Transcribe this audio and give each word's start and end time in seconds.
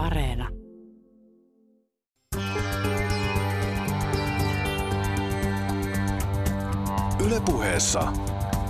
Areena. 0.00 0.48
Ylepuheessa 7.24 8.12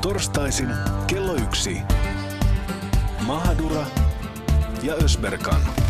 torstaisin 0.03 0.69
kello 1.07 1.35
yksi. 1.35 1.83
Mahadura 3.27 3.87
ja 4.83 4.95
Ösberkan. 4.95 5.90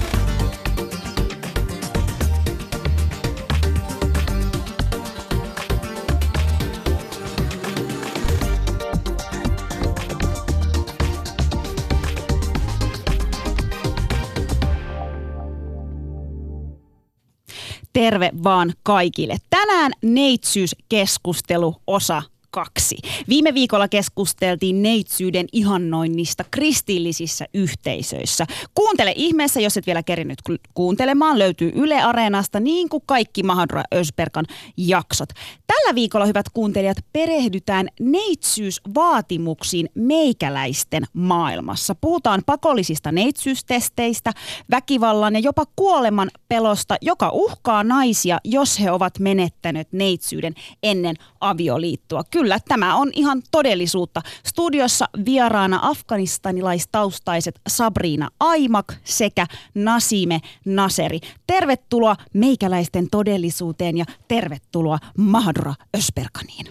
Terve 18.00 18.30
vaan 18.44 18.72
kaikille. 18.82 19.36
Tänään 19.50 19.92
neitsyyskeskustelu 20.02 21.76
osa 21.86 22.22
kaksi. 22.50 22.96
Viime 23.28 23.54
viikolla 23.54 23.88
keskusteltiin 23.88 24.82
neitsyyden 24.82 25.46
ihannoinnista 25.52 26.44
kristillisissä 26.50 27.46
yhteisöissä. 27.54 28.46
Kuuntele 28.74 29.12
ihmeessä, 29.16 29.60
jos 29.60 29.76
et 29.76 29.86
vielä 29.86 30.02
kerinyt 30.02 30.38
kuuntelemaan. 30.74 31.38
Löytyy 31.38 31.72
Yle 31.74 32.02
Areenasta 32.02 32.60
niin 32.60 32.88
kuin 32.88 33.02
kaikki 33.06 33.42
Mahadra 33.42 33.82
Ösberkan 33.94 34.44
jaksot. 34.76 35.28
Tällä 35.66 35.94
viikolla, 35.94 36.26
hyvät 36.26 36.48
kuuntelijat, 36.48 36.96
perehdytään 37.12 37.88
neitsyysvaatimuksiin 38.00 39.88
meikäläisten 39.94 41.02
maailmassa. 41.12 41.94
Puhutaan 41.94 42.42
pakollisista 42.46 43.12
neitsyystesteistä, 43.12 44.32
väkivallan 44.70 45.34
ja 45.34 45.40
jopa 45.40 45.64
kuoleman 45.76 46.30
pelosta, 46.48 46.96
joka 47.02 47.30
uhkaa 47.32 47.84
naisia, 47.84 48.38
jos 48.44 48.80
he 48.80 48.90
ovat 48.90 49.18
menettäneet 49.18 49.92
neitsyyden 49.92 50.54
ennen 50.82 51.16
avioliittoa. 51.40 52.22
Kyllä, 52.30 52.39
tämä 52.68 52.94
on 52.94 53.10
ihan 53.14 53.42
todellisuutta. 53.50 54.22
Studiossa 54.46 55.08
vieraana 55.24 55.78
afganistanilaistaustaiset 55.82 57.60
Sabrina 57.68 58.28
Aimak 58.40 58.94
sekä 59.04 59.46
Nasime 59.74 60.40
Naseri. 60.64 61.20
Tervetuloa 61.46 62.16
meikäläisten 62.34 63.10
todellisuuteen 63.10 63.96
ja 63.96 64.04
tervetuloa 64.28 64.98
Mahdra 65.16 65.74
Ösperkaniin. 65.96 66.66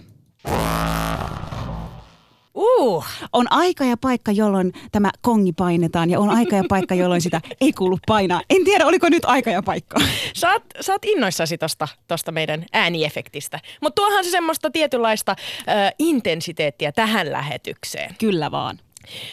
Uh. 2.54 3.04
On 3.32 3.52
aika 3.52 3.84
ja 3.84 3.96
paikka, 3.96 4.32
jolloin 4.32 4.72
tämä 4.92 5.10
kongi 5.20 5.52
painetaan 5.52 6.10
ja 6.10 6.20
on 6.20 6.30
aika 6.30 6.56
ja 6.56 6.64
paikka, 6.68 6.94
jolloin 6.94 7.20
sitä 7.20 7.40
ei 7.60 7.72
kuulu 7.72 7.98
painaa. 8.06 8.42
En 8.50 8.64
tiedä, 8.64 8.86
oliko 8.86 9.08
nyt 9.08 9.24
aika 9.24 9.50
ja 9.50 9.62
paikka. 9.62 10.00
Sä 10.36 10.52
oot, 10.52 10.62
sä 10.80 10.92
oot 10.92 11.04
innoissasi 11.04 11.58
tosta, 11.58 11.88
tosta 12.08 12.32
meidän 12.32 12.66
ääniefektistä. 12.72 13.60
Mutta 13.80 14.02
tuohan 14.02 14.24
se 14.24 14.30
semmoista 14.30 14.70
tietynlaista 14.70 15.32
äh, 15.32 15.92
intensiteettiä 15.98 16.92
tähän 16.92 17.32
lähetykseen. 17.32 18.14
Kyllä 18.18 18.50
vaan. 18.50 18.78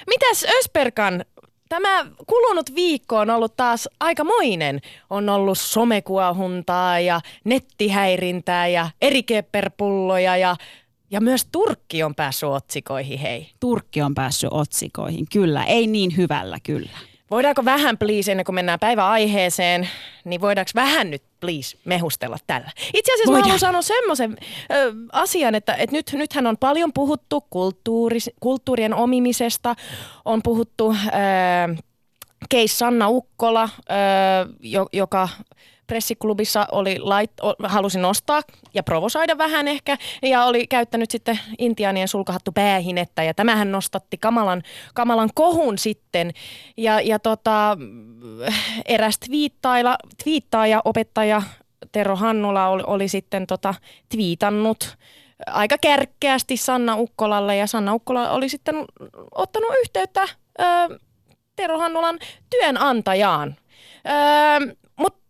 Mitäs 0.07 0.45
Ösperkan 0.59 1.25
Tämä 1.69 2.05
kulunut 2.27 2.75
viikko 2.75 3.17
on 3.17 3.29
ollut 3.29 3.57
taas 3.57 3.89
aikamoinen. 3.99 4.81
On 5.09 5.29
ollut 5.29 5.57
somekuohuntaa 5.57 6.99
ja 6.99 7.21
nettihäirintää 7.43 8.67
ja 8.67 8.89
erikepperpulloja 9.01 10.37
ja 10.37 10.55
ja 11.11 11.21
myös 11.21 11.47
Turkki 11.51 12.03
on 12.03 12.15
päässyt 12.15 12.49
otsikoihin, 12.49 13.19
hei. 13.19 13.49
Turkki 13.59 14.01
on 14.01 14.15
päässyt 14.15 14.49
otsikoihin, 14.53 15.25
kyllä. 15.33 15.63
Ei 15.63 15.87
niin 15.87 16.17
hyvällä, 16.17 16.57
kyllä. 16.63 16.97
Voidaanko 17.31 17.65
vähän, 17.65 17.97
please, 17.97 18.31
ennen 18.31 18.45
kuin 18.45 18.55
mennään 18.55 18.79
päiväaiheeseen, 18.79 19.89
niin 20.25 20.41
voidaanko 20.41 20.71
vähän 20.75 21.11
nyt, 21.11 21.23
please, 21.39 21.77
mehustella 21.85 22.37
tällä? 22.47 22.71
Itse 22.93 23.13
asiassa 23.13 23.31
Voidaan. 23.31 23.39
mä 23.39 23.43
haluan 23.43 23.59
sanoa 23.59 23.81
semmoisen 23.81 24.37
ö, 24.71 24.93
asian, 25.11 25.55
että, 25.55 25.73
että 25.73 25.95
nyt, 25.95 26.11
nythän 26.13 26.47
on 26.47 26.57
paljon 26.57 26.93
puhuttu 26.93 27.45
kulttuuri, 27.49 28.19
kulttuurien 28.39 28.93
omimisesta, 28.93 29.75
on 30.25 30.41
puhuttu... 30.43 30.95
Ö, 31.07 31.83
Keis 32.49 32.79
Sanna 32.79 33.09
Ukkola, 33.09 33.69
ö, 33.89 34.85
joka 34.93 35.29
pressiklubissa 35.87 36.67
oli 36.71 36.99
lait, 36.99 37.31
halusi 37.63 37.99
nostaa 37.99 38.41
ja 38.73 38.83
provosoida 38.83 39.37
vähän 39.37 39.67
ehkä 39.67 39.97
ja 40.21 40.43
oli 40.43 40.67
käyttänyt 40.67 41.11
sitten 41.11 41.39
intiaanien 41.57 42.07
sulkahattu 42.07 42.51
päähinettä 42.51 43.23
ja 43.23 43.33
tämähän 43.33 43.71
nostatti 43.71 44.17
kamalan, 44.17 44.63
kamalan 44.93 45.29
kohun 45.35 45.77
sitten 45.77 46.31
ja, 46.77 47.01
ja 47.01 47.19
tota, 47.19 47.77
eräs 48.85 49.19
twiittaaja, 50.23 50.81
opettaja 50.85 51.41
Tero 51.91 52.15
Hannula 52.15 52.67
oli, 52.67 52.83
oli 52.87 53.07
sitten 53.07 53.47
tota, 53.47 53.73
twiitannut 54.09 54.97
aika 55.45 55.77
kärkkeästi 55.77 56.57
Sanna 56.57 56.95
Ukkolalle 56.95 57.55
ja 57.55 57.67
Sanna 57.67 57.93
Ukkola 57.93 58.29
oli 58.31 58.49
sitten 58.49 58.75
ottanut 59.35 59.71
yhteyttä 59.79 60.21
ö, 60.59 60.63
Tero 61.55 61.77
Hannulan 61.77 62.19
työnantajaan. 62.49 63.55
Öö, 64.07 64.75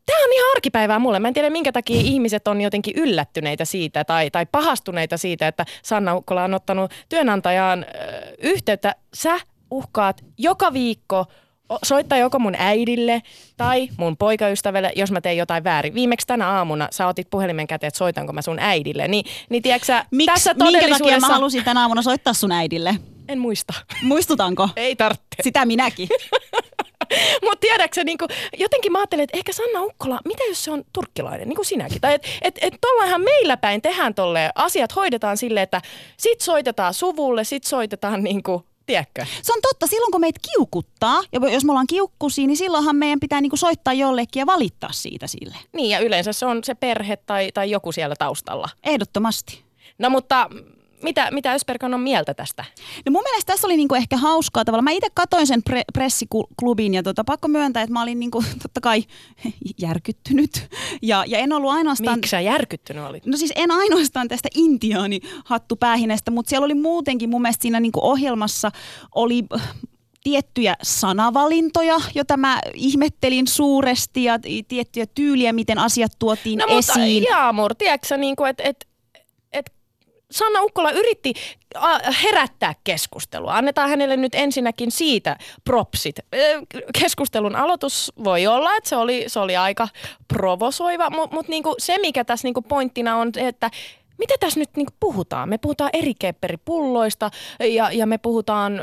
Tämä 0.08 0.24
on 0.24 0.34
ihan 0.34 0.52
arkipäivää 0.56 1.00
mulle. 1.00 1.20
Mä 1.20 1.28
en 1.28 1.34
tiedä, 1.34 1.50
minkä 1.50 1.72
takia 1.72 2.02
ihmiset 2.02 2.48
on 2.48 2.62
jotenkin 2.62 2.96
yllättyneitä 2.98 3.66
siitä 3.66 4.04
tai, 4.04 4.32
tai 4.32 4.46
pahastuneita 4.46 5.18
siitä, 5.18 5.48
että 5.48 5.66
Sanna 5.84 6.16
Ukkola 6.16 6.44
on 6.44 6.54
ottanut 6.54 6.92
työnantajaan 7.10 7.84
ö, 7.84 7.88
yhteyttä. 8.38 8.96
Sä 9.14 9.40
uhkaat 9.72 10.26
joka 10.38 10.74
viikko 10.74 11.26
soittaa 11.84 12.18
joko 12.18 12.40
mun 12.40 12.56
äidille 12.58 13.22
tai 13.58 13.90
mun 13.98 14.18
poikaystävälle, 14.18 14.92
jos 14.96 15.12
mä 15.12 15.22
teen 15.22 15.38
jotain 15.38 15.64
väärin. 15.64 15.94
Viimeksi 15.94 16.28
tänä 16.28 16.50
aamuna 16.50 16.88
sä 16.92 17.08
otit 17.08 17.30
puhelimen 17.30 17.68
käteen, 17.68 17.88
että 17.88 17.98
soitanko 17.98 18.34
mä 18.34 18.42
sun 18.42 18.60
äidille. 18.60 19.08
Ni, 19.08 19.24
niin 19.50 19.64
tiedätkö 19.64 20.04
Miks, 20.12 20.34
tässä 20.34 20.56
todellisuudessa... 20.56 21.04
Minkä 21.04 21.16
takia 21.16 21.28
mä 21.28 21.34
halusin 21.34 21.64
tänä 21.64 21.82
aamuna 21.82 22.02
soittaa 22.02 22.34
sun 22.34 22.52
äidille? 22.52 22.96
En 23.28 23.40
muista. 23.40 23.74
Muistutanko? 24.02 24.70
Ei 24.76 24.96
tarvitse. 24.96 25.28
Sitä 25.42 25.66
minäkin. 25.66 26.10
Mutta 27.46 27.60
tiedätkö 27.60 28.04
niin 28.04 28.18
kuin, 28.18 28.30
jotenkin 28.58 28.92
mä 28.92 29.00
ajattelin, 29.00 29.24
että 29.24 29.38
ehkä 29.38 29.54
Sanna 29.54 29.82
Ukkola, 29.82 30.20
mitä 30.26 30.44
jos 30.44 30.64
se 30.64 30.72
on 30.72 30.84
turkkilainen, 30.94 31.48
niin 31.48 31.56
kuin 31.56 31.66
sinäkin. 31.66 32.02
Tai 32.02 32.14
että 32.14 32.28
et, 32.42 32.60
et 32.62 32.74
tollainhan 32.82 33.22
meillä 33.22 33.58
päin 33.58 33.82
tehdään 33.82 34.16
tolle 34.16 34.52
asiat 34.56 34.96
hoidetaan 34.96 35.38
silleen, 35.38 35.64
että 35.64 35.82
sit 36.18 36.42
soitetaan 36.42 36.94
suvulle, 36.94 37.44
sit 37.44 37.64
soitetaan 37.64 38.24
niin 38.24 38.44
kuin 38.44 38.64
Tiedätkö? 38.88 39.26
Se 39.42 39.54
on 39.54 39.62
totta, 39.62 39.88
silloin 39.88 40.12
kun 40.12 40.22
meitä 40.22 40.40
kiukuttaa, 40.52 41.22
ja 41.32 41.50
jos 41.50 41.66
me 41.66 41.72
ollaan 41.72 41.88
kiukkusia, 41.88 42.48
niin 42.48 42.58
silloinhan 42.58 42.96
meidän 42.96 43.20
pitää 43.20 43.42
niinku 43.42 43.58
soittaa 43.58 43.94
jollekin 43.94 44.40
ja 44.40 44.46
valittaa 44.46 44.92
siitä 44.92 45.28
sille. 45.28 45.56
Niin, 45.74 45.90
ja 45.90 46.00
yleensä 46.00 46.34
se 46.34 46.46
on 46.46 46.64
se 46.64 46.76
perhe 46.76 47.16
tai, 47.16 47.52
tai 47.54 47.72
joku 47.72 47.92
siellä 47.92 48.16
taustalla. 48.20 48.70
Ehdottomasti. 48.84 49.64
No 50.00 50.10
mutta 50.10 50.50
mitä, 51.04 51.32
mitä 51.32 51.54
Ösperkan 51.54 51.94
on 51.94 52.00
mieltä 52.00 52.34
tästä? 52.34 52.66
No 53.06 53.12
mun 53.12 53.24
mielestä 53.24 53.54
tässä 53.54 53.68
oli 53.68 53.78
niinku 53.78 53.96
ehkä 53.96 54.18
hauskaa 54.18 54.66
tavalla. 54.66 54.82
Mä 54.82 54.92
itse 54.92 55.08
katoin 55.14 55.48
sen 55.48 55.62
pre- 55.70 55.92
pressiklubin 55.94 56.94
ja 56.94 57.04
tota, 57.04 57.24
pakko 57.24 57.48
myöntää, 57.48 57.84
että 57.84 57.94
mä 57.94 58.02
olin 58.02 58.20
niinku, 58.20 58.44
totta 58.62 58.82
kai 58.82 59.04
järkyttynyt. 59.82 60.70
Ja, 61.02 61.24
ja 61.28 61.38
en 61.40 61.54
ollut 61.54 61.72
ainoastaan... 61.72 62.18
Miksi 62.18 62.30
sä 62.30 62.42
järkyttynyt 62.42 63.04
olit? 63.04 63.26
No 63.26 63.38
siis 63.38 63.54
en 63.56 63.72
ainoastaan 63.72 64.28
tästä 64.28 64.50
intiaani 64.56 65.20
hattupäähinestä, 65.46 66.32
mutta 66.32 66.50
siellä 66.50 66.66
oli 66.66 66.74
muutenkin 66.74 67.30
mun 67.30 67.42
mielestä 67.42 67.62
siinä 67.62 67.80
niinku 67.80 68.00
ohjelmassa 68.04 68.72
oli 69.16 69.44
tiettyjä 70.24 70.76
sanavalintoja, 70.84 71.96
joita 72.16 72.38
mä 72.38 72.60
ihmettelin 72.74 73.48
suuresti 73.48 74.24
ja 74.24 74.40
tiettyjä 74.68 75.06
tyyliä, 75.16 75.54
miten 75.54 75.78
asiat 75.78 76.12
tuotiin 76.20 76.60
no, 76.60 76.66
esiin. 76.78 77.24
Mutta 77.24 77.36
Jaamur, 77.36 77.76
tiedätkö, 77.76 78.18
niin 78.18 78.36
kuin, 78.36 78.50
että, 78.50 78.64
että 78.64 78.87
Sanna 80.32 80.62
Ukkola 80.62 80.92
yritti 80.92 81.34
herättää 82.24 82.76
keskustelua. 82.84 83.54
Annetaan 83.54 83.90
hänelle 83.90 84.18
nyt 84.18 84.36
ensinnäkin 84.36 84.92
siitä 84.92 85.38
propsit. 85.64 86.16
Keskustelun 87.02 87.56
aloitus 87.56 88.12
voi 88.24 88.48
olla, 88.48 88.76
että 88.76 88.90
se 88.90 88.96
oli, 88.96 89.24
se 89.28 89.40
oli 89.40 89.58
aika 89.58 89.88
provosoiva, 90.28 91.10
mutta 91.10 91.36
mut 91.36 91.48
niinku 91.48 91.76
se 91.78 91.98
mikä 91.98 92.24
tässä 92.24 92.46
niinku 92.46 92.62
pointtina 92.62 93.18
on, 93.18 93.32
että 93.38 93.72
mitä 94.18 94.34
tässä 94.40 94.60
nyt 94.60 94.70
niin 94.76 94.88
puhutaan? 95.00 95.50
Me 95.50 95.58
puhutaan 95.58 95.90
eri 95.94 96.14
kepperipulloista 96.20 97.32
ja, 97.60 97.92
ja 97.92 98.06
me 98.06 98.18
puhutaan 98.18 98.74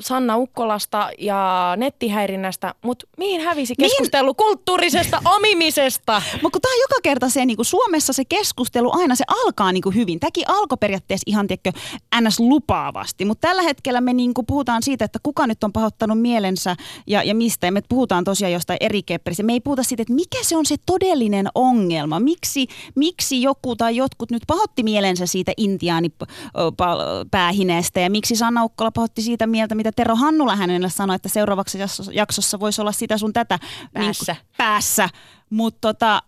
Sanna 0.00 0.36
Ukkolasta 0.36 1.10
ja 1.18 1.74
nettihäirinnästä, 1.76 2.74
mutta 2.82 3.06
mihin 3.16 3.40
hävisi 3.40 3.74
keskustelu 3.78 4.24
mihin? 4.24 4.36
kulttuurisesta 4.36 5.22
omimisesta? 5.36 6.22
Mutta 6.42 6.56
kun 6.56 6.60
tämä 6.60 6.74
on 6.74 6.80
joka 6.80 7.00
kerta 7.02 7.28
se, 7.28 7.46
niin 7.46 7.56
kuin 7.56 7.66
Suomessa 7.66 8.12
se 8.12 8.24
keskustelu 8.24 8.90
aina 8.92 9.14
se 9.14 9.24
alkaa 9.28 9.72
niin 9.72 9.82
kuin 9.82 9.94
hyvin. 9.94 10.20
Tämäkin 10.20 10.44
alkoi 10.48 10.78
periaatteessa 10.80 11.24
ihan 11.26 11.46
tiedätkö, 11.46 11.72
ns. 12.20 12.40
lupaavasti, 12.40 13.24
mutta 13.24 13.48
tällä 13.48 13.62
hetkellä 13.62 14.00
me 14.00 14.12
niin 14.12 14.34
kuin 14.34 14.46
puhutaan 14.46 14.82
siitä, 14.82 15.04
että 15.04 15.18
kuka 15.22 15.46
nyt 15.46 15.64
on 15.64 15.72
pahoittanut 15.72 16.20
mielensä 16.20 16.76
ja, 17.06 17.22
ja 17.22 17.34
mistä. 17.34 17.66
Ja 17.66 17.72
me 17.72 17.82
puhutaan 17.88 18.24
tosiaan 18.24 18.52
jostain 18.52 18.76
eri 18.80 19.02
kepperistä. 19.02 19.42
Me 19.42 19.52
ei 19.52 19.60
puhuta 19.60 19.82
siitä, 19.82 20.02
että 20.02 20.14
mikä 20.14 20.38
se 20.42 20.56
on 20.56 20.66
se 20.66 20.76
todellinen 20.86 21.48
ongelma. 21.54 22.20
Miksi, 22.20 22.66
miksi 22.94 23.42
joku 23.42 23.76
tai 23.76 23.96
jotkut 23.96 24.30
nyt 24.30 24.42
pahoittavat 24.46 24.69
pahotti 24.70 24.82
mielensä 24.82 25.26
siitä 25.26 25.52
intiaanipäähineestä 25.56 28.00
ja 28.00 28.10
miksi 28.10 28.36
Sanna 28.36 28.64
Ukkola 28.64 28.90
pahotti 28.90 29.22
siitä 29.22 29.46
mieltä, 29.46 29.74
mitä 29.74 29.92
Tero 29.92 30.16
Hannula 30.16 30.56
hänelle 30.56 30.90
sanoi, 30.90 31.16
että 31.16 31.28
seuraavaksi 31.28 31.78
jaksossa 32.12 32.60
voisi 32.60 32.80
olla 32.80 32.92
sitä 32.92 33.18
sun 33.18 33.32
tätä 33.32 33.58
päässä. 33.92 34.32
Niin, 34.32 34.42
päässä. 34.56 35.08
Mutta 35.50 35.78
tota, 35.80 36.22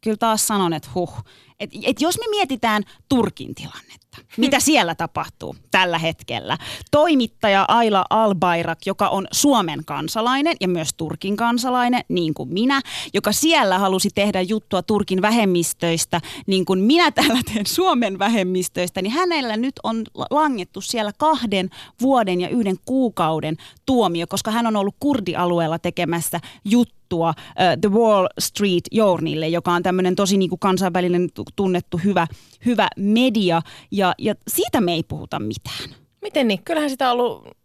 kyllä 0.00 0.16
taas 0.16 0.46
sanon, 0.46 0.72
että 0.72 0.88
huh. 0.94 1.14
Et, 1.60 1.70
et 1.82 2.00
jos 2.00 2.18
me 2.18 2.24
mietitään 2.30 2.82
Turkin 3.08 3.54
tilannetta, 3.54 4.01
mitä 4.36 4.60
siellä 4.60 4.94
tapahtuu 4.94 5.56
tällä 5.70 5.98
hetkellä. 5.98 6.58
Toimittaja 6.90 7.64
Aila 7.68 8.04
Albayrak, 8.10 8.78
joka 8.86 9.08
on 9.08 9.26
Suomen 9.32 9.84
kansalainen 9.84 10.56
ja 10.60 10.68
myös 10.68 10.88
Turkin 10.96 11.36
kansalainen, 11.36 12.04
niin 12.08 12.34
kuin 12.34 12.48
minä, 12.48 12.80
joka 13.14 13.32
siellä 13.32 13.78
halusi 13.78 14.08
tehdä 14.14 14.40
juttua 14.40 14.82
Turkin 14.82 15.22
vähemmistöistä, 15.22 16.20
niin 16.46 16.64
kuin 16.64 16.80
minä 16.80 17.10
täällä 17.10 17.40
teen 17.54 17.66
Suomen 17.66 18.18
vähemmistöistä, 18.18 19.02
niin 19.02 19.12
hänellä 19.12 19.56
nyt 19.56 19.74
on 19.82 20.04
langettu 20.30 20.80
siellä 20.80 21.12
kahden 21.18 21.70
vuoden 22.00 22.40
ja 22.40 22.48
yhden 22.48 22.76
kuukauden 22.84 23.56
tuomio, 23.86 24.26
koska 24.26 24.50
hän 24.50 24.66
on 24.66 24.76
ollut 24.76 24.96
kurdialueella 25.00 25.78
tekemässä 25.78 26.40
juttua 26.64 27.01
uh, 27.20 27.34
The 27.80 27.90
Wall 27.90 28.26
Street 28.40 28.84
Journalille, 28.90 29.48
joka 29.48 29.72
on 29.72 29.82
tämmöinen 29.82 30.16
tosi 30.16 30.36
niin 30.36 30.48
kuin 30.48 30.58
kansainvälinen 30.58 31.28
tunnettu 31.56 31.98
hyvä, 32.04 32.26
hyvä 32.64 32.88
media. 32.96 33.62
Ja, 33.90 34.14
ja 34.18 34.34
siitä 34.48 34.80
me 34.80 34.92
ei 34.92 35.02
puhuta 35.02 35.38
mitään. 35.38 35.90
Miten 36.22 36.48
niin? 36.48 36.64
Kyllähän 36.64 36.90
sitä 36.90 37.10
on 37.10 37.20
ollut 37.20 37.61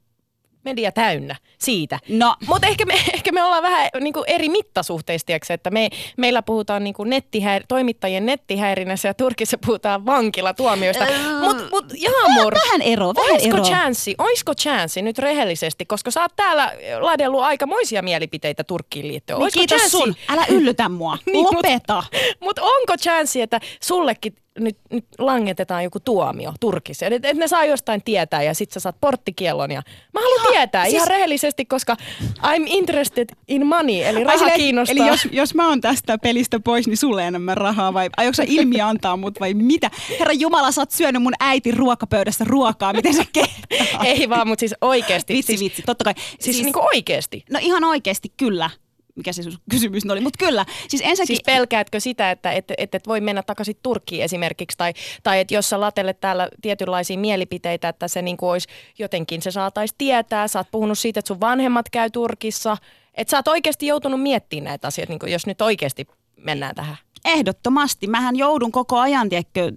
media 0.67 0.91
täynnä 0.91 1.35
siitä. 1.59 1.99
No. 2.09 2.35
Mutta 2.47 2.67
ehkä 2.67 2.85
me, 2.85 2.93
ehkä 3.13 3.31
me 3.31 3.43
ollaan 3.43 3.63
vähän 3.63 3.89
niin 3.99 4.13
kuin 4.13 4.23
eri 4.27 4.49
mittasuhteista, 4.49 5.33
että 5.49 5.69
me, 5.69 5.89
meillä 6.17 6.41
puhutaan 6.41 6.83
niin 6.83 6.93
kuin 6.93 7.09
nettihäir- 7.09 7.65
toimittajien 7.67 8.25
nettihäirinnässä 8.25 9.07
ja 9.07 9.13
Turkissa 9.13 9.57
puhutaan 9.65 10.05
vankilatuomioista. 10.05 11.05
Mutta 11.43 11.63
mut, 11.71 11.85
Jaamur, 11.97 12.53
vähän 12.65 12.81
ero, 12.81 13.13
vähän 13.15 13.31
olisiko 13.31 13.57
ero. 13.57 13.65
chanssi, 13.65 14.15
olisiko 14.17 14.53
chanssi 14.55 15.01
nyt 15.01 15.17
rehellisesti, 15.17 15.85
koska 15.85 16.11
sä 16.11 16.21
oot 16.21 16.35
täällä 16.35 16.73
ladellut 16.99 17.41
aikamoisia 17.41 18.01
mielipiteitä 18.01 18.63
Turkkiin 18.63 19.07
liittyen. 19.07 19.39
Niin 19.39 19.51
kiitos 19.53 19.77
chanssi? 19.77 19.97
sun, 19.97 20.15
älä 20.29 20.45
yllytä 20.49 20.89
mua, 20.89 21.17
Niin, 21.25 21.45
mut- 21.45 21.55
lopeta. 21.55 22.03
Mutta 22.39 22.61
onko 22.63 22.93
chanssi, 22.97 23.41
että 23.41 23.59
sullekin 23.83 24.35
nyt, 24.59 24.77
nyt 24.91 25.05
langetetaan 25.17 25.83
joku 25.83 25.99
tuomio 25.99 26.53
Turkissa? 26.59 27.05
Että 27.05 27.27
et 27.27 27.37
ne 27.37 27.47
saa 27.47 27.65
jostain 27.65 28.01
tietää 28.05 28.43
ja 28.43 28.53
sit 28.53 28.71
sä 28.71 28.79
saat 28.79 28.95
porttikiellon. 29.01 29.71
Ja... 29.71 29.81
Mä 30.13 30.19
haluan 30.19 30.47
tietää 30.51 30.83
siis- 30.83 30.93
ihan 30.95 31.07
rehellisesti, 31.07 31.65
koska 31.65 31.95
I'm 32.37 32.63
interested 32.65 33.29
in 33.47 33.65
money, 33.67 34.03
eli 34.03 34.23
raha 34.23 34.45
Ai 34.45 34.51
kiinnostaa. 34.55 34.95
Eli 34.97 35.07
jos, 35.07 35.27
jos 35.31 35.55
mä 35.55 35.67
oon 35.67 35.81
tästä 35.81 36.17
pelistä 36.17 36.59
pois, 36.59 36.87
niin 36.87 36.97
sulle 36.97 37.27
enemmän 37.27 37.57
rahaa 37.57 37.93
vai 37.93 38.09
aiotko 38.17 38.33
sä 38.35 38.43
ilmi 38.47 38.81
antaa 38.81 39.17
mut 39.17 39.39
vai 39.39 39.53
mitä? 39.53 39.91
Herra 40.19 40.33
Jumala, 40.33 40.71
sä 40.71 40.81
oot 40.81 40.91
syönyt 40.91 41.21
mun 41.21 41.33
äitin 41.39 41.77
ruokapöydässä 41.77 42.45
ruokaa, 42.47 42.93
miten 42.93 43.13
sä 43.13 43.23
kehtaa? 43.33 44.03
Ei 44.03 44.29
vaan, 44.29 44.47
mutta 44.47 44.59
siis 44.59 44.75
oikeasti. 44.81 45.33
Vitsi, 45.33 45.47
siis, 45.47 45.61
vitsi, 45.61 45.81
totta 45.81 46.03
kai. 46.03 46.13
Siis, 46.17 46.39
siis 46.43 46.63
niinku 46.63 46.79
oikeasti. 46.93 47.43
No 47.51 47.59
ihan 47.61 47.83
oikeasti, 47.83 48.33
kyllä. 48.37 48.69
Mikä 49.17 49.33
se 49.33 49.41
kysymys 49.71 50.03
oli, 50.11 50.21
mutta 50.21 50.45
kyllä. 50.45 50.65
Siis 50.87 51.01
ensinnäkin... 51.05 51.27
Siis 51.27 51.43
pelkäätkö 51.45 51.99
sitä, 51.99 52.31
että 52.31 52.51
et, 52.51 52.71
et, 52.77 52.95
et 52.95 53.07
voi 53.07 53.21
mennä 53.21 53.43
takaisin 53.43 53.77
Turkkiin 53.83 54.23
esimerkiksi, 54.23 54.77
tai, 54.77 54.93
tai 55.23 55.39
että 55.39 55.53
jos 55.53 55.69
sä 55.69 55.79
latelet 55.79 56.19
täällä 56.19 56.49
tietynlaisia 56.61 57.17
mielipiteitä, 57.17 57.89
että 57.89 58.07
se 58.07 58.21
niinku 58.21 58.49
olisi 58.49 58.67
jotenkin, 58.99 59.41
se 59.41 59.51
saataisiin 59.51 59.95
tietää, 59.97 60.47
sä 60.47 60.59
oot 60.59 60.71
puhunut 60.71 60.99
siitä, 60.99 61.19
että 61.19 61.27
sun 61.27 61.39
vanhemmat 61.39 61.89
käy 61.89 62.09
Turkissa, 62.09 62.77
että 63.13 63.31
sä 63.31 63.37
oot 63.37 63.47
oikeasti 63.47 63.87
joutunut 63.87 64.21
miettimään 64.21 64.65
näitä 64.65 64.87
asioita, 64.87 65.11
niinku, 65.11 65.25
jos 65.25 65.45
nyt 65.45 65.61
oikeasti 65.61 66.07
mennään 66.37 66.75
tähän. 66.75 66.97
Ehdottomasti. 67.27 68.07
Mähän 68.07 68.35
joudun 68.35 68.71
koko 68.71 68.99
ajan, 68.99 69.29
tiedätkö, 69.29 69.71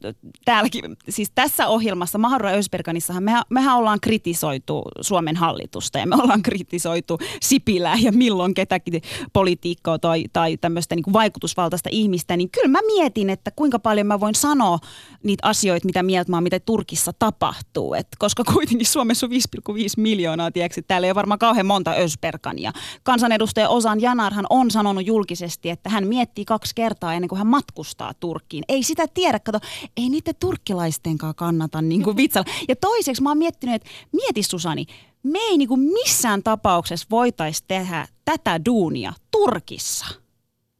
täälläkin, 0.44 0.96
siis 1.08 1.32
tässä 1.34 1.68
ohjelmassa, 1.68 2.18
Mahara 2.18 2.50
Ösberganissahan, 2.50 3.22
mehän, 3.22 3.42
mehän 3.50 3.76
ollaan 3.76 4.00
kritisoitu 4.00 4.82
Suomen 5.00 5.36
hallitusta 5.36 5.98
ja 5.98 6.06
me 6.06 6.16
ollaan 6.22 6.42
kritisoitu 6.42 7.18
Sipilää 7.42 7.96
ja 8.02 8.12
milloin 8.12 8.54
ketäkin 8.54 9.02
politiikkaa 9.32 9.98
tai, 9.98 10.24
tai 10.32 10.56
tämmöistä 10.56 10.94
niin 10.94 11.12
vaikutusvaltaista 11.12 11.88
ihmistä, 11.92 12.36
niin 12.36 12.50
kyllä 12.50 12.68
mä 12.68 12.78
mietin, 12.86 13.30
että 13.30 13.50
kuinka 13.50 13.78
paljon 13.78 14.06
mä 14.06 14.20
voin 14.20 14.34
sanoa 14.34 14.78
niitä 15.22 15.48
asioita, 15.48 15.86
mitä 15.86 16.02
mieltä 16.02 16.32
mä 16.32 16.36
oon, 16.36 16.42
mitä 16.42 16.60
Turkissa 16.60 17.12
tapahtuu. 17.12 17.94
Et 17.94 18.08
koska 18.18 18.44
kuitenkin 18.54 18.86
Suomessa 18.86 19.26
on 19.26 19.32
5,5 19.32 19.76
miljoonaa, 19.96 20.50
tiedätkö, 20.50 20.82
täällä 20.88 21.06
ei 21.06 21.10
ole 21.10 21.14
varmaan 21.14 21.38
kauhean 21.38 21.66
monta 21.66 21.92
Ösbergania. 21.92 22.72
Kansanedustaja 23.02 23.68
Osan 23.68 24.00
Janarhan 24.00 24.46
on 24.50 24.70
sanonut 24.70 25.06
julkisesti, 25.06 25.70
että 25.70 25.90
hän 25.90 26.06
miettii 26.06 26.44
kaksi 26.44 26.74
kertaa 26.74 27.14
ennen 27.14 27.28
kuin 27.28 27.39
hän 27.40 27.46
matkustaa 27.46 28.14
Turkkiin. 28.14 28.64
Ei 28.68 28.82
sitä 28.82 29.06
tiedä, 29.14 29.40
kato, 29.40 29.58
ei 29.96 30.08
niiden 30.08 30.34
turkkilaistenkaan 30.40 31.34
kannata 31.34 31.82
niin 31.82 32.02
kuin 32.02 32.16
vitsailla. 32.16 32.52
Ja 32.68 32.76
toiseksi 32.76 33.22
mä 33.22 33.30
oon 33.30 33.38
miettinyt, 33.38 33.74
että 33.74 33.88
mieti 34.12 34.42
Susani, 34.42 34.86
me 35.22 35.38
ei 35.38 35.58
niin 35.58 35.68
kuin 35.68 35.80
missään 35.80 36.42
tapauksessa 36.42 37.06
voitaisi 37.10 37.64
tehdä 37.68 38.08
tätä 38.24 38.64
duunia 38.64 39.12
Turkissa. 39.30 40.06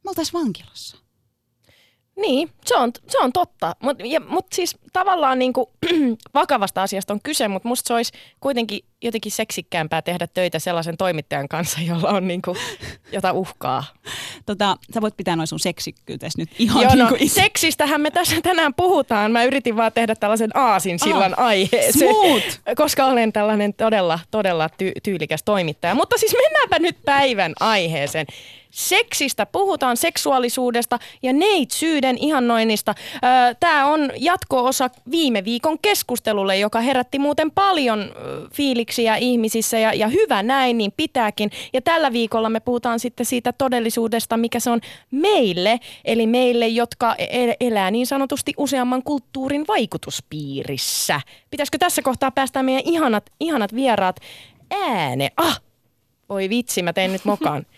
Me 0.05 0.09
oltaisiin 0.09 0.41
vankilassa. 0.41 0.97
Niin, 2.20 2.50
se 2.67 2.76
on, 2.76 2.93
se 3.08 3.19
on 3.19 3.32
totta. 3.32 3.76
Mutta 3.82 4.05
mut 4.28 4.46
siis 4.52 4.76
tavallaan 4.93 5.38
niinku, 5.38 5.72
vakavasta 6.34 6.82
asiasta 6.82 7.12
on 7.12 7.20
kyse, 7.22 7.49
mutta 7.49 7.69
musta 7.69 7.88
se 7.88 7.94
olisi 7.94 8.12
kuitenkin 8.40 8.81
jotenkin 9.02 9.32
seksikkäämpää 9.32 10.02
tehdä 10.02 10.26
töitä 10.26 10.58
sellaisen 10.58 10.96
toimittajan 10.96 11.49
kanssa, 11.49 11.78
jolla 11.88 12.08
on 12.08 12.28
niinku 12.28 12.56
jota 13.12 13.32
uhkaa. 13.32 13.84
Tota, 14.46 14.76
sä 14.94 15.00
voit 15.00 15.17
pitää 15.17 15.37
noin 15.37 15.46
sun 15.46 15.61
seksikkyytes 15.61 16.37
nyt 16.37 16.49
ihan 16.58 16.82
Joo, 16.82 16.94
no, 16.94 17.08
kuin 17.08 17.22
itse. 17.22 17.40
seksistähän 17.43 18.00
me 18.00 18.11
tässä 18.11 18.37
tänään 18.43 18.75
puhutaan. 18.75 19.32
Mä 19.32 19.44
yritin 19.44 19.76
vaan 19.76 19.93
tehdä 19.93 20.14
tällaisen 20.14 20.56
aasin 20.56 20.99
sillan 20.99 21.34
Ah, 21.38 21.46
aiheeseen, 21.46 21.93
smooth. 21.93 22.61
koska 22.76 23.05
olen 23.06 23.32
tällainen 23.32 23.75
todella, 23.75 24.19
todella 24.31 24.67
ty- 24.67 25.00
tyylikäs 25.02 25.43
toimittaja. 25.43 25.94
Mutta 25.94 26.19
siis 26.19 26.32
mennäänpä 26.43 26.78
nyt 26.78 26.96
päivän 27.05 27.52
aiheeseen. 27.61 28.26
Seksistä 28.70 29.46
puhutaan, 29.46 29.96
seksuaalisuudesta 29.96 30.99
ja 31.22 31.32
neitsyyden 31.32 32.19
ihannoinnista. 32.19 32.94
Tämä 33.61 33.87
on 33.87 34.11
jatko-osa 34.17 34.90
viime 35.11 35.44
viikon 35.44 35.78
keskustelulle, 35.78 36.58
joka 36.58 36.81
herätti 36.81 37.19
muuten 37.19 37.50
paljon 37.50 38.12
fiiliksiä 38.52 39.17
ihmisissä 39.17 39.78
ja, 39.78 39.94
ja 39.94 40.08
hyvä 40.08 40.43
näin, 40.43 40.78
niin 40.78 40.93
pitääkin. 40.96 41.50
Ja 41.72 41.82
tällä 41.82 42.12
viikolla 42.12 42.49
me 42.49 42.61
puhutaan 42.61 43.00
sitten 43.00 43.26
siitä 43.26 43.52
todellisuudesta, 43.52 44.37
mikä 44.37 44.61
se 44.61 44.70
on 44.70 44.81
meille, 45.11 45.81
eli 46.05 46.26
meille, 46.26 46.69
jotka 46.69 47.14
e- 47.19 47.55
elää 47.61 47.90
niin 47.90 48.06
sanotusti 48.06 48.55
useamman 48.56 49.02
kulttuurin 49.02 49.64
vaikutuspiirissä. 49.69 51.20
Pitäisikö 51.50 51.78
tässä 51.78 52.02
kohtaa 52.02 52.31
päästä 52.31 52.62
meidän 52.62 52.82
ihanat, 52.84 53.31
ihanat 53.40 53.75
vieraat 53.75 54.17
ääne? 54.70 55.31
Ah, 55.37 55.61
voi 56.28 56.49
vitsi, 56.49 56.82
mä 56.82 56.93
tein 56.93 57.12
nyt 57.12 57.25
mokan. 57.25 57.67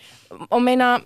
On 0.50 0.62
meinaa, 0.62 1.00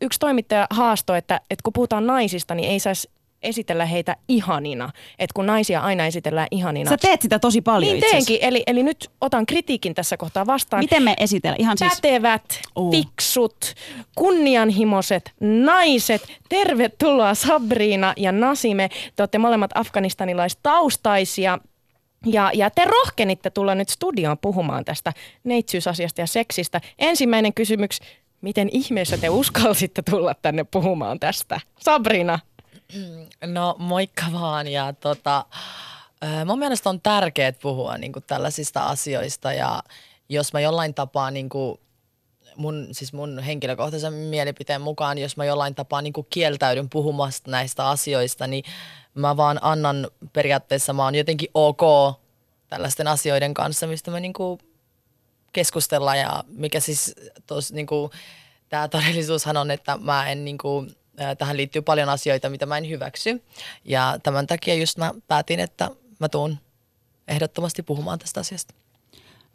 yksi 0.00 0.18
toimittaja 0.18 0.66
haastoi, 0.70 1.18
että, 1.18 1.40
että 1.50 1.62
kun 1.62 1.72
puhutaan 1.72 2.06
naisista, 2.06 2.54
niin 2.54 2.70
ei 2.70 2.80
saisi 2.80 3.10
esitellä 3.42 3.86
heitä 3.86 4.16
ihanina. 4.28 4.90
Että 5.18 5.34
kun 5.34 5.46
naisia 5.46 5.80
aina 5.80 6.06
esitellään 6.06 6.46
ihanina. 6.50 6.90
Sä 6.90 6.96
teet 6.96 7.22
sitä 7.22 7.38
tosi 7.38 7.60
paljon 7.60 7.92
niin 7.92 8.04
teenkin, 8.10 8.38
eli, 8.40 8.62
eli 8.66 8.82
nyt 8.82 9.10
otan 9.20 9.46
kritiikin 9.46 9.94
tässä 9.94 10.16
kohtaa 10.16 10.46
vastaan. 10.46 10.84
Miten 10.84 11.02
me 11.02 11.14
esitellään? 11.18 11.60
Ihan 11.60 11.78
siis... 11.78 11.92
Pätevät, 11.94 12.60
Oo. 12.74 12.90
fiksut, 12.90 13.74
kunnianhimoiset 14.14 15.32
naiset. 15.40 16.22
Tervetuloa 16.48 17.34
Sabrina 17.34 18.14
ja 18.16 18.32
Nasime. 18.32 18.88
Te 19.16 19.22
olette 19.22 19.38
molemmat 19.38 19.70
afganistanilaistaustaisia. 19.74 21.58
Ja, 22.26 22.50
ja 22.54 22.70
te 22.70 22.84
rohkenitte 22.84 23.50
tulla 23.50 23.74
nyt 23.74 23.88
studioon 23.88 24.38
puhumaan 24.38 24.84
tästä 24.84 25.12
neitsyysasiasta 25.44 26.20
ja 26.20 26.26
seksistä. 26.26 26.80
Ensimmäinen 26.98 27.54
kysymys, 27.54 27.98
miten 28.40 28.68
ihmeessä 28.72 29.18
te 29.18 29.28
uskalsitte 29.28 30.02
tulla 30.02 30.34
tänne 30.34 30.64
puhumaan 30.64 31.20
tästä? 31.20 31.60
Sabrina. 31.80 32.38
No 33.46 33.76
moikka 33.78 34.24
vaan 34.32 34.68
ja 34.68 34.92
tota, 34.92 35.44
mun 36.46 36.58
mielestä 36.58 36.90
on 36.90 37.00
tärkeää 37.00 37.52
puhua 37.62 37.98
niin 37.98 38.12
kuin 38.12 38.24
tällaisista 38.26 38.80
asioista 38.80 39.52
ja 39.52 39.82
jos 40.28 40.52
mä 40.52 40.60
jollain 40.60 40.94
tapaa 40.94 41.30
niin 41.30 41.48
kuin 41.48 41.80
mun, 42.56 42.88
siis 42.92 43.12
mun 43.12 43.38
henkilökohtaisen 43.38 44.12
mielipiteen 44.12 44.80
mukaan, 44.80 45.18
jos 45.18 45.36
mä 45.36 45.44
jollain 45.44 45.74
tapaa 45.74 46.02
niin 46.02 46.12
kieltäydyn 46.30 46.90
puhumasta 46.90 47.50
näistä 47.50 47.88
asioista, 47.88 48.46
niin 48.46 48.64
mä 49.14 49.36
vaan 49.36 49.58
annan 49.62 50.08
periaatteessa, 50.32 50.92
mä 50.92 51.04
oon 51.04 51.14
jotenkin 51.14 51.50
ok 51.54 51.82
tällaisten 52.68 53.08
asioiden 53.08 53.54
kanssa, 53.54 53.86
mistä 53.86 54.10
me 54.10 54.20
niin 54.20 54.32
kuin 54.32 54.60
keskustella 55.52 56.16
ja 56.16 56.44
mikä 56.48 56.80
siis 56.80 57.14
tos, 57.46 57.72
niin 57.72 57.86
kuin, 57.86 58.10
tämä 58.68 58.88
todellisuushan 58.88 59.56
on, 59.56 59.70
että 59.70 59.98
mä 60.00 60.30
en 60.30 60.44
niin 60.44 60.58
kuin, 60.58 60.96
tähän 61.38 61.56
liittyy 61.56 61.82
paljon 61.82 62.08
asioita, 62.08 62.50
mitä 62.50 62.66
mä 62.66 62.78
en 62.78 62.88
hyväksy 62.88 63.42
ja 63.84 64.18
tämän 64.22 64.46
takia 64.46 64.74
just 64.74 64.98
mä 64.98 65.12
päätin, 65.28 65.60
että 65.60 65.90
mä 66.18 66.28
tuun 66.28 66.58
ehdottomasti 67.28 67.82
puhumaan 67.82 68.18
tästä 68.18 68.40
asiasta. 68.40 68.74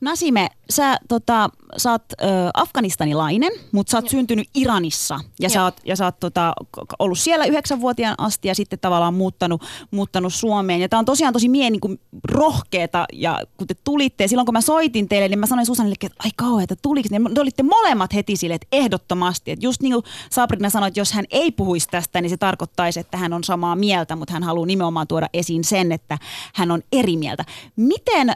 Nasime, 0.01 0.49
sä, 0.69 0.97
tota, 1.07 1.49
sä 1.77 1.91
oot 1.91 2.03
ö, 2.11 2.25
afganistanilainen, 2.53 3.51
mutta 3.71 3.91
sä 3.91 3.97
oot 3.97 4.09
syntynyt 4.09 4.49
Iranissa 4.53 5.19
ja 5.39 5.49
sä 5.49 5.63
oot, 5.63 5.81
ja 5.85 5.95
sä 5.95 6.05
oot 6.05 6.19
tota, 6.19 6.53
ollut 6.99 7.19
siellä 7.19 7.45
yhdeksänvuotiaan 7.45 8.15
asti 8.17 8.47
ja 8.47 8.55
sitten 8.55 8.79
tavallaan 8.79 9.13
muuttanut, 9.13 9.63
muuttanut 9.91 10.33
Suomeen. 10.33 10.81
Ja 10.81 10.89
tää 10.89 10.99
on 10.99 11.05
tosiaan 11.05 11.33
tosi 11.33 11.49
mie 11.49 11.69
niin 11.69 11.99
rohkeeta 12.31 13.05
ja 13.13 13.39
kun 13.57 13.67
te 13.67 13.73
tulitte 13.83 14.23
ja 14.23 14.27
silloin 14.27 14.45
kun 14.45 14.53
mä 14.53 14.61
soitin 14.61 15.09
teille, 15.09 15.27
niin 15.27 15.39
mä 15.39 15.45
sanoin 15.45 15.65
Susanille, 15.65 15.95
että 16.03 16.23
ai 16.23 16.31
kauhean, 16.35 16.63
että 16.63 16.75
tuliko. 16.81 17.07
Niin 17.11 17.33
te 17.33 17.41
olitte 17.41 17.63
molemmat 17.63 18.13
heti 18.13 18.35
sille, 18.35 18.55
että 18.55 18.67
ehdottomasti. 18.71 19.51
Että 19.51 19.65
just 19.65 19.81
niin 19.81 19.93
kuin 19.93 20.05
Sabrina 20.29 20.69
sanoi, 20.69 20.87
että 20.87 20.99
jos 20.99 21.13
hän 21.13 21.25
ei 21.29 21.51
puhuisi 21.51 21.87
tästä, 21.87 22.21
niin 22.21 22.29
se 22.29 22.37
tarkoittaisi, 22.37 22.99
että 22.99 23.17
hän 23.17 23.33
on 23.33 23.43
samaa 23.43 23.75
mieltä, 23.75 24.15
mutta 24.15 24.33
hän 24.33 24.43
haluaa 24.43 24.65
nimenomaan 24.65 25.07
tuoda 25.07 25.27
esiin 25.33 25.63
sen, 25.63 25.91
että 25.91 26.17
hän 26.53 26.71
on 26.71 26.81
eri 26.91 27.17
mieltä. 27.17 27.45
Miten 27.75 28.29
ö, 28.29 28.33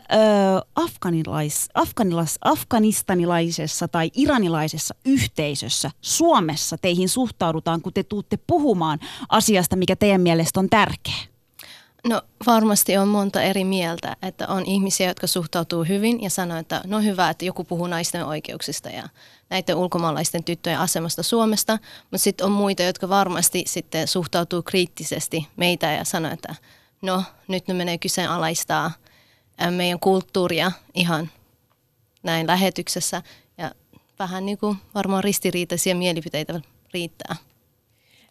afganilais, 0.76 1.59
afganilais, 1.74 2.38
afganistanilaisessa 2.42 3.88
tai 3.88 4.12
iranilaisessa 4.16 4.96
yhteisössä 5.06 5.92
Suomessa 6.02 6.78
teihin 6.78 7.10
suhtaudutaan, 7.10 7.82
kun 7.82 7.94
te 7.94 8.04
tuutte 8.04 8.38
puhumaan 8.48 9.00
asiasta, 9.30 9.76
mikä 9.76 9.96
teidän 9.96 10.22
mielestä 10.22 10.60
on 10.60 10.70
tärkeä? 10.70 11.14
No 12.08 12.22
varmasti 12.46 12.98
on 12.98 13.08
monta 13.08 13.42
eri 13.42 13.64
mieltä, 13.64 14.16
että 14.22 14.48
on 14.48 14.66
ihmisiä, 14.66 15.08
jotka 15.08 15.28
suhtautuu 15.28 15.84
hyvin 15.84 16.22
ja 16.22 16.30
sanoo, 16.30 16.58
että 16.58 16.82
no 16.86 17.02
hyvä, 17.02 17.30
että 17.30 17.46
joku 17.46 17.64
puhuu 17.64 17.88
naisten 17.88 18.26
oikeuksista 18.26 18.90
ja 18.90 19.10
näiden 19.50 19.76
ulkomaalaisten 19.76 20.44
tyttöjen 20.44 20.80
asemasta 20.80 21.24
Suomesta, 21.24 21.80
mutta 22.02 22.18
sitten 22.18 22.46
on 22.46 22.52
muita, 22.52 22.84
jotka 22.84 23.10
varmasti 23.10 23.64
sitten 23.68 24.08
suhtautuu 24.08 24.64
kriittisesti 24.64 25.48
meitä 25.56 25.92
ja 25.92 26.04
sanoo, 26.04 26.32
että 26.32 26.56
no 27.02 27.24
nyt 27.48 27.68
ne 27.68 27.74
menee 27.74 27.98
kyseenalaistaa 27.98 28.92
meidän 29.72 30.00
kulttuuria 30.00 30.72
ihan 30.94 31.30
näin 32.24 32.48
lähetyksessä 32.48 33.22
ja 33.58 33.72
vähän 34.20 34.46
niin 34.46 34.58
kuin 34.58 34.78
varmaan 34.96 35.24
ristiriitaisia 35.24 35.96
mielipiteitä 35.96 36.62
riittää. 36.94 37.36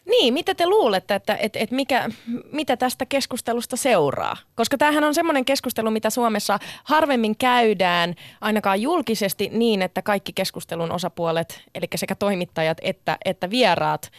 Niin, 0.09 0.35
mitä 0.35 0.55
te 0.55 0.67
luulette, 0.67 1.15
että, 1.15 1.37
että, 1.37 1.59
että 1.59 1.75
mikä, 1.75 2.09
mitä 2.53 2.77
tästä 2.77 3.07
keskustelusta 3.07 3.77
seuraa? 3.77 4.37
Koska 4.55 4.79
tämähän 4.79 5.05
on 5.05 5.15
semmoinen 5.15 5.45
keskustelu, 5.45 5.91
mitä 5.91 6.11
Suomessa 6.11 6.59
harvemmin 6.85 7.37
käydään, 7.37 8.15
ainakaan 8.41 8.83
julkisesti 8.83 9.49
niin, 9.53 9.83
että 9.83 10.03
kaikki 10.03 10.33
keskustelun 10.33 10.93
osapuolet, 10.93 11.63
eli 11.75 11.87
sekä 11.95 12.15
toimittajat 12.15 12.79
että, 12.83 13.19
että 13.25 13.51
vieraat, 13.51 14.11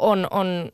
on, 0.00 0.26
on 0.30 0.72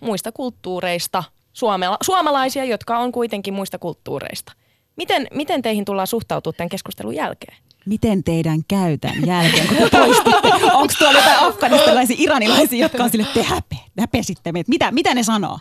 muista 0.00 0.32
kulttuureista, 0.32 1.24
suomala, 1.52 1.96
suomalaisia, 2.02 2.64
jotka 2.64 2.98
on 2.98 3.12
kuitenkin 3.12 3.54
muista 3.54 3.78
kulttuureista. 3.78 4.52
Miten, 5.00 5.26
miten 5.34 5.62
teihin 5.62 5.84
tullaan 5.84 6.06
suhtautua 6.06 6.52
tämän 6.52 6.68
keskustelun 6.68 7.14
jälkeen? 7.14 7.56
miten 7.86 8.24
teidän 8.24 8.60
käytän 8.68 9.26
jälkeen, 9.26 9.66
kun 9.66 9.76
te 9.76 9.88
poistitte? 9.90 10.48
Onko 10.72 10.94
tuolla 10.98 11.18
jotain 11.18 11.38
afganistalaisia, 11.38 12.16
iranilaisia, 12.18 12.78
jotka 12.78 13.04
on 13.04 13.10
sille, 13.10 13.26
te 13.34 13.42
häpe, 13.42 13.76
häpesitte 14.00 14.52
meitä. 14.52 14.68
Mitä, 14.68 14.90
mitä 14.90 15.14
ne 15.14 15.22
sanoo? 15.22 15.58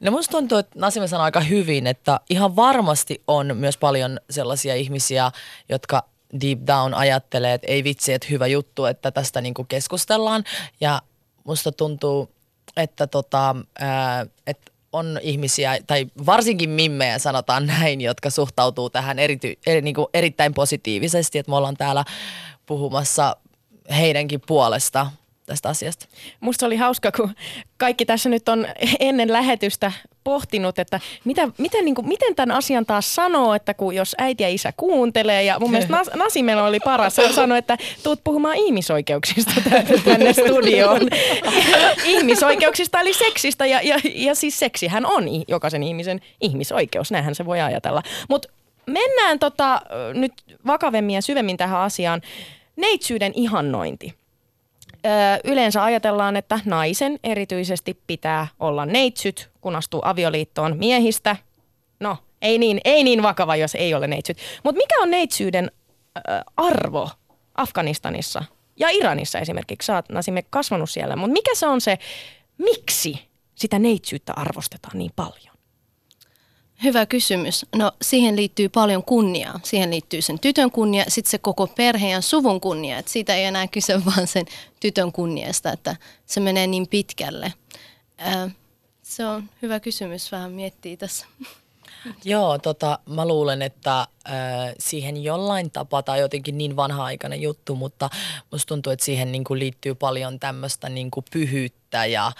No 0.00 0.10
musta 0.10 0.30
tuntuu, 0.30 0.58
että 0.58 0.78
Nasime 0.78 1.08
sanoi 1.08 1.24
aika 1.24 1.40
hyvin, 1.40 1.86
että 1.86 2.20
ihan 2.30 2.56
varmasti 2.56 3.22
on 3.26 3.56
myös 3.56 3.76
paljon 3.76 4.20
sellaisia 4.30 4.74
ihmisiä, 4.74 5.30
jotka 5.68 6.04
deep 6.40 6.58
down 6.66 6.94
ajattelee, 6.94 7.54
että 7.54 7.66
ei 7.66 7.84
vitsi, 7.84 8.12
että 8.12 8.28
hyvä 8.30 8.46
juttu, 8.46 8.84
että 8.84 9.10
tästä 9.10 9.40
niinku 9.40 9.64
keskustellaan. 9.64 10.44
Ja 10.80 11.02
musta 11.44 11.72
tuntuu, 11.72 12.30
että 12.76 13.06
tota, 13.06 13.56
ää, 13.78 14.26
että 14.46 14.72
on 14.94 15.18
ihmisiä, 15.22 15.78
tai 15.86 16.06
varsinkin 16.26 16.70
mimmejä 16.70 17.18
sanotaan 17.18 17.66
näin, 17.78 18.00
jotka 18.00 18.30
suhtautuu 18.30 18.90
tähän 18.90 19.18
erity, 19.18 19.58
eri, 19.66 19.82
niin 19.82 19.94
kuin 19.94 20.06
erittäin 20.14 20.54
positiivisesti, 20.54 21.38
että 21.38 21.50
me 21.50 21.56
ollaan 21.56 21.76
täällä 21.76 22.04
puhumassa 22.66 23.36
heidänkin 23.96 24.40
puolesta 24.46 25.06
tästä 25.46 25.68
asiasta. 25.68 26.06
Musta 26.40 26.66
oli 26.66 26.76
hauska, 26.76 27.12
kun 27.12 27.34
kaikki 27.76 28.04
tässä 28.04 28.28
nyt 28.28 28.48
on 28.48 28.66
ennen 29.00 29.32
lähetystä 29.32 29.92
pohtinut, 30.24 30.78
että 30.78 31.00
mitä, 31.24 31.48
miten, 31.58 31.84
niin 31.84 31.94
kuin, 31.94 32.08
miten 32.08 32.34
tämän 32.34 32.56
asian 32.56 32.86
taas 32.86 33.14
sanoo, 33.14 33.54
että 33.54 33.74
kun 33.74 33.94
jos 33.94 34.14
äiti 34.18 34.42
ja 34.42 34.48
isä 34.48 34.72
kuuntelee, 34.76 35.42
ja 35.42 35.58
mun 35.60 35.70
mielestä 35.70 35.92
Nas, 35.92 36.10
Nasimelo 36.14 36.64
oli 36.64 36.80
paras, 36.80 37.16
hän 37.16 37.32
sanoi, 37.32 37.58
että 37.58 37.78
tuut 38.02 38.20
puhumaan 38.24 38.56
ihmisoikeuksista 38.56 39.52
tänne 40.04 40.32
studioon. 40.32 41.00
ihmisoikeuksista 42.04 43.00
eli 43.00 43.14
seksistä, 43.14 43.66
ja, 43.66 43.80
ja, 43.82 44.00
ja 44.04 44.34
siis 44.34 44.58
seksihän 44.58 45.06
on 45.06 45.24
jokaisen 45.48 45.82
ihmisen 45.82 46.20
ihmisoikeus, 46.40 47.10
näinhän 47.10 47.34
se 47.34 47.44
voi 47.44 47.60
ajatella. 47.60 48.02
Mutta 48.28 48.48
mennään 48.86 49.38
tota, 49.38 49.80
nyt 50.14 50.32
vakavemmin 50.66 51.14
ja 51.14 51.22
syvemmin 51.22 51.56
tähän 51.56 51.80
asiaan. 51.80 52.22
Neitsyyden 52.76 53.32
ihannointi 53.34 54.23
yleensä 55.44 55.84
ajatellaan, 55.84 56.36
että 56.36 56.60
naisen 56.64 57.18
erityisesti 57.24 58.00
pitää 58.06 58.46
olla 58.60 58.86
neitsyt, 58.86 59.50
kun 59.60 59.76
astuu 59.76 60.00
avioliittoon 60.04 60.76
miehistä. 60.76 61.36
No, 62.00 62.16
ei 62.42 62.58
niin, 62.58 62.80
ei 62.84 63.04
niin 63.04 63.22
vakava, 63.22 63.56
jos 63.56 63.74
ei 63.74 63.94
ole 63.94 64.06
neitsyt. 64.06 64.38
Mutta 64.64 64.78
mikä 64.78 65.02
on 65.02 65.10
neitsyyden 65.10 65.70
arvo 66.56 67.10
Afganistanissa 67.54 68.44
ja 68.76 68.88
Iranissa 68.90 69.38
esimerkiksi? 69.38 69.86
Sä 69.86 69.94
oot 69.94 70.08
Nasime 70.08 70.42
kasvanut 70.50 70.90
siellä, 70.90 71.16
mutta 71.16 71.32
mikä 71.32 71.54
se 71.54 71.66
on 71.66 71.80
se, 71.80 71.98
miksi 72.58 73.20
sitä 73.54 73.78
neitsyyttä 73.78 74.32
arvostetaan 74.36 74.98
niin 74.98 75.12
paljon? 75.16 75.53
Hyvä 76.84 77.06
kysymys. 77.06 77.66
No 77.76 77.92
siihen 78.02 78.36
liittyy 78.36 78.68
paljon 78.68 79.04
kunniaa. 79.04 79.60
Siihen 79.62 79.90
liittyy 79.90 80.22
sen 80.22 80.38
tytön 80.38 80.70
kunnia, 80.70 81.04
sitten 81.08 81.30
se 81.30 81.38
koko 81.38 81.66
perheen 81.66 82.12
ja 82.12 82.20
suvun 82.20 82.60
kunnia. 82.60 82.98
Et 82.98 83.08
siitä 83.08 83.34
ei 83.34 83.44
enää 83.44 83.68
kyse 83.68 84.04
vaan 84.06 84.26
sen 84.26 84.46
tytön 84.80 85.12
kunniasta, 85.12 85.72
että 85.72 85.96
se 86.26 86.40
menee 86.40 86.66
niin 86.66 86.88
pitkälle. 86.88 87.52
Se 89.02 89.26
on 89.26 89.44
hyvä 89.62 89.80
kysymys, 89.80 90.32
vähän 90.32 90.52
miettii 90.52 90.96
tässä. 90.96 91.26
Joo, 92.24 92.58
tota, 92.58 92.98
mä 93.06 93.28
luulen, 93.28 93.62
että 93.62 94.00
äh, 94.00 94.06
siihen 94.78 95.24
jollain 95.24 95.70
tapaa, 95.70 96.02
tai 96.02 96.20
jotenkin 96.20 96.58
niin 96.58 96.76
vanha-aikainen 96.76 97.42
juttu, 97.42 97.74
mutta 97.74 98.10
musta 98.50 98.68
tuntuu, 98.68 98.92
että 98.92 99.04
siihen 99.04 99.32
niin 99.32 99.44
kuin 99.44 99.58
liittyy 99.58 99.94
paljon 99.94 100.40
tämmöistä 100.40 100.88
niin 100.88 101.10
kuin 101.10 101.24
pyhyyttä 101.32 102.06
ja 102.06 102.26
äh, 102.26 102.32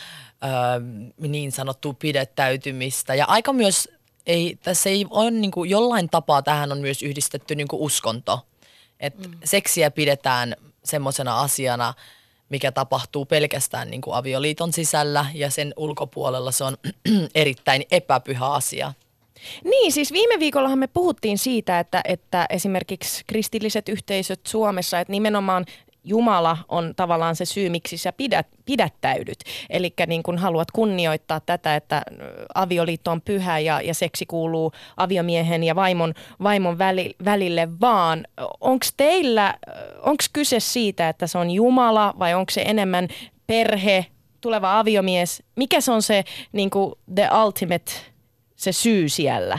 niin 1.18 1.52
sanottua 1.52 1.94
pidettäytymistä 1.98 3.14
ja 3.14 3.24
aika 3.24 3.52
myös 3.52 3.88
ei, 4.26 4.59
tässä 4.62 4.90
ei 4.90 5.07
ole 5.11 5.31
niin 5.31 5.50
kuin, 5.50 5.71
jollain 5.71 6.09
tapaa 6.11 6.43
tähän 6.43 6.73
on 6.73 6.78
myös 6.78 7.02
yhdistetty 7.02 7.54
niin 7.54 7.69
kuin 7.69 7.83
uskonto. 7.83 8.47
että 9.00 9.28
mm. 9.28 9.35
seksiä 9.45 9.90
pidetään 9.90 10.57
semmoisena 10.85 11.40
asiana, 11.40 11.95
mikä 12.49 12.73
tapahtuu 12.73 13.25
pelkästään 13.25 13.90
niin 13.90 14.00
kuin 14.00 14.16
avioliiton 14.16 14.73
sisällä 14.73 15.26
ja 15.35 15.50
sen 15.50 15.75
ulkopuolella 15.76 16.52
se 16.52 16.64
on 16.64 16.76
erittäin 17.35 17.83
epäpyhä 17.90 18.47
asia. 18.47 18.93
Niin, 19.64 19.93
siis 19.93 20.12
viime 20.12 20.38
viikollahan 20.38 20.78
me 20.78 20.87
puhuttiin 20.87 21.38
siitä, 21.38 21.81
että, 21.81 22.00
että 22.04 22.47
esimerkiksi 22.50 23.25
kristilliset 23.26 23.88
yhteisöt 23.88 24.40
Suomessa, 24.47 25.00
että 25.00 25.11
nimenomaan 25.11 25.66
Jumala 26.04 26.58
on 26.68 26.92
tavallaan 26.96 27.37
se 27.37 27.44
syy, 27.44 27.68
miksi 27.68 27.96
sä 27.96 28.12
pidät, 28.12 28.46
pidättäydyt. 28.64 29.38
Eli 29.70 29.94
niin 30.06 30.23
kun 30.23 30.38
haluat 30.38 30.70
kunnioittaa 30.70 31.40
tätä, 31.40 31.76
että 31.76 32.02
avioliitto 32.54 33.11
on 33.11 33.20
pyhä 33.20 33.58
ja, 33.58 33.80
ja 33.80 33.94
seksi 33.94 34.26
kuuluu 34.26 34.73
aviomiehen 34.96 35.64
ja 35.64 35.75
vaimon, 35.75 36.14
vaimon 36.42 36.78
väli, 36.78 37.14
välille, 37.25 37.68
vaan 37.80 38.26
onko 38.61 38.87
teillä, 38.96 39.54
onko 39.99 40.25
kyse 40.32 40.61
siitä, 40.61 41.08
että 41.08 41.26
se 41.26 41.38
on 41.38 41.50
Jumala 41.50 42.14
vai 42.18 42.34
onko 42.34 42.50
se 42.50 42.62
enemmän 42.62 43.08
perhe, 43.46 44.06
tuleva 44.40 44.78
aviomies? 44.78 45.42
Mikä 45.56 45.80
se 45.80 45.92
on 45.92 46.02
se 46.02 46.25
niin 46.52 46.70
the 47.14 47.28
ultimate, 47.44 47.92
se 48.56 48.73
syy 48.73 49.08
siellä? 49.08 49.58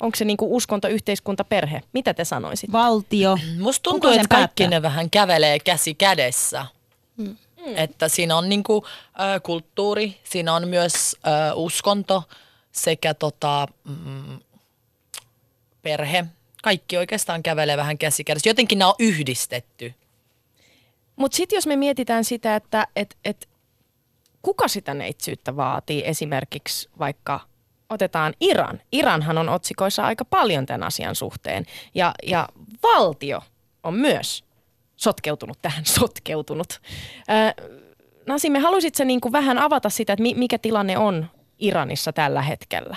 Onko 0.00 0.16
se 0.16 0.24
niinku 0.24 0.56
uskonto, 0.56 0.88
yhteiskunta, 0.88 1.44
perhe? 1.44 1.82
Mitä 1.92 2.14
te 2.14 2.24
sanoisitte? 2.24 2.72
Valtio. 2.72 3.38
Musta 3.58 3.82
tuntuu, 3.82 4.10
että 4.10 4.28
kaikki 4.28 4.62
päättää? 4.62 4.78
ne 4.78 4.82
vähän 4.82 5.10
kävelee 5.10 5.58
käsi 5.58 5.94
kädessä. 5.94 6.66
Mm. 7.16 7.36
Että 7.76 8.08
siinä 8.08 8.36
on 8.36 8.48
niinku, 8.48 8.86
äh, 9.20 9.42
kulttuuri, 9.42 10.20
siinä 10.24 10.54
on 10.54 10.68
myös 10.68 11.16
äh, 11.26 11.56
uskonto 11.56 12.22
sekä 12.72 13.14
tota, 13.14 13.66
mm, 13.84 14.38
perhe. 15.82 16.24
Kaikki 16.62 16.96
oikeastaan 16.96 17.42
kävelee 17.42 17.76
vähän 17.76 17.98
käsi 17.98 18.24
kädessä. 18.24 18.48
Jotenkin 18.48 18.78
nämä 18.78 18.88
on 18.88 18.94
yhdistetty. 18.98 19.94
Mutta 21.16 21.36
sitten 21.36 21.56
jos 21.56 21.66
me 21.66 21.76
mietitään 21.76 22.24
sitä, 22.24 22.56
että 22.56 22.86
et, 22.96 23.16
et, 23.24 23.48
kuka 24.42 24.68
sitä 24.68 24.94
neitsyyttä 24.94 25.56
vaatii 25.56 26.02
esimerkiksi 26.06 26.88
vaikka– 26.98 27.40
otetaan 27.90 28.34
Iran. 28.40 28.80
Iranhan 28.92 29.38
on 29.38 29.48
otsikoissa 29.48 30.06
aika 30.06 30.24
paljon 30.24 30.66
tämän 30.66 30.82
asian 30.86 31.14
suhteen. 31.14 31.66
Ja, 31.94 32.14
ja 32.22 32.48
valtio 32.82 33.42
on 33.82 33.94
myös 33.94 34.44
sotkeutunut 34.96 35.58
tähän, 35.62 35.86
sotkeutunut. 36.00 36.80
Äh, 37.30 37.54
Nasime, 38.26 38.58
haluaisitko 38.58 39.04
niin 39.04 39.20
kuin 39.20 39.32
vähän 39.32 39.58
avata 39.58 39.90
sitä, 39.90 40.12
että 40.12 40.22
mikä 40.22 40.58
tilanne 40.58 40.98
on 40.98 41.26
Iranissa 41.58 42.12
tällä 42.12 42.42
hetkellä? 42.42 42.96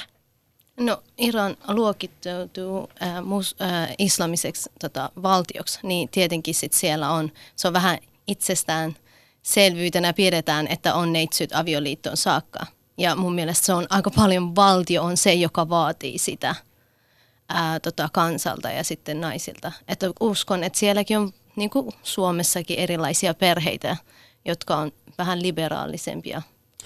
No 0.79 1.03
Iran 1.17 1.57
luokittautuu 1.67 2.89
äh, 3.03 3.23
mus, 3.23 3.55
äh, 3.61 3.95
islamiseksi 3.97 4.69
tota, 4.81 5.09
valtioksi, 5.23 5.79
niin 5.83 6.09
tietenkin 6.09 6.55
sit 6.55 6.73
siellä 6.73 7.11
on, 7.11 7.31
se 7.55 7.67
on 7.67 7.73
vähän 7.73 7.97
itsestään 8.27 8.95
selvyytenä 9.41 10.13
pidetään, 10.13 10.67
että 10.67 10.93
on 10.93 11.13
neitsyt 11.13 11.53
avioliittoon 11.53 12.17
saakka. 12.17 12.59
Ja 12.99 13.15
mun 13.15 13.35
mielestä 13.35 13.65
se 13.65 13.73
on 13.73 13.87
aika 13.89 14.11
paljon 14.11 14.55
valtio 14.55 15.03
on 15.03 15.17
se, 15.17 15.33
joka 15.33 15.69
vaatii 15.69 16.17
sitä 16.17 16.55
ää, 17.49 17.79
tota, 17.79 18.09
kansalta 18.13 18.69
ja 18.69 18.83
sitten 18.83 19.21
naisilta. 19.21 19.71
Että 19.87 20.11
uskon, 20.19 20.63
että 20.63 20.79
sielläkin 20.79 21.17
on 21.17 21.33
niin 21.55 21.69
kuin 21.69 21.91
Suomessakin 22.03 22.79
erilaisia 22.79 23.33
perheitä, 23.33 23.97
jotka 24.45 24.77
on 24.77 24.91
vähän 25.17 25.41
liberaalisempia 25.41 26.41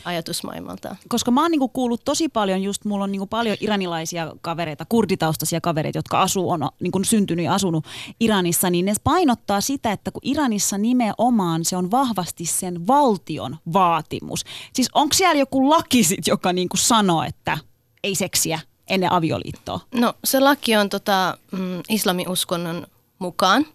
ajatusmaailmalta. 0.05 0.95
Koska 1.09 1.31
mä 1.31 1.41
oon 1.41 1.51
niinku 1.51 1.69
kuullut 1.69 2.01
tosi 2.05 2.29
paljon, 2.29 2.63
just 2.63 2.85
mulla 2.85 3.03
on 3.03 3.11
niinku 3.11 3.27
paljon 3.27 3.57
iranilaisia 3.59 4.31
kavereita, 4.41 4.85
kurditaustaisia 4.89 5.61
kavereita, 5.61 5.97
jotka 5.97 6.21
asuu, 6.21 6.49
on 6.49 6.69
niinku 6.79 7.03
syntynyt 7.03 7.45
ja 7.45 7.53
asunut 7.53 7.85
Iranissa, 8.19 8.69
niin 8.69 8.85
ne 8.85 8.93
painottaa 9.03 9.61
sitä, 9.61 9.91
että 9.91 10.11
kun 10.11 10.21
Iranissa 10.23 10.77
nimenomaan 10.77 11.65
se 11.65 11.77
on 11.77 11.91
vahvasti 11.91 12.45
sen 12.45 12.87
valtion 12.87 13.57
vaatimus. 13.73 14.43
Siis 14.73 14.89
onko 14.93 15.13
siellä 15.13 15.39
joku 15.39 15.69
laki 15.69 16.03
sit, 16.03 16.27
joka 16.27 16.53
niinku 16.53 16.77
sanoo, 16.77 17.23
että 17.23 17.57
ei 18.03 18.15
seksiä 18.15 18.59
ennen 18.87 19.11
avioliittoa? 19.11 19.79
No 19.95 20.13
se 20.23 20.39
laki 20.39 20.75
on 20.75 20.89
tota, 20.89 21.37
mm, 21.51 21.81
islamiuskonnon 21.89 22.87
mukaan, 23.19 23.65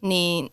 niin 0.00 0.52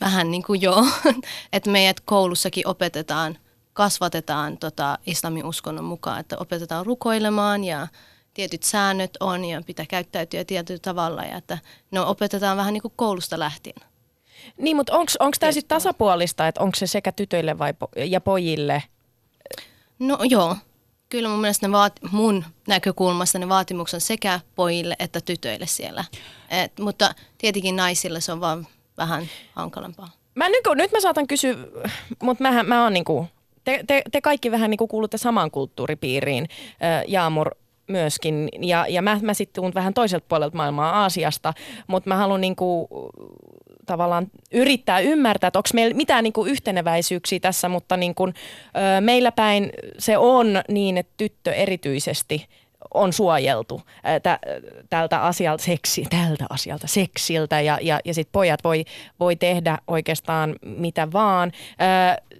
vähän 0.00 0.30
niin 0.30 0.42
kuin 0.42 0.62
joo, 0.62 0.86
että 1.52 1.70
meidät 1.70 2.00
koulussakin 2.00 2.68
opetetaan, 2.68 3.38
kasvatetaan 3.74 4.58
tota 4.58 4.98
islamin 5.06 5.44
uskonnon 5.44 5.84
mukaan, 5.84 6.20
että 6.20 6.36
opetetaan 6.38 6.86
rukoilemaan 6.86 7.64
ja 7.64 7.88
tietyt 8.34 8.62
säännöt 8.62 9.16
on 9.20 9.44
ja 9.44 9.62
pitää 9.66 9.86
käyttäytyä 9.86 10.44
tietyllä 10.44 10.80
tavalla 10.82 11.22
ja 11.22 11.36
että 11.36 11.58
ne 11.90 12.00
opetetaan 12.00 12.56
vähän 12.56 12.72
niin 12.72 12.82
kuin 12.82 12.92
koulusta 12.96 13.38
lähtien. 13.38 13.76
Niin, 14.58 14.76
mutta 14.76 14.92
onko 14.96 15.36
tämä 15.40 15.52
sitten 15.52 15.76
tasapuolista, 15.76 16.48
että 16.48 16.60
onko 16.60 16.74
se 16.74 16.86
sekä 16.86 17.12
tytöille 17.12 17.58
vai 17.58 17.72
po- 17.72 18.02
ja 18.04 18.20
pojille? 18.20 18.82
No 19.98 20.18
joo, 20.22 20.56
kyllä 21.08 21.28
mun 21.28 21.40
mielestä 21.40 21.68
ne 21.68 21.72
vaat, 21.72 21.92
mun 22.10 22.44
näkökulmasta 22.68 23.38
ne 23.38 23.48
vaatimukset 23.48 23.94
on 23.94 24.00
sekä 24.00 24.40
pojille 24.54 24.96
että 24.98 25.20
tytöille 25.20 25.66
siellä. 25.66 26.04
Et, 26.50 26.78
mutta 26.78 27.14
tietenkin 27.38 27.76
naisille 27.76 28.20
se 28.20 28.32
on 28.32 28.40
vaan 28.40 28.66
vähän 28.98 29.28
hankalampaa. 29.52 30.10
Mä 30.34 30.48
nyt, 30.48 30.64
nyt 30.74 30.92
mä 30.92 31.00
saatan 31.00 31.26
kysyä, 31.26 31.54
mutta 32.22 32.42
mä, 32.42 32.62
mä 32.62 32.82
oon 32.82 32.92
niinku, 32.92 33.28
te, 33.64 33.84
te, 33.86 34.02
te 34.12 34.20
kaikki 34.20 34.50
vähän 34.50 34.70
niinku 34.70 34.86
kuulutte 34.86 35.18
samaan 35.18 35.50
kulttuuripiiriin, 35.50 36.48
Jaamur 37.08 37.50
myöskin, 37.86 38.48
ja, 38.60 38.86
ja 38.88 39.02
mä, 39.02 39.18
mä 39.22 39.34
sitten 39.34 39.62
tuun 39.62 39.74
vähän 39.74 39.94
toiselta 39.94 40.26
puolelta 40.28 40.56
maailmaa 40.56 41.02
Aasiasta, 41.02 41.54
mutta 41.86 42.10
mä 42.10 42.16
haluan 42.16 42.40
niinku, 42.40 42.88
tavallaan 43.86 44.26
yrittää 44.52 45.00
ymmärtää, 45.00 45.48
että 45.48 45.58
onko 45.58 45.68
meillä 45.74 45.96
mitään 45.96 46.24
niinku 46.24 46.44
yhteneväisyyksiä 46.44 47.40
tässä, 47.40 47.68
mutta 47.68 47.96
niinku, 47.96 48.24
ö, 48.26 48.32
meillä 49.00 49.32
päin 49.32 49.70
se 49.98 50.18
on 50.18 50.46
niin, 50.68 50.98
että 50.98 51.12
tyttö 51.16 51.52
erityisesti 51.52 52.46
on 52.94 53.12
suojeltu 53.12 53.82
tä, 54.22 54.38
tältä 54.90 55.22
asialta, 55.22 55.64
seksi, 55.64 56.06
tältä 56.10 56.46
asialta 56.50 56.86
seksiltä. 56.86 57.60
Ja, 57.60 57.78
ja, 57.82 58.00
ja 58.04 58.14
sitten 58.14 58.32
pojat 58.32 58.64
voi, 58.64 58.84
voi 59.20 59.36
tehdä 59.36 59.78
oikeastaan 59.86 60.56
mitä 60.62 61.12
vaan. 61.12 61.52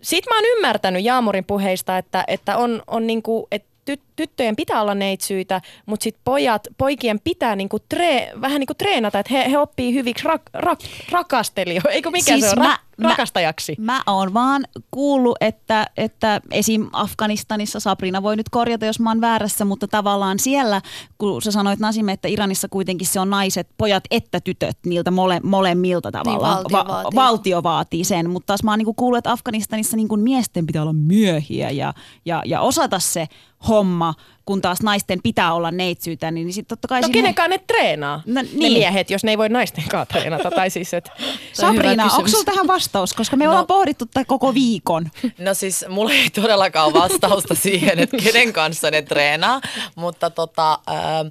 Sitten 0.04 0.30
mä 0.30 0.36
oon 0.38 0.56
ymmärtänyt 0.56 1.04
Jaamurin 1.04 1.44
puheista, 1.44 1.98
että, 1.98 2.24
että 2.26 2.56
on, 2.56 2.82
on 2.86 3.06
niinku, 3.06 3.48
että 3.50 3.68
ty, 3.84 3.98
tyttöjen 4.16 4.56
pitää 4.56 4.80
olla 4.82 4.94
neitsyitä, 4.94 5.60
mutta 5.86 6.04
sitten 6.04 6.20
pojat, 6.24 6.66
poikien 6.78 7.20
pitää 7.24 7.56
niinku 7.56 7.78
tre, 7.88 8.32
vähän 8.40 8.60
niinku 8.60 8.74
treenata, 8.74 9.18
että 9.18 9.34
he, 9.34 9.50
he 9.50 9.58
oppii 9.58 9.94
hyviksi 9.94 10.24
rak, 10.24 10.42
rak, 10.52 10.78
rakastelijoiksi, 11.10 11.88
eikö 11.90 12.10
mikä 12.10 12.32
Siis 12.32 12.50
se 12.50 12.50
on, 12.50 12.58
mä- 12.66 12.78
Ra, 13.02 13.08
rakastajaksi. 13.08 13.76
Mä 13.78 14.02
oon 14.06 14.34
vaan 14.34 14.64
kuullut, 14.90 15.36
että, 15.40 15.86
että 15.96 16.40
esim. 16.50 16.88
Afganistanissa, 16.92 17.80
Sabrina 17.80 18.22
voi 18.22 18.36
nyt 18.36 18.48
korjata, 18.48 18.86
jos 18.86 19.00
mä 19.00 19.10
oon 19.10 19.20
väärässä, 19.20 19.64
mutta 19.64 19.88
tavallaan 19.88 20.38
siellä, 20.38 20.80
kun 21.18 21.42
sä 21.42 21.50
sanoit 21.50 21.78
Nasim, 21.80 22.08
että 22.08 22.28
Iranissa 22.28 22.68
kuitenkin 22.68 23.06
se 23.06 23.20
on 23.20 23.30
naiset, 23.30 23.68
pojat 23.78 24.04
että 24.10 24.40
tytöt, 24.40 24.78
niiltä 24.86 25.10
mole, 25.10 25.40
molemmilta 25.42 26.12
tavallaan. 26.12 26.56
valtio 26.56 26.84
vaatii. 26.86 27.16
valtio 27.16 27.62
vaatii 27.62 28.04
sen, 28.04 28.30
mutta 28.30 28.46
taas 28.46 28.62
mä 28.62 28.70
oon 28.72 28.78
niinku 28.78 28.94
kuullut, 28.94 29.18
että 29.18 29.32
Afganistanissa 29.32 29.96
niinku 29.96 30.16
miesten 30.16 30.66
pitää 30.66 30.82
olla 30.82 30.92
miehiä 30.92 31.70
ja, 31.70 31.94
ja, 32.24 32.42
ja 32.46 32.60
osata 32.60 32.98
se 32.98 33.26
homma, 33.68 34.03
kun 34.44 34.60
taas 34.62 34.82
naisten 34.82 35.20
pitää 35.22 35.54
olla 35.54 35.70
neitsyitä, 35.70 36.30
niin 36.30 36.52
sitten 36.52 36.76
totta 36.76 36.88
kai 36.88 37.00
No 37.00 37.06
sinne- 37.06 37.18
kenenkaan 37.18 37.50
ne 37.50 37.58
treenaa, 37.58 38.22
No 38.26 38.42
ne 38.42 38.48
niin. 38.52 38.72
miehet, 38.72 39.10
jos 39.10 39.24
ne 39.24 39.30
ei 39.30 39.38
voi 39.38 39.48
naisten 39.48 39.84
kanssa 39.88 40.12
treenata. 40.18 40.50
tai 40.50 40.70
siis, 40.70 40.94
et, 40.94 41.08
Sabrina, 41.52 42.04
onko 42.04 42.28
sulla 42.28 42.44
tähän 42.44 42.66
vastaus? 42.66 43.12
Koska 43.14 43.36
me 43.36 43.48
ollaan 43.48 43.66
pohdittu 43.66 44.06
tätä 44.06 44.24
koko 44.24 44.54
viikon. 44.54 45.10
No 45.38 45.54
siis 45.54 45.84
mulla 45.88 46.12
ei 46.12 46.30
todellakaan 46.30 46.92
vastausta 46.92 47.54
siihen, 47.54 47.98
että 47.98 48.16
kenen 48.16 48.52
kanssa 48.52 48.90
ne 48.90 49.02
treenaa, 49.02 49.60
mutta 49.94 50.30
tota, 50.30 50.78
ää, 50.86 51.24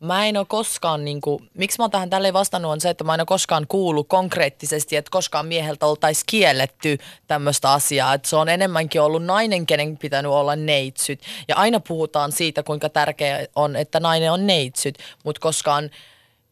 mä 0.00 0.26
en 0.26 0.36
ole 0.36 0.46
koskaan, 0.48 1.04
niin 1.04 1.20
kuin, 1.20 1.50
miksi 1.54 1.78
mä 1.78 1.84
oon 1.84 1.90
tähän 1.90 2.10
tälleen 2.10 2.34
vastannut 2.34 2.72
on 2.72 2.80
se, 2.80 2.90
että 2.90 3.04
mä 3.04 3.14
en 3.14 3.20
ole 3.20 3.26
koskaan 3.26 3.66
kuullut 3.68 4.08
konkreettisesti, 4.08 4.96
että 4.96 5.10
koskaan 5.10 5.46
mieheltä 5.46 5.86
oltaisi 5.86 6.24
kielletty 6.26 6.98
tämmöistä 7.26 7.72
asiaa. 7.72 8.14
Että 8.14 8.28
se 8.28 8.36
on 8.36 8.48
enemmänkin 8.48 9.00
ollut 9.00 9.24
nainen, 9.24 9.66
kenen 9.66 9.96
pitänyt 9.96 10.32
olla 10.32 10.56
neitsyt. 10.56 11.20
Ja 11.48 11.56
aina 11.56 11.80
puhutaan 11.80 12.32
siitä, 12.32 12.62
kuinka 12.62 12.88
tärkeää 12.88 13.44
on, 13.54 13.76
että 13.76 14.00
nainen 14.00 14.32
on 14.32 14.46
neitsyt, 14.46 14.98
mutta 15.24 15.40
koskaan 15.40 15.90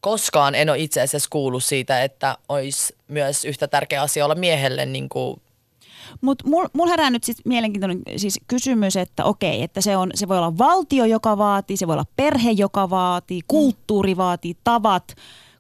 koskaan 0.01 0.55
en 0.55 0.71
ole 0.71 0.79
itse 0.79 1.01
asiassa 1.01 1.29
kuullut 1.31 1.65
siitä, 1.65 2.03
että 2.03 2.37
olisi 2.49 2.97
myös 3.09 3.45
yhtä 3.45 3.69
tärkeä 3.69 4.03
asia 4.03 4.25
olla 4.25 4.35
miehelle 4.35 4.87
niin 4.87 5.09
kuin 5.09 5.41
Mutta 6.21 6.49
mulla 6.49 6.69
mul 6.73 6.89
herää 6.89 7.11
nyt 7.11 7.25
siis 7.25 7.45
mielenkiintoinen 7.45 8.03
siis 8.17 8.41
kysymys, 8.47 8.97
että 8.97 9.25
okei, 9.25 9.63
että 9.63 9.81
se, 9.81 9.97
on, 9.97 10.11
se 10.15 10.29
voi 10.29 10.39
olla 10.39 10.59
valtio, 10.59 11.05
joka 11.05 11.39
vaatii, 11.39 11.77
se 11.77 11.87
voi 11.87 11.95
olla 11.95 12.07
perhe, 12.17 12.51
joka 12.51 12.91
vaatii, 12.91 13.41
kulttuuri 13.49 14.17
vaatii, 14.17 14.57
tavat, 14.65 15.15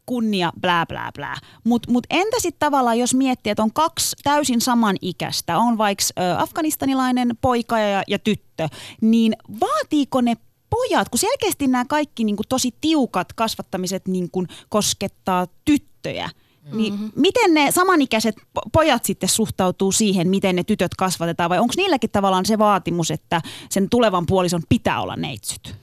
kunnia, 0.06 0.52
blää, 0.60 0.86
blää, 0.86 1.10
blää. 1.14 1.36
Mutta 1.64 1.90
mut 1.92 2.06
entä 2.10 2.36
sitten 2.40 2.66
tavallaan, 2.66 2.98
jos 2.98 3.14
miettii, 3.14 3.50
että 3.50 3.62
on 3.62 3.72
kaksi 3.72 4.16
täysin 4.24 4.60
samanikäistä, 4.60 5.58
on 5.58 5.78
vaikka 5.78 6.04
afganistanilainen 6.38 7.30
poika 7.40 7.78
ja, 7.78 8.02
ja 8.08 8.18
tyttö, 8.18 8.68
niin 9.00 9.36
vaatiiko 9.60 10.20
ne 10.20 10.36
pojat, 10.70 11.08
kun 11.08 11.18
selkeästi 11.18 11.66
nämä 11.66 11.84
kaikki 11.84 12.24
niin 12.24 12.36
kuin 12.36 12.48
tosi 12.48 12.74
tiukat 12.80 13.32
kasvattamiset 13.32 14.08
niin 14.08 14.30
kuin 14.30 14.48
koskettaa 14.68 15.46
tyttöjä, 15.64 16.30
niin 16.72 16.92
mm-hmm. 16.92 17.12
miten 17.16 17.54
ne 17.54 17.70
samanikäiset 17.70 18.36
po- 18.40 18.70
pojat 18.72 19.04
sitten 19.04 19.28
suhtautuu 19.28 19.92
siihen, 19.92 20.28
miten 20.28 20.56
ne 20.56 20.64
tytöt 20.64 20.94
kasvatetaan, 20.98 21.50
vai 21.50 21.58
onko 21.58 21.74
niilläkin 21.76 22.10
tavallaan 22.10 22.46
se 22.46 22.58
vaatimus, 22.58 23.10
että 23.10 23.40
sen 23.70 23.90
tulevan 23.90 24.26
puolison 24.26 24.62
pitää 24.68 25.00
olla 25.00 25.16
neitsyt? 25.16 25.74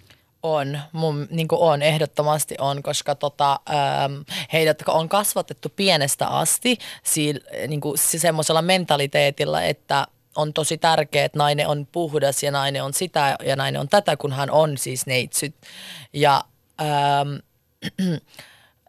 On, 0.43 0.79
mun 0.91 1.27
niin 1.31 1.47
on, 1.51 1.81
ehdottomasti 1.81 2.55
on, 2.59 2.83
koska 2.83 3.15
tota, 3.15 3.59
ähm, 3.69 4.13
heidät 4.53 4.83
on 4.87 5.09
kasvatettu 5.09 5.69
pienestä 5.75 6.27
asti 6.27 6.77
si, 7.03 7.33
niin 7.67 7.81
kuin, 7.81 7.97
semmoisella 7.97 8.61
mentaliteetilla, 8.61 9.61
että 9.61 10.07
on 10.35 10.53
tosi 10.53 10.77
tärkeää, 10.77 11.25
että 11.25 11.37
nainen 11.37 11.67
on 11.67 11.87
puhdas 11.91 12.43
ja 12.43 12.51
nainen 12.51 12.83
on 12.83 12.93
sitä 12.93 13.35
ja 13.45 13.55
nainen 13.55 13.81
on 13.81 13.89
tätä, 13.89 14.17
kun 14.17 14.33
hän 14.33 14.51
on 14.51 14.77
siis 14.77 15.05
neitsyt. 15.05 15.55
Ja 16.13 16.43
ähm, 16.81 17.29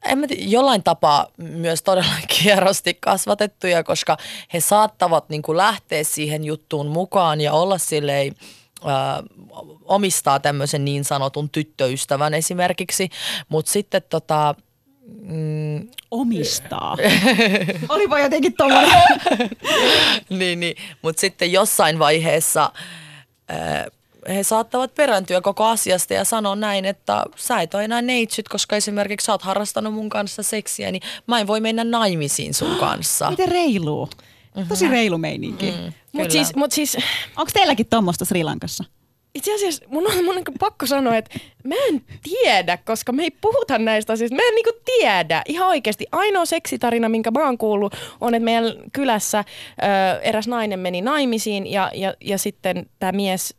en 0.05 0.19
mä 0.19 0.27
tiedä, 0.27 0.43
jollain 0.47 0.83
tapaa 0.83 1.27
myös 1.37 1.83
todella 1.83 2.15
kierrosti 2.43 2.95
kasvatettuja, 2.95 3.85
koska 3.85 4.17
he 4.53 4.61
saattavat 4.61 5.29
niin 5.29 5.43
kuin 5.43 5.57
lähteä 5.57 6.05
siihen 6.05 6.45
juttuun 6.45 6.87
mukaan 6.87 7.41
ja 7.41 7.53
olla 7.53 7.79
silleen, 7.79 8.35
ää, 8.85 9.23
omistaa 9.85 10.41
tämmöisen 10.41 10.85
niin 10.85 11.05
sanotun 11.05 11.51
tyttöystävän 11.51 12.35
esimerkiksi, 12.35 13.11
mutta 13.49 13.73
sitten 13.73 14.03
tota, 14.11 14.55
mm, 15.23 15.88
Omistaa. 16.11 16.97
Olipa 17.88 18.19
jotenkin 18.19 18.53
tommoinen. 18.53 19.03
niin, 20.38 20.61
niin. 20.61 20.77
mutta 21.03 21.21
sitten 21.21 21.53
jossain 21.53 21.99
vaiheessa 21.99 22.73
ää, 23.49 23.87
he 24.28 24.42
saattavat 24.42 24.94
perääntyä 24.94 25.40
koko 25.40 25.64
asiasta 25.64 26.14
ja 26.14 26.24
sanoa 26.24 26.56
näin, 26.56 26.85
että 26.85 27.24
sä 27.37 27.61
et 27.61 27.74
ole 27.74 27.85
enää 27.85 28.02
neitsyt, 28.02 28.48
koska 28.48 28.76
esimerkiksi 28.76 29.24
sä 29.24 29.32
oot 29.32 29.42
harrastanut 29.42 29.94
mun 29.94 30.08
kanssa 30.08 30.42
seksiä, 30.42 30.92
niin 30.92 31.02
mä 31.26 31.40
en 31.40 31.46
voi 31.46 31.61
mennä 31.61 31.85
naimisiin 31.85 32.54
sun 32.54 32.76
kanssa. 32.76 33.30
Miten 33.30 33.48
reilu? 33.48 34.08
Tosi 34.68 34.88
reilu 34.88 35.18
meininki. 35.18 35.70
Mm. 35.70 35.92
Mutta 36.12 36.32
siis, 36.32 36.54
mut 36.56 36.72
siis 36.72 36.96
Onko 37.37 37.50
teilläkin 37.54 37.87
tuommoista 37.90 38.24
Sri 38.24 38.44
Lankassa? 38.44 38.85
itse 39.35 39.54
asiassa 39.54 39.85
mun 39.88 40.06
on, 40.06 40.24
mun 40.24 40.37
on 40.37 40.44
pakko 40.58 40.87
sanoa, 40.87 41.16
että 41.16 41.38
mä 41.64 41.74
en 41.88 42.04
tiedä, 42.22 42.76
koska 42.76 43.12
me 43.12 43.22
ei 43.22 43.30
puhuta 43.30 43.78
näistä 43.78 44.12
asioista. 44.12 44.37
Mä 44.37 44.42
en 44.48 44.54
niinku 44.54 44.72
tiedä. 44.85 45.42
Ihan 45.46 45.68
oikeasti. 45.68 46.06
Ainoa 46.12 46.46
seksitarina, 46.46 47.08
minkä 47.08 47.30
mä 47.30 47.44
oon 47.44 47.58
kuullut, 47.58 47.94
on, 48.20 48.35
että 48.35 48.44
meidän 48.44 48.64
kylässä 48.92 49.38
ö, 49.38 50.20
eräs 50.20 50.48
nainen 50.48 50.78
meni 50.78 51.00
naimisiin 51.00 51.66
ja, 51.66 51.90
ja, 51.94 52.14
ja 52.20 52.38
sitten 52.38 52.87
tämä 52.98 53.12
mies 53.12 53.54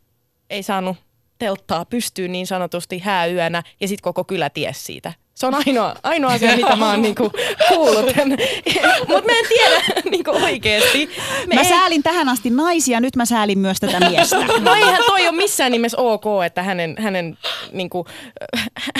ei 0.54 0.62
saanut 0.62 0.96
telttaa 1.38 1.84
pystyy 1.84 2.28
niin 2.28 2.46
sanotusti 2.46 2.98
hääyönä 2.98 3.62
ja 3.80 3.88
sitten 3.88 4.02
koko 4.02 4.24
kylä 4.24 4.50
ties 4.50 4.86
siitä. 4.86 5.12
Se 5.34 5.46
on 5.46 5.54
ainoa, 5.54 5.96
ainoa 6.02 6.32
asia, 6.32 6.56
mitä 6.56 6.76
mä 6.76 6.90
oon 6.90 7.02
niinku 7.02 7.32
kuullut. 7.68 8.04
Mutta 9.08 9.24
mä 9.26 9.38
en 9.38 9.46
tiedä 9.48 9.82
niinku 10.10 10.30
oikeesti. 10.30 11.10
Me 11.46 11.54
Mä 11.54 11.60
ei, 11.60 11.68
säälin 11.68 12.02
tähän 12.02 12.28
asti 12.28 12.50
naisia, 12.50 13.00
nyt 13.00 13.16
mä 13.16 13.24
säälin 13.24 13.58
myös 13.58 13.80
tätä 13.80 14.10
miestä. 14.10 14.36
no 14.60 14.74
eihän 14.74 15.02
toi 15.06 15.28
ole 15.28 15.36
missään 15.36 15.72
nimessä 15.72 15.98
ok, 15.98 16.24
että 16.46 16.62
hänen, 16.62 16.96
hänen, 16.98 17.38
niinku, 17.72 18.06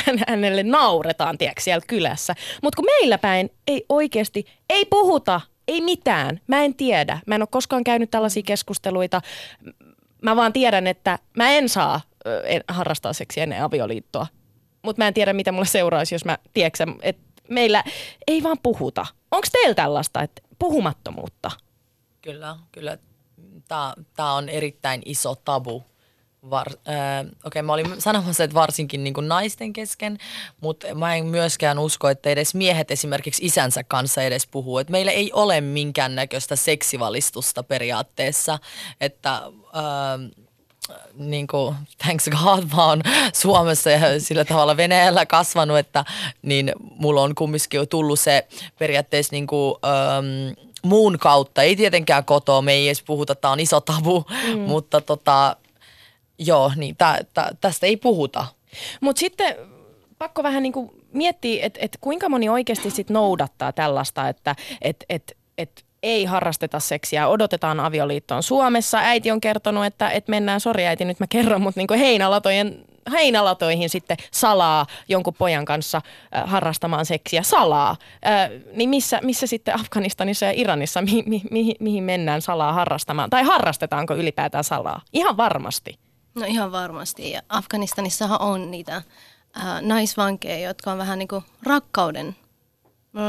hän, 0.06 0.20
hänelle 0.28 0.62
nauretaan 0.62 1.38
tiedätkö, 1.38 1.62
siellä 1.62 1.84
kylässä. 1.86 2.34
Mutta 2.62 2.76
kun 2.76 2.84
meillä 2.84 3.18
päin 3.18 3.50
ei 3.66 3.84
oikeasti, 3.88 4.44
ei 4.70 4.84
puhuta, 4.84 5.40
ei 5.68 5.80
mitään. 5.80 6.40
Mä 6.46 6.62
en 6.64 6.74
tiedä. 6.74 7.18
Mä 7.26 7.34
en 7.34 7.42
ole 7.42 7.48
koskaan 7.50 7.84
käynyt 7.84 8.10
tällaisia 8.10 8.42
keskusteluita. 8.46 9.20
Mä 10.24 10.36
vaan 10.36 10.52
tiedän, 10.52 10.86
että 10.86 11.18
mä 11.36 11.50
en 11.50 11.68
saa 11.68 12.00
en, 12.44 12.64
harrastaa 12.68 13.12
seksiä 13.12 13.42
ennen 13.42 13.62
avioliittoa. 13.62 14.26
Mutta 14.82 15.02
mä 15.02 15.08
en 15.08 15.14
tiedä, 15.14 15.32
mitä 15.32 15.52
mulle 15.52 15.66
seuraisi, 15.66 16.14
jos 16.14 16.24
mä 16.24 16.38
tiedätkö, 16.54 16.84
että 17.02 17.22
meillä 17.48 17.84
ei 18.26 18.42
vaan 18.42 18.58
puhuta. 18.62 19.06
Onko 19.30 19.46
teillä 19.52 19.74
tällaista, 19.74 20.22
että 20.22 20.42
puhumattomuutta? 20.58 21.50
Kyllä, 22.22 22.56
kyllä. 22.72 22.98
Tämä 24.16 24.32
on 24.32 24.48
erittäin 24.48 25.02
iso 25.04 25.34
tabu. 25.34 25.84
Var, 26.50 26.66
äh, 26.70 27.20
Okei, 27.20 27.38
okay, 27.44 27.62
mä 27.62 27.72
olin 27.72 28.00
sanomassa, 28.00 28.44
että 28.44 28.54
varsinkin 28.54 29.04
niin 29.04 29.14
kuin 29.14 29.28
naisten 29.28 29.72
kesken, 29.72 30.18
mutta 30.60 30.94
mä 30.94 31.14
en 31.14 31.26
myöskään 31.26 31.78
usko, 31.78 32.08
että 32.08 32.30
edes 32.30 32.54
miehet 32.54 32.90
esimerkiksi 32.90 33.46
isänsä 33.46 33.84
kanssa 33.84 34.22
edes 34.22 34.46
puhuu. 34.46 34.78
Et 34.78 34.90
meillä 34.90 35.12
ei 35.12 35.32
ole 35.32 35.60
minkäännäköistä 35.60 36.56
seksivalistusta 36.56 37.62
periaatteessa, 37.62 38.58
että... 39.00 39.42
Äh, 39.76 40.44
niin 41.14 41.46
kuin, 41.46 41.74
thanks 41.98 42.28
God, 42.28 42.64
mä 42.76 42.86
oon 42.86 43.02
Suomessa 43.32 43.90
ja 43.90 44.20
sillä 44.20 44.44
tavalla 44.44 44.76
Venäjällä 44.76 45.26
kasvanut, 45.26 45.78
että 45.78 46.04
niin 46.42 46.72
mulla 46.78 47.22
on 47.22 47.34
kumminkin 47.34 47.78
jo 47.78 47.86
tullut 47.86 48.20
se 48.20 48.46
periaatteessa 48.78 49.32
niin 49.32 49.46
kuin, 49.46 49.74
ähm, 49.84 50.68
muun 50.82 51.18
kautta. 51.18 51.62
Ei 51.62 51.76
tietenkään 51.76 52.24
kotoa, 52.24 52.62
me 52.62 52.72
ei 52.72 52.88
edes 52.88 53.02
puhuta, 53.02 53.34
tämä 53.34 53.52
on 53.52 53.60
iso 53.60 53.80
tabu, 53.80 54.24
mm. 54.54 54.60
mutta 54.72 55.00
tota, 55.00 55.56
joo, 56.38 56.72
niin 56.76 56.96
tä, 56.96 57.18
tä, 57.34 57.50
tästä 57.60 57.86
ei 57.86 57.96
puhuta. 57.96 58.46
Mutta 59.00 59.20
sitten 59.20 59.56
pakko 60.18 60.42
vähän 60.42 60.62
niin 60.62 60.72
kuin 60.72 60.90
miettiä, 61.12 61.66
että 61.66 61.80
et 61.82 61.98
kuinka 62.00 62.28
moni 62.28 62.48
oikeasti 62.48 62.90
sit 62.90 63.10
noudattaa 63.10 63.72
tällaista, 63.72 64.28
että 64.28 64.56
et, 64.82 65.04
et, 65.08 65.36
et 65.58 65.83
ei 66.04 66.24
harrasteta 66.24 66.80
seksiä, 66.80 67.28
odotetaan 67.28 67.80
avioliittoon. 67.80 68.42
Suomessa 68.42 68.98
äiti 68.98 69.30
on 69.30 69.40
kertonut, 69.40 69.84
että, 69.84 70.10
että 70.10 70.30
mennään, 70.30 70.60
sori 70.60 70.86
äiti, 70.86 71.04
nyt 71.04 71.20
mä 71.20 71.26
kerron, 71.26 71.62
mutta 71.62 71.80
niin 71.80 72.00
heinälatojen 72.00 72.84
heinälatoihin 73.12 73.90
sitten 73.90 74.16
salaa 74.30 74.86
jonkun 75.08 75.34
pojan 75.34 75.64
kanssa 75.64 76.00
äh, 76.36 76.50
harrastamaan 76.50 77.06
seksiä 77.06 77.42
salaa. 77.42 77.96
Äh, 78.26 78.50
niin 78.72 78.90
missä, 78.90 79.20
missä 79.22 79.46
sitten 79.46 79.80
Afganistanissa 79.80 80.46
ja 80.46 80.52
Iranissa, 80.54 81.02
mi, 81.02 81.22
mi, 81.26 81.42
mi, 81.50 81.74
mihin 81.80 82.04
mennään 82.04 82.42
salaa 82.42 82.72
harrastamaan? 82.72 83.30
Tai 83.30 83.42
harrastetaanko 83.42 84.14
ylipäätään 84.14 84.64
salaa? 84.64 85.00
Ihan 85.12 85.36
varmasti. 85.36 85.98
No 86.34 86.46
ihan 86.46 86.72
varmasti. 86.72 87.30
Ja 87.30 87.42
Afganistanissahan 87.48 88.40
on 88.40 88.70
niitä 88.70 88.96
äh, 88.96 89.02
naisvankeja, 89.82 90.68
jotka 90.68 90.92
on 90.92 90.98
vähän 90.98 91.18
niin 91.18 91.28
kuin 91.28 91.44
rakkauden, 91.62 92.36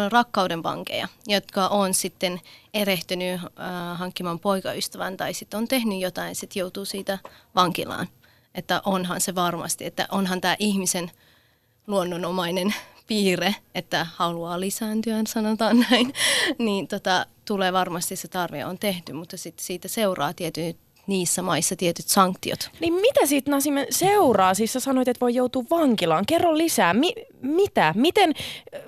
rakkauden 0.09 0.63
vankeja, 0.63 1.07
jotka 1.27 1.67
on 1.67 1.93
sitten 1.93 2.41
erehtynyt 2.73 3.41
äh, 3.41 3.97
hankkimaan 3.97 4.39
poikaystävän 4.39 5.17
tai 5.17 5.33
sitten 5.33 5.57
on 5.57 5.67
tehnyt 5.67 6.01
jotain 6.01 6.35
sitten 6.35 6.59
joutuu 6.59 6.85
siitä 6.85 7.19
vankilaan. 7.55 8.07
Että 8.55 8.81
onhan 8.85 9.21
se 9.21 9.35
varmasti, 9.35 9.85
että 9.85 10.07
onhan 10.11 10.41
tämä 10.41 10.55
ihmisen 10.59 11.11
luonnonomainen 11.87 12.73
piirre, 13.07 13.55
että 13.75 14.07
haluaa 14.15 14.59
lisääntyä, 14.59 15.21
sanotaan 15.27 15.79
näin, 15.89 16.13
niin 16.57 16.87
tota, 16.87 17.25
tulee 17.45 17.73
varmasti 17.73 18.15
se 18.15 18.27
tarve 18.27 18.65
on 18.65 18.79
tehty, 18.79 19.13
mutta 19.13 19.37
sitten 19.37 19.65
siitä 19.65 19.87
seuraa 19.87 20.33
tietyt 20.33 20.77
niissä 21.07 21.41
maissa 21.41 21.75
tietyt 21.75 22.07
sanktiot. 22.07 22.69
Niin 22.79 22.93
mitä 22.93 23.25
siitä 23.25 23.51
Nasime 23.51 23.87
seuraa? 23.89 24.53
Siis 24.53 24.73
sä 24.73 24.79
sanoit, 24.79 25.07
että 25.07 25.21
voi 25.21 25.35
joutua 25.35 25.63
vankilaan. 25.69 26.25
Kerro 26.25 26.57
lisää. 26.57 26.93
Mi- 26.93 27.25
mitä? 27.41 27.93
Miten, 27.97 28.33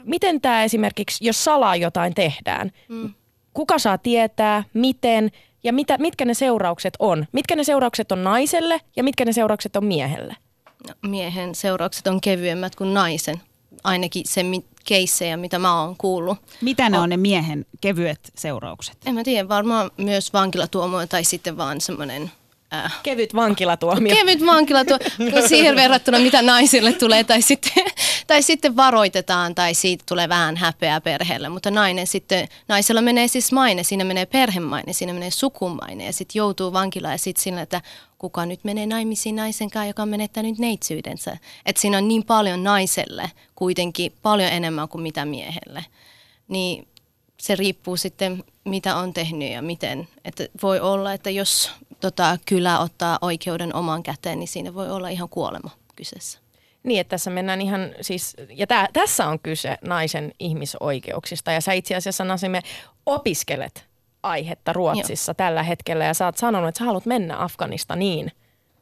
miten 0.04 0.42
tämä 0.42 0.64
esimerkiksi, 0.64 1.26
jos 1.26 1.44
salaa 1.44 1.76
jotain 1.76 2.14
tehdään, 2.14 2.72
mm. 2.88 3.14
kuka 3.54 3.80
saa 3.80 3.98
tietää, 3.98 4.64
miten 4.74 5.32
ja 5.64 5.74
mitä, 5.74 5.98
mitkä 5.98 6.26
ne 6.26 6.34
seuraukset 6.34 6.94
on? 7.00 7.26
Mitkä 7.32 7.56
ne 7.56 7.64
seuraukset 7.64 8.12
on 8.12 8.24
naiselle 8.24 8.82
ja 8.96 9.04
mitkä 9.04 9.26
ne 9.26 9.34
seuraukset 9.34 9.76
on 9.76 9.86
miehelle? 9.86 10.36
No, 10.88 11.10
miehen 11.10 11.56
seuraukset 11.56 12.08
on 12.08 12.22
kevyemmät 12.22 12.76
kuin 12.76 12.94
naisen. 12.94 13.42
Ainakin 13.84 14.24
se 14.26 14.44
keissejä, 14.88 15.38
mitä 15.38 15.60
mä 15.60 15.82
oon 15.82 15.96
kuullut. 15.98 16.38
Mitä 16.62 16.90
ne 16.90 16.98
on, 16.98 17.04
on 17.04 17.10
ne 17.10 17.18
miehen 17.18 17.66
kevyet 17.82 18.32
seuraukset? 18.36 18.98
En 19.06 19.16
mä 19.16 19.24
tiedä, 19.24 19.50
varmaan 19.50 19.92
myös 19.98 20.34
vankilatuomio 20.34 21.08
tai 21.08 21.24
sitten 21.24 21.58
vaan 21.58 21.82
semmoinen 21.82 22.32
Äh. 22.74 23.00
Kevyt 23.04 23.36
vankilatuomio. 23.36 24.16
Kevyt 24.16 24.46
vankilatuomio 24.46 25.48
siihen 25.48 25.76
verrattuna, 25.76 26.20
mitä 26.20 26.42
naisille 26.42 26.94
tulee, 26.94 27.24
tai 27.24 27.42
sitten, 27.42 27.84
tai 28.28 28.42
sitten 28.44 28.76
varoitetaan, 28.76 29.56
tai 29.56 29.74
siitä 29.74 30.04
tulee 30.10 30.30
vähän 30.30 30.58
häpeää 30.58 31.02
perheelle. 31.02 31.50
Mutta 31.50 31.72
nainen 31.72 32.08
sitten, 32.08 32.48
naisella 32.68 33.02
menee 33.02 33.28
siis 33.28 33.52
maine, 33.52 33.84
siinä 33.84 34.04
menee 34.04 34.26
perhemaine, 34.26 34.94
siinä 34.94 35.14
menee 35.14 35.32
sukumaine, 35.32 36.06
ja 36.06 36.14
sitten 36.14 36.40
joutuu 36.40 36.74
vankilaan, 36.74 37.14
ja 37.14 37.18
sitten 37.18 37.44
sillä, 37.44 37.62
että 37.62 37.82
kuka 38.18 38.46
nyt 38.46 38.64
menee 38.64 38.86
naimisiin 38.86 39.36
naisen 39.36 39.70
kanssa, 39.70 39.88
joka 39.88 40.02
on 40.02 40.10
menettänyt 40.10 40.58
neitsyydensä. 40.58 41.38
Että 41.66 41.82
siinä 41.82 41.98
on 41.98 42.08
niin 42.08 42.24
paljon 42.24 42.64
naiselle 42.64 43.32
kuitenkin 43.56 44.14
paljon 44.22 44.52
enemmän 44.52 44.90
kuin 44.90 45.02
mitä 45.02 45.26
miehelle. 45.26 45.86
Niin 46.48 46.88
se 47.40 47.56
riippuu 47.56 47.98
sitten, 47.98 48.44
mitä 48.66 48.96
on 48.96 49.14
tehnyt 49.14 49.52
ja 49.52 49.62
miten. 49.62 50.08
Että 50.26 50.48
voi 50.62 50.80
olla, 50.80 51.14
että 51.14 51.30
jos 51.30 51.72
tota, 52.00 52.38
kylä 52.46 52.80
ottaa 52.80 53.18
oikeuden 53.22 53.76
omaan 53.76 54.04
käteen, 54.04 54.40
niin 54.40 54.48
siinä 54.48 54.74
voi 54.74 54.92
olla 54.92 55.10
ihan 55.10 55.30
kuolema 55.30 55.70
kyseessä. 55.96 56.40
Niin, 56.84 57.00
että 57.00 57.10
tässä 57.10 57.30
mennään 57.30 57.62
ihan 57.62 57.90
siis, 58.02 58.36
ja 58.50 58.68
tää, 58.68 58.90
tässä 58.94 59.28
on 59.28 59.40
kyse 59.40 59.78
naisen 59.82 60.34
ihmisoikeuksista, 60.40 61.52
ja 61.52 61.62
sä 61.62 61.74
itse 61.74 61.96
asiassa 61.96 62.24
Nasime 62.24 62.62
opiskelet 63.06 63.88
aihetta 64.24 64.74
Ruotsissa 64.74 65.30
Joo. 65.30 65.36
tällä 65.36 65.64
hetkellä, 65.64 66.06
ja 66.06 66.14
sä 66.14 66.26
oot 66.26 66.38
sanonut, 66.38 66.70
että 66.70 66.80
sä 66.80 66.86
haluat 66.86 67.06
mennä 67.06 67.44
Afganistaniin 67.44 68.32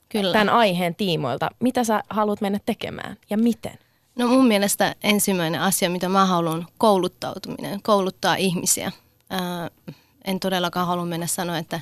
Kyllä. 0.09 0.33
tämän 0.33 0.49
aiheen 0.49 0.95
tiimoilta. 0.95 1.49
Mitä 1.59 1.83
sä 1.83 2.03
haluat 2.09 2.41
mennä 2.41 2.59
tekemään, 2.65 3.17
ja 3.29 3.37
miten? 3.37 3.79
No 4.15 4.27
mun 4.27 4.47
mielestä 4.47 4.95
ensimmäinen 5.03 5.61
asia, 5.61 5.89
mitä 5.89 6.09
mä 6.09 6.25
haluan, 6.25 6.67
kouluttautuminen, 6.77 7.81
kouluttaa 7.81 8.35
ihmisiä. 8.35 8.91
Ää, 9.29 9.69
en 10.25 10.39
todellakaan 10.39 10.87
halua 10.87 11.05
mennä 11.05 11.27
sanoa, 11.27 11.57
että 11.57 11.79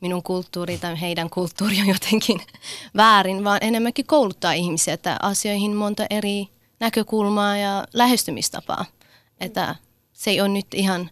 minun 0.00 0.22
kulttuuri 0.22 0.78
tai 0.78 1.00
heidän 1.00 1.30
kulttuuri 1.30 1.80
on 1.80 1.88
jotenkin 1.88 2.40
väärin, 2.96 3.44
vaan 3.44 3.58
enemmänkin 3.60 4.06
kouluttaa 4.06 4.52
ihmisiä, 4.52 4.94
että 4.94 5.16
asioihin 5.22 5.76
monta 5.76 6.06
eri 6.10 6.48
näkökulmaa 6.80 7.56
ja 7.56 7.84
lähestymistapaa. 7.92 8.84
Että 9.40 9.74
se 10.12 10.30
ei 10.30 10.40
ole 10.40 10.48
nyt 10.48 10.74
ihan, 10.74 11.10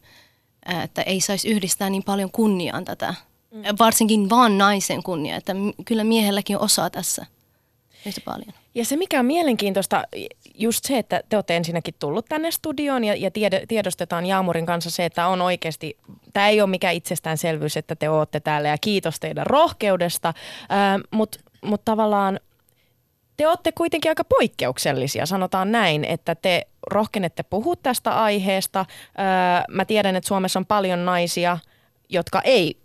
että 0.83 1.03
ei 1.03 1.21
saisi 1.21 1.49
yhdistää 1.49 1.91
niin 1.91 2.05
paljon 2.05 2.31
kunniaan 2.31 2.85
tätä, 2.85 3.15
mm. 3.51 3.63
varsinkin 3.79 4.31
vaan 4.31 4.59
naisen 4.59 5.03
kunnia, 5.03 5.37
että 5.37 5.53
kyllä 5.85 6.05
miehelläkin 6.05 6.57
on 6.57 6.63
osaa 6.63 6.91
tässä 6.91 7.27
yhtä 8.07 8.21
paljon. 8.25 8.53
Ja 8.75 8.85
se 8.85 8.97
mikä 8.97 9.21
on 9.21 9.27
mielenkiintoista, 9.27 10.05
just 10.55 10.85
se, 10.85 10.99
että 10.99 11.23
te 11.29 11.37
olette 11.37 11.57
ensinnäkin 11.57 11.95
tullut 11.99 12.27
tänne 12.29 12.51
studioon 12.51 13.05
ja, 13.05 13.15
ja 13.17 13.31
tiedostetaan 13.69 14.27
Jaamurin 14.27 14.67
kanssa 14.67 14.91
se, 14.91 15.05
että 15.05 15.27
on 15.27 15.43
oikeasti, 15.43 15.97
tämä 16.33 16.49
ei 16.49 16.61
ole 16.61 16.71
mikään 16.71 16.95
itsestäänselvyys, 16.95 17.77
että 17.77 17.97
te 17.97 18.09
olette 18.09 18.41
täällä 18.41 18.69
ja 18.69 18.79
kiitos 18.79 19.21
teidän 19.21 19.47
rohkeudesta, 19.47 20.29
äh, 20.29 21.01
mutta 21.11 21.39
mut 21.65 21.85
tavallaan 21.85 22.41
te 23.37 23.49
olette 23.49 23.73
kuitenkin 23.73 24.11
aika 24.11 24.25
poikkeuksellisia, 24.25 25.27
sanotaan 25.27 25.73
näin, 25.73 26.05
että 26.05 26.35
te 26.35 26.67
rohkenette 26.91 27.43
puhua 27.43 27.77
tästä 27.77 28.23
aiheesta. 28.23 28.81
Äh, 28.81 29.65
mä 29.69 29.85
tiedän, 29.85 30.17
että 30.17 30.29
Suomessa 30.29 30.59
on 30.59 30.67
paljon 30.67 31.05
naisia, 31.05 31.59
jotka 32.09 32.41
ei 32.41 32.77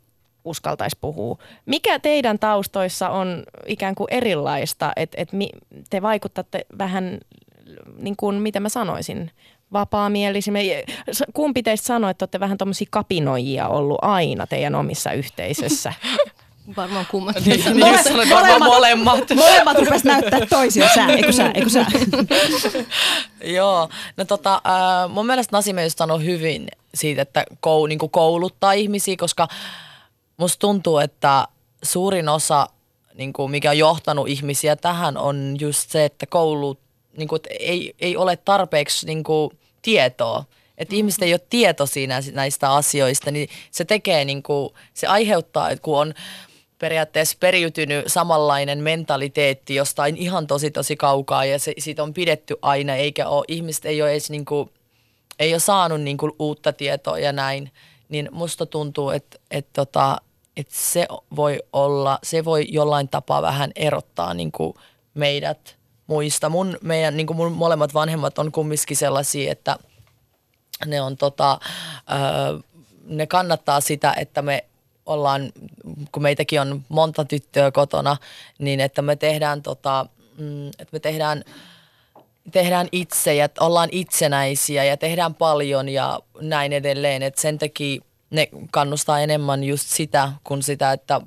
uskaltaisi 0.45 0.97
puhua. 1.01 1.37
Mikä 1.65 1.99
teidän 1.99 2.39
taustoissa 2.39 3.09
on 3.09 3.43
ikään 3.65 3.95
kuin 3.95 4.07
erilaista, 4.11 4.91
että 4.95 5.17
et 5.21 5.29
te 5.89 6.01
vaikutatte 6.01 6.65
vähän, 6.77 7.19
niin 7.97 8.15
kuin, 8.17 8.35
mitä 8.35 8.59
mä 8.59 8.69
sanoisin, 8.69 9.31
vapaamielisimme. 9.73 10.83
Kumpi 11.33 11.63
teistä 11.63 11.87
sanoi, 11.87 12.11
että 12.11 12.23
olette 12.23 12.39
vähän 12.39 12.57
tuommoisia 12.57 12.87
kapinoijia 12.91 13.67
ollut 13.67 13.99
aina 14.01 14.47
teidän 14.47 14.75
omissa 14.75 15.11
yhteisössä? 15.11 15.93
Varmaan 16.77 17.05
kummat. 17.11 17.35
Niin, 17.45 17.63
niin 17.65 17.79
molemmat, 17.79 18.29
varmaan 18.29 18.63
molemmat. 18.63 19.29
Molemmat 19.35 19.77
rupes 19.77 20.03
näyttää 20.03 20.45
toisia. 20.49 20.89
Sä, 20.95 21.05
eikö 21.05 21.31
sä, 21.31 21.51
eikö 21.53 21.69
sä? 21.69 21.85
Joo, 23.57 23.89
no 24.17 24.25
tota, 24.25 24.61
äh, 24.67 25.09
mun 25.09 25.25
mielestä 25.25 25.57
Nasime 25.57 25.83
just 25.83 25.97
sanoi 25.97 26.25
hyvin 26.25 26.67
siitä, 26.93 27.21
että 27.21 27.43
kou, 27.59 27.85
niin 27.85 27.99
kouluttaa 28.11 28.73
ihmisiä, 28.73 29.15
koska 29.19 29.47
musta 30.37 30.59
tuntuu, 30.59 30.97
että 30.97 31.47
suurin 31.83 32.29
osa 32.29 32.67
niin 33.13 33.33
kuin, 33.33 33.51
mikä 33.51 33.69
on 33.69 33.77
johtanut 33.77 34.27
ihmisiä 34.27 34.75
tähän, 34.75 35.17
on 35.17 35.55
just 35.59 35.89
se, 35.89 36.05
että 36.05 36.25
koulut 36.25 36.79
niin 37.17 37.27
kuin, 37.27 37.37
että 37.37 37.49
ei, 37.59 37.93
ei 37.99 38.17
ole 38.17 38.37
tarpeeksi 38.37 39.05
niin 39.05 39.23
kuin, 39.23 39.51
tietoa. 39.81 40.43
Että 40.77 40.95
ihmiset 40.95 41.21
ei 41.21 41.33
ole 41.33 41.41
tietoisia 41.49 42.07
näistä 42.31 42.73
asioista, 42.73 43.31
niin 43.31 43.49
se 43.71 43.85
tekee, 43.85 44.25
niin 44.25 44.43
kuin, 44.43 44.69
se 44.93 45.07
aiheuttaa, 45.07 45.69
että 45.69 45.81
kun 45.81 45.99
on 45.99 46.13
periaatteessa 46.79 47.37
periytynyt 47.39 48.05
samanlainen 48.07 48.79
mentaliteetti 48.79 49.75
jostain 49.75 50.17
ihan 50.17 50.47
tosi 50.47 50.71
tosi 50.71 50.95
kaukaa 50.95 51.45
ja 51.45 51.59
se, 51.59 51.73
siitä 51.77 52.03
on 52.03 52.13
pidetty 52.13 52.55
aina, 52.61 52.95
eikä 52.95 53.27
ole, 53.27 53.45
ihmiset 53.47 53.85
ei 53.85 54.01
ole 54.01 54.11
edes 54.11 54.29
niin 54.29 54.45
kuin, 54.45 54.69
ei 55.39 55.53
ole 55.53 55.59
saanut 55.59 56.01
niin 56.01 56.17
kuin 56.17 56.31
uutta 56.39 56.73
tietoa 56.73 57.19
ja 57.19 57.33
näin, 57.33 57.71
niin 58.09 58.29
musta 58.31 58.65
tuntuu, 58.65 59.09
että, 59.09 59.39
että, 59.51 59.71
tota, 59.73 60.17
että 60.57 60.73
se 60.75 61.07
voi 61.35 61.59
olla, 61.73 62.19
se 62.23 62.45
voi 62.45 62.65
jollain 62.69 63.09
tapaa 63.09 63.41
vähän 63.41 63.71
erottaa 63.75 64.33
niin 64.33 64.51
kuin 64.51 64.73
meidät 65.13 65.77
muista. 66.07 66.49
Mun, 66.49 66.77
meidän, 66.81 67.17
niin 67.17 67.27
kuin 67.27 67.37
mun 67.37 67.51
molemmat 67.51 67.93
vanhemmat 67.93 68.39
on 68.39 68.51
kumminkin 68.51 68.97
sellaisia, 68.97 69.51
että 69.51 69.77
ne 70.85 71.01
on 71.01 71.17
tota, 71.17 71.59
öö, 72.11 72.59
ne 73.05 73.27
kannattaa 73.27 73.81
sitä, 73.81 74.13
että 74.13 74.41
me 74.41 74.65
ollaan, 75.09 75.51
kun 76.11 76.23
meitäkin 76.23 76.61
on 76.61 76.81
monta 76.89 77.25
tyttöä 77.25 77.71
kotona, 77.71 78.17
niin 78.59 78.79
että 78.79 79.01
me 79.01 79.15
tehdään, 79.15 79.61
tota, 79.61 80.05
mm, 80.37 80.67
että 80.67 80.89
me 80.91 80.99
tehdään, 80.99 81.43
tehdään 82.51 82.87
itse 82.91 83.35
ja 83.35 83.49
ollaan 83.59 83.89
itsenäisiä 83.91 84.83
ja 84.83 84.97
tehdään 84.97 85.35
paljon 85.35 85.89
ja 85.89 86.19
näin 86.41 86.73
edelleen. 86.73 87.23
Että 87.23 87.41
sen 87.41 87.57
takia 87.57 88.01
ne 88.29 88.49
kannustaa 88.71 89.19
enemmän 89.19 89.63
just 89.63 89.87
sitä 89.87 90.31
kuin 90.43 90.63
sitä, 90.63 90.91
että 90.91 91.21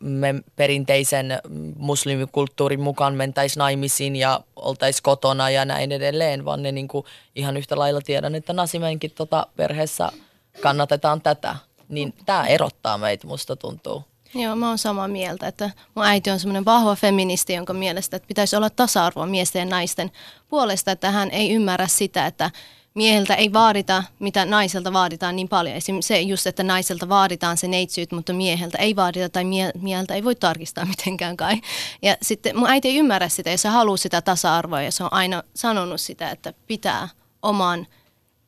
me 0.00 0.34
perinteisen 0.56 1.38
muslimikulttuurin 1.76 2.80
mukaan 2.80 3.14
mentäisiin 3.14 3.58
naimisiin 3.58 4.16
ja 4.16 4.40
oltaisiin 4.56 5.02
kotona 5.02 5.50
ja 5.50 5.64
näin 5.64 5.92
edelleen, 5.92 6.44
vaan 6.44 6.62
ne 6.62 6.72
niinku 6.72 7.06
ihan 7.34 7.56
yhtä 7.56 7.78
lailla 7.78 8.00
tiedän, 8.00 8.34
että 8.34 8.52
Nasimenkin 8.52 9.10
tota 9.10 9.46
perheessä 9.56 10.12
kannatetaan 10.60 11.20
tätä 11.20 11.56
niin 11.90 12.14
tämä 12.26 12.46
erottaa 12.46 12.98
meitä, 12.98 13.26
musta 13.26 13.56
tuntuu. 13.56 14.04
Joo, 14.34 14.56
mä 14.56 14.68
oon 14.68 14.78
samaa 14.78 15.08
mieltä, 15.08 15.46
että 15.46 15.70
mun 15.94 16.04
äiti 16.04 16.30
on 16.30 16.40
semmoinen 16.40 16.64
vahva 16.64 16.96
feministi, 16.96 17.52
jonka 17.54 17.72
mielestä 17.72 18.16
että 18.16 18.26
pitäisi 18.26 18.56
olla 18.56 18.70
tasa-arvoa 18.70 19.26
miesten 19.26 19.60
ja 19.60 19.66
naisten 19.66 20.10
puolesta, 20.48 20.92
että 20.92 21.10
hän 21.10 21.30
ei 21.30 21.52
ymmärrä 21.52 21.86
sitä, 21.86 22.26
että 22.26 22.50
mieheltä 22.94 23.34
ei 23.34 23.52
vaadita, 23.52 24.04
mitä 24.18 24.44
naiselta 24.44 24.92
vaaditaan 24.92 25.36
niin 25.36 25.48
paljon. 25.48 25.76
Esimerkiksi 25.76 26.08
se 26.08 26.20
just, 26.20 26.46
että 26.46 26.62
naiselta 26.62 27.08
vaaditaan 27.08 27.56
se 27.56 27.68
neitsyyt, 27.68 28.12
mutta 28.12 28.32
mieheltä 28.32 28.78
ei 28.78 28.96
vaadita 28.96 29.28
tai 29.28 29.44
mie- 29.44 29.72
mieheltä 29.80 30.14
ei 30.14 30.24
voi 30.24 30.34
tarkistaa 30.34 30.84
mitenkään 30.96 31.36
kai. 31.36 31.60
Ja 32.02 32.16
sitten 32.22 32.58
mun 32.58 32.70
äiti 32.70 32.88
ei 32.88 32.96
ymmärrä 32.96 33.28
sitä 33.28 33.50
ja 33.50 33.58
se 33.58 33.68
haluaa 33.68 33.96
sitä 33.96 34.22
tasa-arvoa 34.22 34.82
ja 34.82 34.92
se 34.92 35.04
on 35.04 35.12
aina 35.12 35.42
sanonut 35.54 36.00
sitä, 36.00 36.30
että 36.30 36.52
pitää 36.66 37.08
oman 37.42 37.86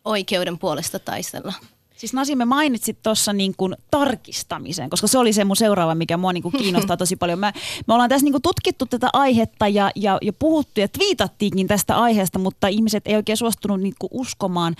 oikeuden 0.05 0.59
puolesta 0.59 0.99
taistella. 0.99 1.53
Siis 2.03 2.13
Nasi, 2.13 2.37
me 2.37 2.45
mainitsit 2.45 3.03
tuossa 3.03 3.33
niin 3.33 3.55
tarkistamisen, 3.91 4.91
koska 4.91 5.07
se 5.07 5.19
oli 5.19 5.33
se 5.33 5.45
mun 5.45 5.57
seuraava, 5.57 5.95
mikä 5.95 6.17
mua 6.17 6.33
niin 6.33 6.43
kuin 6.43 6.53
kiinnostaa 6.59 6.97
tosi 6.97 7.17
paljon. 7.17 7.39
Mä, 7.39 7.53
me 7.87 7.95
ollaan 7.95 8.09
tässä 8.09 8.25
niin 8.25 8.33
kuin 8.33 8.43
tutkittu 8.43 8.87
tätä 8.87 9.09
aihetta 9.13 9.69
ja, 9.69 9.91
ja, 9.97 10.19
ja 10.23 10.33
puhuttu 10.33 10.81
ja 10.81 10.89
twiitattiinkin 10.89 11.67
tästä 11.67 11.97
aiheesta, 11.97 12.39
mutta 12.39 12.69
ihmiset 12.69 13.07
ei 13.07 13.17
oikein 13.17 13.37
suostunut 13.37 13.81
niin 13.81 13.95
kuin 13.99 14.09
uskomaan 14.13 14.77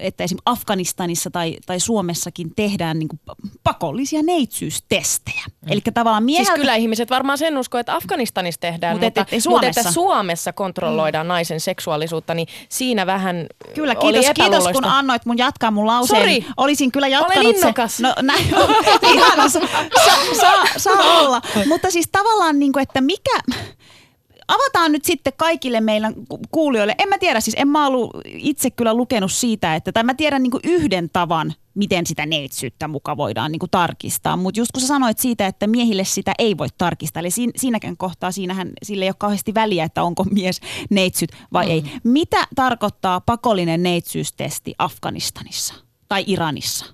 että 0.00 0.24
esimerkiksi 0.24 0.42
Afganistanissa 0.46 1.30
tai, 1.30 1.56
tai 1.66 1.80
Suomessakin 1.80 2.54
tehdään 2.56 2.98
niin 2.98 3.08
kuin 3.08 3.20
pakollisia 3.64 4.22
neitsyystestejä. 4.22 5.44
Mm. 5.46 5.72
Eli 5.72 5.80
tavallaan 5.94 6.24
mieheltä... 6.24 6.50
Siis 6.50 6.60
kyllä 6.60 6.74
ihmiset 6.74 7.10
varmaan 7.10 7.38
sen 7.38 7.58
uskoo, 7.58 7.80
että 7.80 7.94
Afganistanissa 7.94 8.60
tehdään, 8.60 8.96
mutta, 8.96 9.20
mutta, 9.20 9.36
et, 9.36 9.42
Suomessa. 9.42 9.50
mutta 9.50 9.80
että 9.80 9.92
Suomessa 9.92 10.52
kontrolloidaan 10.52 11.26
mm. 11.26 11.28
naisen 11.28 11.60
seksuaalisuutta, 11.60 12.34
niin 12.34 12.48
siinä 12.68 13.06
vähän 13.06 13.46
Kyllä, 13.74 13.94
kiitos, 13.94 14.26
oli 14.26 14.34
kiitos 14.34 14.64
kun 14.72 14.84
annoit 14.84 15.26
mun 15.26 15.38
jatkaa 15.38 15.70
mun 15.70 15.86
lauseen. 15.86 16.20
Sori, 16.20 16.46
Olisin 16.56 16.92
kyllä 16.92 17.08
jatkanut 17.08 17.44
Olen 17.44 17.56
innokas. 17.56 17.96
Se, 17.96 18.02
no 18.02 18.14
näin 18.22 18.54
on, 18.54 18.70
ihana, 19.14 19.48
saa, 19.48 19.68
saa, 20.40 20.66
saa 20.76 21.18
olla. 21.20 21.42
Mutta 21.66 21.90
siis 21.90 22.08
tavallaan, 22.12 22.58
niin 22.58 22.72
kuin, 22.72 22.82
että 22.82 23.00
mikä 23.00 23.38
avataan 24.48 24.92
nyt 24.92 25.04
sitten 25.04 25.32
kaikille 25.36 25.80
meidän 25.80 26.14
kuulijoille. 26.50 26.94
En 26.98 27.08
mä 27.08 27.18
tiedä, 27.18 27.40
siis 27.40 27.56
en 27.58 27.68
mä 27.68 27.86
ollut 27.86 28.10
itse 28.24 28.70
kyllä 28.70 28.94
lukenut 28.94 29.32
siitä, 29.32 29.74
että, 29.74 29.92
tai 29.92 30.02
mä 30.02 30.14
tiedän 30.14 30.42
niin 30.42 30.52
yhden 30.64 31.10
tavan, 31.10 31.54
miten 31.74 32.06
sitä 32.06 32.26
neitsyyttä 32.26 32.88
muka 32.88 33.16
voidaan 33.16 33.52
niin 33.52 33.70
tarkistaa. 33.70 34.36
Mutta 34.36 34.60
just 34.60 34.72
kun 34.72 34.80
sä 34.80 34.86
sanoit 34.86 35.18
siitä, 35.18 35.46
että 35.46 35.66
miehille 35.66 36.04
sitä 36.04 36.32
ei 36.38 36.58
voi 36.58 36.68
tarkistaa, 36.78 37.20
eli 37.20 37.30
siinä, 37.30 37.52
siinäkään 37.56 37.96
kohtaa 37.96 38.32
siinähän 38.32 38.70
sille 38.82 39.04
ei 39.04 39.08
ole 39.08 39.16
kauheasti 39.18 39.54
väliä, 39.54 39.84
että 39.84 40.02
onko 40.02 40.24
mies 40.24 40.60
neitsyt 40.90 41.32
vai 41.52 41.66
mm. 41.66 41.72
ei. 41.72 41.84
Mitä 42.04 42.46
tarkoittaa 42.54 43.20
pakollinen 43.20 43.82
neitsyystesti 43.82 44.74
Afganistanissa 44.78 45.74
tai 46.08 46.24
Iranissa? 46.26 46.86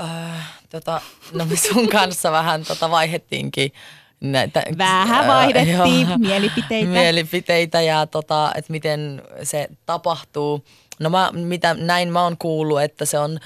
Äh, 0.00 0.52
tota, 0.70 1.00
no 1.32 1.44
me 1.44 1.56
sun 1.56 1.88
kanssa 1.88 2.32
vähän 2.32 2.64
tota 2.64 2.90
vaihettiinkin 2.90 3.72
näitä, 4.22 4.62
Vähän 4.78 5.26
vaihdettiin 5.26 6.08
joo, 6.08 6.18
mielipiteitä. 6.18 6.90
Mielipiteitä 6.90 7.80
ja 7.80 8.06
tota, 8.06 8.52
että 8.54 8.72
miten 8.72 9.22
se 9.42 9.68
tapahtuu. 9.86 10.64
No 11.00 11.10
mä, 11.10 11.30
mitä 11.32 11.74
näin 11.74 12.12
mä 12.12 12.22
oon 12.22 12.36
kuullut, 12.38 12.82
että 12.82 13.04
se 13.04 13.18
on 13.18 13.38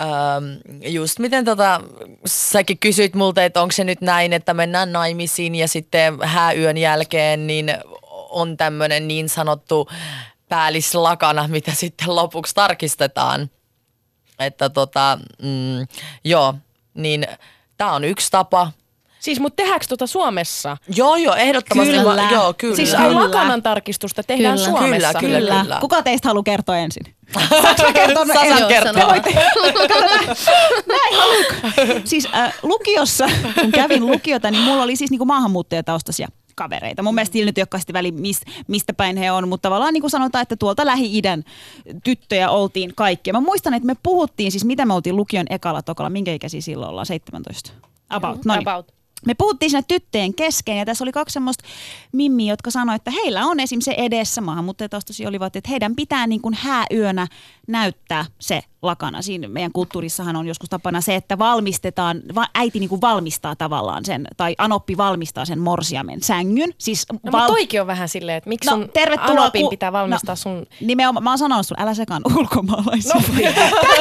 ähm, 0.00 0.44
just 0.82 1.18
miten 1.18 1.44
tota, 1.44 1.80
säkin 2.26 2.78
kysyit 2.78 3.14
multa, 3.14 3.44
että 3.44 3.62
onko 3.62 3.72
se 3.72 3.84
nyt 3.84 4.00
näin, 4.00 4.32
että 4.32 4.54
mennään 4.54 4.92
naimisiin 4.92 5.54
ja 5.54 5.68
sitten 5.68 6.18
hääyön 6.22 6.76
jälkeen 6.76 7.46
niin 7.46 7.74
on 8.30 8.56
tämmöinen 8.56 9.08
niin 9.08 9.28
sanottu 9.28 9.88
päällislakana, 10.48 11.48
mitä 11.48 11.74
sitten 11.74 12.16
lopuksi 12.16 12.54
tarkistetaan. 12.54 13.50
Että 14.38 14.70
tota, 14.70 15.18
mm, 15.42 15.86
joo, 16.24 16.54
niin 16.94 17.26
tämä 17.76 17.92
on 17.92 18.04
yksi 18.04 18.30
tapa– 18.30 18.72
Siis 19.20 19.40
mutta 19.40 19.56
tehdäänkö 19.56 19.86
tuota 19.88 20.06
Suomessa? 20.06 20.76
Joo, 20.96 21.16
joo, 21.16 21.34
ehdottomasti. 21.34 21.92
Kyllä. 21.92 22.22
Mä, 22.22 22.30
joo, 22.30 22.54
kyllä. 22.58 22.76
Siis 22.76 22.94
kyllä. 22.94 23.14
lakanan 23.14 23.62
tarkistusta 23.62 24.22
tehdään 24.22 24.58
kyllä. 24.58 24.70
Suomessa. 24.70 25.18
Kyllä, 25.18 25.38
kyllä, 25.38 25.62
kyllä. 25.62 25.78
Kuka 25.80 26.02
teistä 26.02 26.28
haluaa 26.28 26.42
kertoa 26.42 26.76
ensin? 26.76 27.02
Saanko 27.62 27.92
kertoa? 27.94 28.26
Sasan 28.26 28.68
kertoa. 28.68 29.16
Näin 30.86 31.14
haluatko? 31.18 31.54
Siis 32.04 32.28
äh, 32.34 32.54
lukiossa, 32.62 33.26
kun 33.60 33.72
kävin 33.72 34.06
lukiota, 34.06 34.50
niin 34.50 34.62
mulla 34.62 34.82
oli 34.82 34.96
siis 34.96 35.10
niinku 35.10 35.24
maahanmuuttajataustaisia 35.24 36.28
kavereita. 36.54 37.02
Mun 37.02 37.14
mielestä 37.14 37.38
nyt 37.38 37.58
ei 37.58 37.64
ole 37.72 37.82
väli, 37.92 38.12
mistä 38.68 38.92
päin 38.92 39.16
he 39.16 39.32
on, 39.32 39.48
mutta 39.48 39.68
tavallaan 39.68 39.92
niin 39.92 40.00
kuin 40.00 40.10
sanotaan, 40.10 40.42
että 40.42 40.56
tuolta 40.56 40.86
Lähi-idän 40.86 41.44
tyttöjä 42.04 42.50
oltiin 42.50 42.92
kaikki. 42.94 43.32
Mä 43.32 43.40
muistan, 43.40 43.74
että 43.74 43.86
me 43.86 43.96
puhuttiin, 44.02 44.52
siis 44.52 44.64
mitä 44.64 44.86
me 44.86 44.94
oltiin 44.94 45.16
lukion 45.16 45.46
ekalla 45.50 45.82
tokalla, 45.82 46.10
minkä 46.10 46.32
ikäisiä 46.32 46.60
silloin 46.60 46.90
ollaan, 46.90 47.06
17? 47.06 47.70
About, 48.10 48.44
no. 48.44 48.54
About 48.54 48.97
me 49.26 49.34
puhuttiin 49.34 49.70
siinä 49.70 49.82
tyttöjen 49.88 50.34
kesken 50.34 50.78
ja 50.78 50.84
tässä 50.84 51.04
oli 51.04 51.12
kaksi 51.12 51.32
semmoista 51.32 51.64
mimmiä, 52.12 52.52
jotka 52.52 52.70
sanoivat, 52.70 53.00
että 53.00 53.10
heillä 53.10 53.46
on 53.46 53.60
esim. 53.60 53.80
se 53.80 53.94
edessä, 53.98 54.40
maahanmuuttajataustaisia 54.40 55.28
olivat, 55.28 55.56
että 55.56 55.70
heidän 55.70 55.96
pitää 55.96 56.26
niin 56.26 56.40
kuin 56.40 56.54
hääyönä 56.54 57.26
näyttää 57.68 58.24
se 58.40 58.62
lakana. 58.82 59.22
Siinä 59.22 59.48
meidän 59.48 59.72
kulttuurissahan 59.72 60.36
on 60.36 60.46
joskus 60.46 60.68
tapana 60.68 61.00
se, 61.00 61.14
että 61.14 61.38
valmistetaan, 61.38 62.22
äiti 62.54 62.80
niin 62.80 62.88
kuin 62.88 63.00
valmistaa 63.00 63.56
tavallaan 63.56 64.04
sen, 64.04 64.28
tai 64.36 64.54
Anoppi 64.58 64.96
valmistaa 64.96 65.44
sen 65.44 65.58
morsiamen 65.58 66.22
sängyn. 66.22 66.70
Siis 66.78 67.06
no, 67.12 67.32
val... 67.32 67.46
toikin 67.46 67.80
on 67.80 67.86
vähän 67.86 68.08
silleen, 68.08 68.38
että 68.38 68.48
miksi 68.48 68.70
no, 68.70 68.76
sun 68.76 68.90
tervetuloa, 68.94 69.42
Anopin 69.42 69.62
ku... 69.62 69.70
pitää 69.70 69.92
valmistaa 69.92 70.32
no, 70.32 70.36
sun... 70.36 70.66
Nimenomaan, 70.80 71.24
mä 71.24 71.30
oon 71.30 71.38
sanonut 71.38 71.66
sulle, 71.66 71.82
älä 71.82 71.94
sekaan 71.94 72.22
ulkomaalaisia. 72.36 73.14
No, 73.14 73.20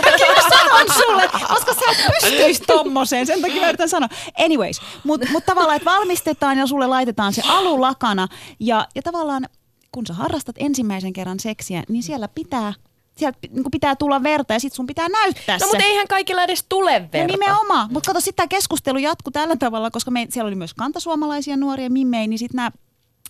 Tämäkin 0.02 0.28
mä 0.36 0.50
sanon 0.50 0.94
sulle, 0.94 1.28
koska 1.48 1.74
sä 1.74 1.92
et 1.92 2.12
pystyisi 2.22 2.64
tommoseen, 2.68 3.28
sen 3.28 3.42
takia 3.42 3.62
mä 3.62 3.70
yritän 3.70 3.90
sanoa. 3.90 4.10
Anyways, 4.40 4.82
mutta 5.04 5.28
mut 5.32 5.46
tavallaan, 5.46 5.76
että 5.76 5.92
valmistetaan 5.92 6.58
ja 6.58 6.68
sulle 6.68 6.88
laitetaan 6.88 7.34
se 7.34 7.42
alulakana, 7.48 8.28
ja, 8.60 8.88
ja 8.96 9.02
tavallaan 9.02 9.46
kun 9.92 10.06
sä 10.06 10.14
harrastat 10.14 10.56
ensimmäisen 10.60 11.14
kerran 11.14 11.40
seksiä, 11.40 11.84
niin 11.90 12.04
siellä 12.04 12.28
pitää 12.28 12.74
sieltä 13.20 13.40
niin 13.52 13.72
pitää 13.72 13.96
tulla 13.96 14.24
verta 14.24 14.54
ja 14.54 14.60
sitten 14.60 14.76
sun 14.76 14.88
pitää 14.88 15.10
näyttää 15.10 15.56
no, 15.56 15.60
se. 15.60 15.66
mutta 15.66 15.84
eihän 15.84 16.08
kaikilla 16.08 16.44
edes 16.44 16.66
tule 16.70 17.10
verta. 17.14 17.18
No 17.18 17.26
nimenomaan. 17.26 17.94
Mutta 17.94 18.08
kato, 18.08 18.20
sitten 18.20 18.36
tämä 18.36 18.48
keskustelu 18.48 18.98
jatkuu 18.98 19.32
tällä 19.32 19.56
tavalla, 19.56 19.92
koska 19.92 20.12
me, 20.12 20.28
siellä 20.30 20.48
oli 20.48 20.56
myös 20.56 20.74
kantasuomalaisia 20.74 21.58
nuoria 21.58 21.90
mimmei, 21.90 22.28
niin 22.28 22.40
sitten 22.40 22.56
nämä 22.56 22.72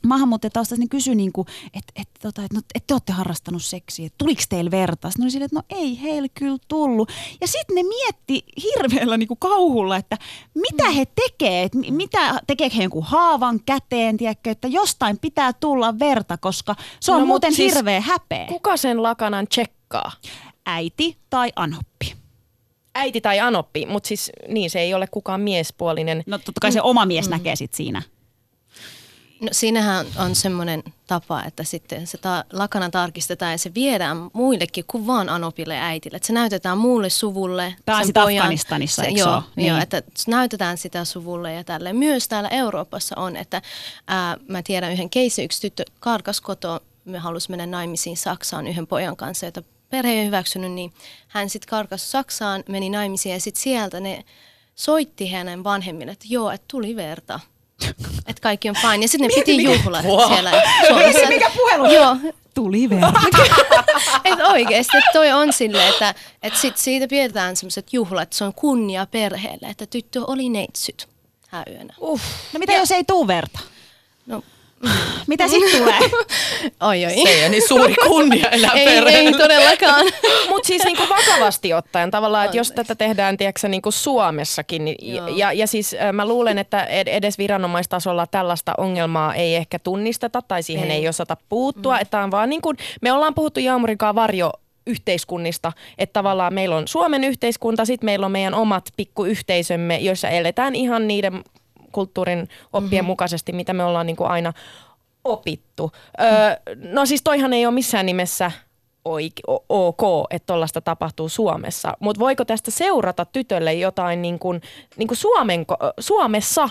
maahanmuuttajataustaiset 0.05 0.79
niin 0.79 0.89
kysyi, 0.89 1.15
niin 1.15 1.31
että 1.73 1.93
et, 1.95 2.09
tota, 2.21 2.43
et, 2.43 2.53
no, 2.53 2.61
et 2.75 2.83
te 2.87 2.93
olette 2.93 3.11
harrastanut 3.13 3.63
seksiä, 3.63 4.05
että 4.05 4.15
tuliko 4.17 4.41
teillä 4.49 4.71
verta? 4.71 5.09
Sitten 5.09 5.23
oli 5.23 5.31
silleen, 5.31 5.45
että 5.45 5.59
no 5.59 5.79
ei 5.79 6.01
heillä 6.01 6.27
kyllä 6.33 6.57
tullut. 6.67 7.11
Ja 7.41 7.47
sitten 7.47 7.75
ne 7.75 7.83
mietti 7.83 8.43
hirveällä 8.63 9.17
niin 9.17 9.27
kuin 9.27 9.39
kauhulla, 9.39 9.97
että 9.97 10.17
mitä 10.55 10.89
he 10.89 11.05
tekee, 11.05 11.63
että 11.63 11.77
mitä 11.89 12.39
tekeekö 12.47 12.75
he 12.75 12.83
jonkun 12.83 13.03
haavan 13.03 13.59
käteen, 13.65 14.17
tiedätkö, 14.17 14.51
että 14.51 14.67
jostain 14.67 15.19
pitää 15.19 15.53
tulla 15.53 15.99
verta, 15.99 16.37
koska 16.37 16.75
se 16.99 17.11
on 17.11 17.19
no, 17.19 17.25
muuten 17.25 17.53
siis 17.53 17.75
hirveä 17.75 18.01
häpeä. 18.01 18.45
Kuka 18.47 18.77
sen 18.77 19.03
lakanan 19.03 19.47
tsekkaa? 19.87 20.11
Äiti 20.65 21.17
tai 21.29 21.51
anoppi. 21.55 22.15
äiti 22.95 23.21
tai 23.21 23.39
anoppi, 23.39 23.85
mutta 23.85 24.07
siis 24.07 24.31
niin 24.47 24.69
se 24.69 24.79
ei 24.79 24.93
ole 24.93 25.07
kukaan 25.07 25.41
miespuolinen. 25.41 26.23
No 26.25 26.37
totta 26.37 26.61
kai 26.61 26.71
se 26.71 26.81
oma 26.81 27.05
mies 27.05 27.29
näkee 27.29 27.55
sit 27.55 27.73
siinä. 27.73 28.01
No 29.41 29.47
siinähän 29.51 30.05
on 30.19 30.35
semmoinen 30.35 30.83
tapa, 31.07 31.43
että 31.43 31.63
sitten 31.63 32.07
se 32.07 32.17
ta- 32.17 32.45
lakana 32.53 32.89
tarkistetaan 32.89 33.51
ja 33.51 33.57
se 33.57 33.73
viedään 33.73 34.17
muillekin 34.33 34.83
kuin 34.87 35.07
vaan 35.07 35.29
Anopille 35.29 35.75
ja 35.75 35.83
äitille. 35.85 36.15
Että 36.15 36.27
se 36.27 36.33
näytetään 36.33 36.77
muulle 36.77 37.09
suvulle. 37.09 37.75
On 37.87 37.95
sen 37.97 38.05
sit 38.05 38.17
Afganistanissa, 38.17 39.01
se, 39.01 39.07
eikö 39.07 39.19
joo, 39.19 39.43
niin. 39.55 39.67
joo, 39.67 39.77
että 39.81 40.01
näytetään 40.27 40.77
sitä 40.77 41.05
suvulle 41.05 41.53
ja 41.53 41.63
tälle. 41.63 41.93
Myös 41.93 42.27
täällä 42.27 42.49
Euroopassa 42.49 43.15
on, 43.17 43.35
että 43.35 43.61
ää, 44.07 44.37
mä 44.47 44.63
tiedän 44.63 44.91
yhden 44.91 45.09
keissin, 45.09 45.45
yksi 45.45 45.61
tyttö 45.61 45.83
karkas 45.99 46.41
kotoa, 46.41 46.79
me 47.05 47.17
halusi 47.17 47.49
mennä 47.49 47.65
naimisiin 47.65 48.17
Saksaan 48.17 48.67
yhden 48.67 48.87
pojan 48.87 49.17
kanssa, 49.17 49.45
jota 49.45 49.63
perhe 49.89 50.11
ei 50.11 50.25
hyväksynyt, 50.25 50.71
niin 50.71 50.93
hän 51.27 51.49
sitten 51.49 51.69
karkas 51.69 52.11
Saksaan, 52.11 52.63
meni 52.69 52.89
naimisiin 52.89 53.33
ja 53.33 53.39
sitten 53.39 53.63
sieltä 53.63 53.99
ne 53.99 54.23
soitti 54.75 55.31
hänen 55.31 55.63
vanhemmille, 55.63 56.11
että 56.11 56.25
joo, 56.29 56.51
että 56.51 56.65
tuli 56.67 56.95
verta. 56.95 57.39
Että 58.27 58.41
kaikki 58.41 58.69
on 58.69 58.75
fine. 58.75 59.01
Ja 59.01 59.07
sitten 59.07 59.29
ne 59.29 59.35
piti 59.35 59.63
juhlat 59.63 60.05
siellä 60.27 60.51
Suomessa. 60.87 61.27
Mikä 61.29 61.51
puhelu? 61.55 61.85
Joo, 61.85 62.17
Tuli 62.57 62.89
vielä. 62.89 63.13
että 64.25 64.47
oikeasti 64.47 64.97
että 64.97 65.09
toi 65.13 65.31
on 65.31 65.53
silleen, 65.53 65.89
että, 65.89 66.15
että 66.43 66.59
sit 66.59 66.77
siitä 66.77 67.07
pidetään 67.07 67.55
semmoiset 67.55 67.93
juhlat, 67.93 68.23
että 68.23 68.35
se 68.35 68.43
on 68.43 68.53
kunnia 68.53 69.05
perheelle, 69.05 69.67
että 69.67 69.85
tyttö 69.85 70.25
oli 70.25 70.49
neitsyt 70.49 71.07
häyönä. 71.47 71.93
Uff. 72.01 72.23
No 72.53 72.59
mitä 72.59 72.73
jos 72.73 72.91
ei 72.91 73.03
tuu 73.03 73.27
verta? 73.27 73.59
No, 74.25 74.43
Mitä 75.27 75.47
sitten 75.47 75.71
tulee? 75.79 75.99
oi 76.81 77.05
oi. 77.05 77.11
Se 77.11 77.29
ei 77.29 77.41
ole 77.41 77.49
niin 77.49 77.67
suuri 77.67 77.95
kunnia 78.07 78.49
enää 78.49 78.71
ei, 78.71 78.87
ei 78.87 79.31
todellakaan. 79.31 80.05
Mutta 80.49 80.67
siis 80.67 80.83
niinku 80.83 81.03
vakavasti 81.09 81.73
ottaen 81.73 82.11
tavallaan, 82.11 82.45
että 82.45 82.57
jos 82.57 82.71
tätä 82.71 82.95
tehdään 82.95 83.37
tiedätkö, 83.37 83.67
niinku 83.67 83.91
Suomessakin, 83.91 84.85
niin, 84.85 85.15
Joo. 85.15 85.27
ja, 85.27 85.53
ja 85.53 85.67
siis 85.67 85.93
äh, 85.93 86.13
mä 86.13 86.25
luulen, 86.25 86.57
että 86.57 86.83
ed- 86.83 87.07
edes 87.07 87.37
viranomaistasolla 87.37 88.27
tällaista 88.27 88.73
ongelmaa 88.77 89.35
ei 89.35 89.55
ehkä 89.55 89.79
tunnisteta 89.79 90.41
tai 90.41 90.63
siihen 90.63 90.91
ei, 90.91 91.01
Ei. 91.01 91.07
osata 91.07 91.37
puuttua. 91.49 91.95
Mm. 91.95 92.01
Että 92.01 92.23
on 92.23 92.31
vaan 92.31 92.49
niin 92.49 92.61
kuin, 92.61 92.77
me 93.01 93.11
ollaan 93.11 93.33
puhuttu 93.35 93.59
Jaamurikaan 93.59 94.15
varjo 94.15 94.51
yhteiskunnista, 94.87 95.71
että 95.97 96.13
tavallaan 96.13 96.53
meillä 96.53 96.75
on 96.75 96.87
Suomen 96.87 97.23
yhteiskunta, 97.23 97.85
sitten 97.85 98.05
meillä 98.05 98.25
on 98.25 98.31
meidän 98.31 98.53
omat 98.53 98.85
pikkuyhteisömme, 98.97 99.97
joissa 99.97 100.29
eletään 100.29 100.75
ihan 100.75 101.07
niiden 101.07 101.43
kulttuurin 101.91 102.49
oppien 102.73 103.01
mm-hmm. 103.01 103.07
mukaisesti, 103.07 103.51
mitä 103.51 103.73
me 103.73 103.83
ollaan 103.83 104.05
niin 104.05 104.15
kuin 104.15 104.29
aina 104.29 104.53
opittu. 105.27 105.91
Öö, 106.21 106.27
no 106.75 107.05
siis 107.05 107.21
toihan 107.23 107.53
ei 107.53 107.65
ole 107.65 107.73
missään 107.73 108.05
nimessä 108.05 108.51
oik- 109.07 109.61
ok, 109.69 110.01
että 110.29 110.45
tollaista 110.45 110.81
tapahtuu 110.81 111.29
Suomessa. 111.29 111.93
Mutta 111.99 112.19
voiko 112.19 112.45
tästä 112.45 112.71
seurata 112.71 113.25
tytölle 113.25 113.73
jotain 113.73 114.21
niin 114.21 114.39
kuin, 114.39 114.61
niin 114.97 115.07
kuin 115.07 115.17
Suomen, 115.17 115.65
Suomessa 115.99 116.69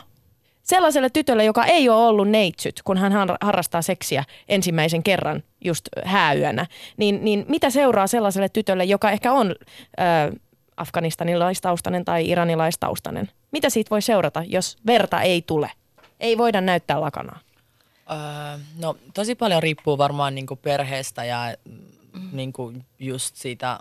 sellaiselle 0.62 1.10
tytölle, 1.10 1.44
joka 1.44 1.64
ei 1.64 1.88
ole 1.88 2.06
ollut 2.06 2.28
neitsyt, 2.28 2.82
kun 2.84 2.98
hän 2.98 3.12
har- 3.12 3.38
harrastaa 3.40 3.82
seksiä 3.82 4.24
ensimmäisen 4.48 5.02
kerran 5.02 5.42
just 5.64 5.88
hääyönä, 6.04 6.66
niin, 6.96 7.24
niin 7.24 7.44
mitä 7.48 7.70
seuraa 7.70 8.06
sellaiselle 8.06 8.48
tytölle, 8.48 8.84
joka 8.84 9.10
ehkä 9.10 9.32
on 9.32 9.50
ö, 9.50 10.36
afganistanilaistaustainen 10.76 12.04
tai 12.04 12.28
iranilaistaustainen? 12.28 13.30
Mitä 13.52 13.70
siitä 13.70 13.90
voi 13.90 14.02
seurata, 14.02 14.42
jos 14.46 14.76
verta 14.86 15.22
ei 15.22 15.42
tule? 15.42 15.70
Ei 16.20 16.38
voida 16.38 16.60
näyttää 16.60 17.00
lakanaa. 17.00 17.38
Öö, 18.10 18.58
no 18.78 18.96
tosi 19.14 19.34
paljon 19.34 19.62
riippuu 19.62 19.98
varmaan 19.98 20.34
niinku 20.34 20.56
perheestä 20.56 21.24
ja 21.24 21.56
mm. 21.64 22.28
niinku 22.32 22.72
just 22.98 23.36
siitä, 23.36 23.78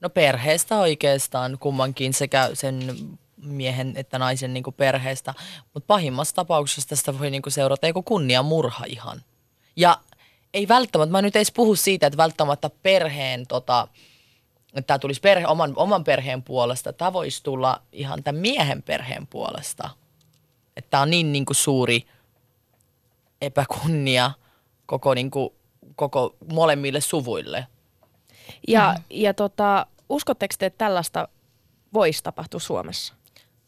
no 0.00 0.10
perheestä 0.10 0.76
oikeastaan 0.76 1.56
kummankin 1.60 2.14
sekä 2.14 2.50
sen 2.54 2.96
miehen 3.42 3.92
että 3.96 4.18
naisen 4.18 4.54
niinku 4.54 4.72
perheestä. 4.72 5.34
Mutta 5.74 5.86
pahimmassa 5.86 6.34
tapauksessa 6.34 6.88
tästä 6.88 7.18
voi 7.18 7.30
niinku 7.30 7.50
seurata 7.50 7.86
joku 7.86 8.02
kunniamurha 8.02 8.84
ihan. 8.88 9.22
Ja 9.76 9.98
ei 10.54 10.68
välttämättä, 10.68 11.12
mä 11.12 11.22
nyt 11.22 11.36
edes 11.36 11.52
puhu 11.52 11.76
siitä, 11.76 12.06
että 12.06 12.16
välttämättä 12.16 12.70
perheen 12.82 13.46
tota, 13.46 13.88
että 14.66 14.86
tämä 14.86 14.98
tulisi 14.98 15.20
perhe, 15.20 15.46
oman, 15.46 15.72
oman 15.76 16.04
perheen 16.04 16.42
puolesta. 16.42 16.92
Tämä 16.92 17.12
voisi 17.12 17.42
tulla 17.42 17.82
ihan 17.92 18.22
tämän 18.22 18.40
miehen 18.40 18.82
perheen 18.82 19.26
puolesta. 19.26 19.90
Että 20.76 20.90
tämä 20.90 21.02
on 21.02 21.10
niin, 21.10 21.32
niin 21.32 21.44
kuin 21.44 21.56
suuri 21.56 22.06
epäkunnia 23.40 24.30
koko, 24.86 25.14
niin 25.14 25.30
kuin, 25.30 25.50
koko 25.96 26.36
molemmille 26.52 27.00
suvuille. 27.00 27.66
Ja, 28.68 28.94
mm. 28.98 29.04
ja 29.10 29.34
tota, 29.34 29.86
uskotteko 30.08 30.54
te, 30.58 30.66
että 30.66 30.78
tällaista 30.78 31.28
voisi 31.94 32.22
tapahtua 32.22 32.60
Suomessa? 32.60 33.14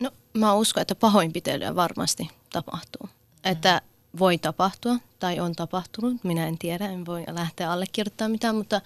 No 0.00 0.10
mä 0.34 0.54
uskon, 0.54 0.80
että 0.80 0.94
pahoinpitelyä 0.94 1.76
varmasti 1.76 2.30
tapahtuu. 2.52 3.08
Että 3.44 3.82
voi 4.18 4.38
tapahtua 4.38 4.96
tai 5.18 5.40
on 5.40 5.54
tapahtunut, 5.54 6.24
minä 6.24 6.46
en 6.46 6.58
tiedä, 6.58 6.86
en 6.86 7.06
voi 7.06 7.24
lähteä 7.28 7.72
allekirjoittamaan 7.72 8.30
mitään, 8.30 8.56
mutta 8.56 8.80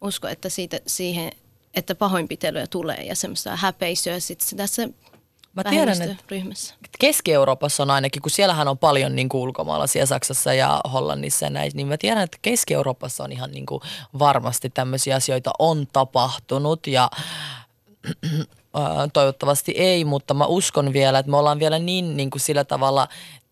uskon, 0.00 0.30
että 0.30 0.48
siitä, 0.48 0.80
siihen, 0.86 1.32
että 1.74 1.94
pahoinpitelyä 1.94 2.66
tulee 2.66 3.02
ja 3.04 3.16
semmoista 3.16 3.56
häpeisyä 3.56 4.20
sitten 4.20 4.58
tässä 4.58 4.88
Mä 5.54 5.64
tiedän, 5.64 5.88
että 5.88 5.98
vähemmistöryhmässä. 6.04 6.74
Keski-Euroopassa 6.98 7.82
on 7.82 7.90
ainakin, 7.90 8.22
kun 8.22 8.30
siellähän 8.30 8.68
on 8.68 8.78
paljon 8.78 9.16
niin 9.16 9.28
kuin 9.28 9.40
ulkomaalaisia 9.40 10.06
Saksassa 10.06 10.54
ja 10.54 10.80
Hollannissa 10.92 11.46
ja 11.46 11.50
näin, 11.50 11.72
niin 11.74 11.86
mä 11.86 11.96
tiedän, 11.96 12.22
että 12.22 12.38
Keski-Euroopassa 12.42 13.24
on 13.24 13.32
ihan 13.32 13.50
niin 13.50 13.66
kuin 13.66 13.80
varmasti 14.18 14.70
tämmöisiä 14.70 15.16
asioita 15.16 15.50
on 15.58 15.86
tapahtunut 15.92 16.86
ja 16.86 17.10
toivottavasti 19.12 19.72
ei, 19.72 20.04
mutta 20.04 20.34
mä 20.34 20.46
uskon 20.46 20.92
vielä, 20.92 21.18
että 21.18 21.30
me 21.30 21.36
ollaan 21.36 21.58
vielä 21.58 21.78
niin, 21.78 22.16
niin 22.16 22.30
kuin 22.30 22.40
sillä 22.40 22.64
tavalla 22.64 23.08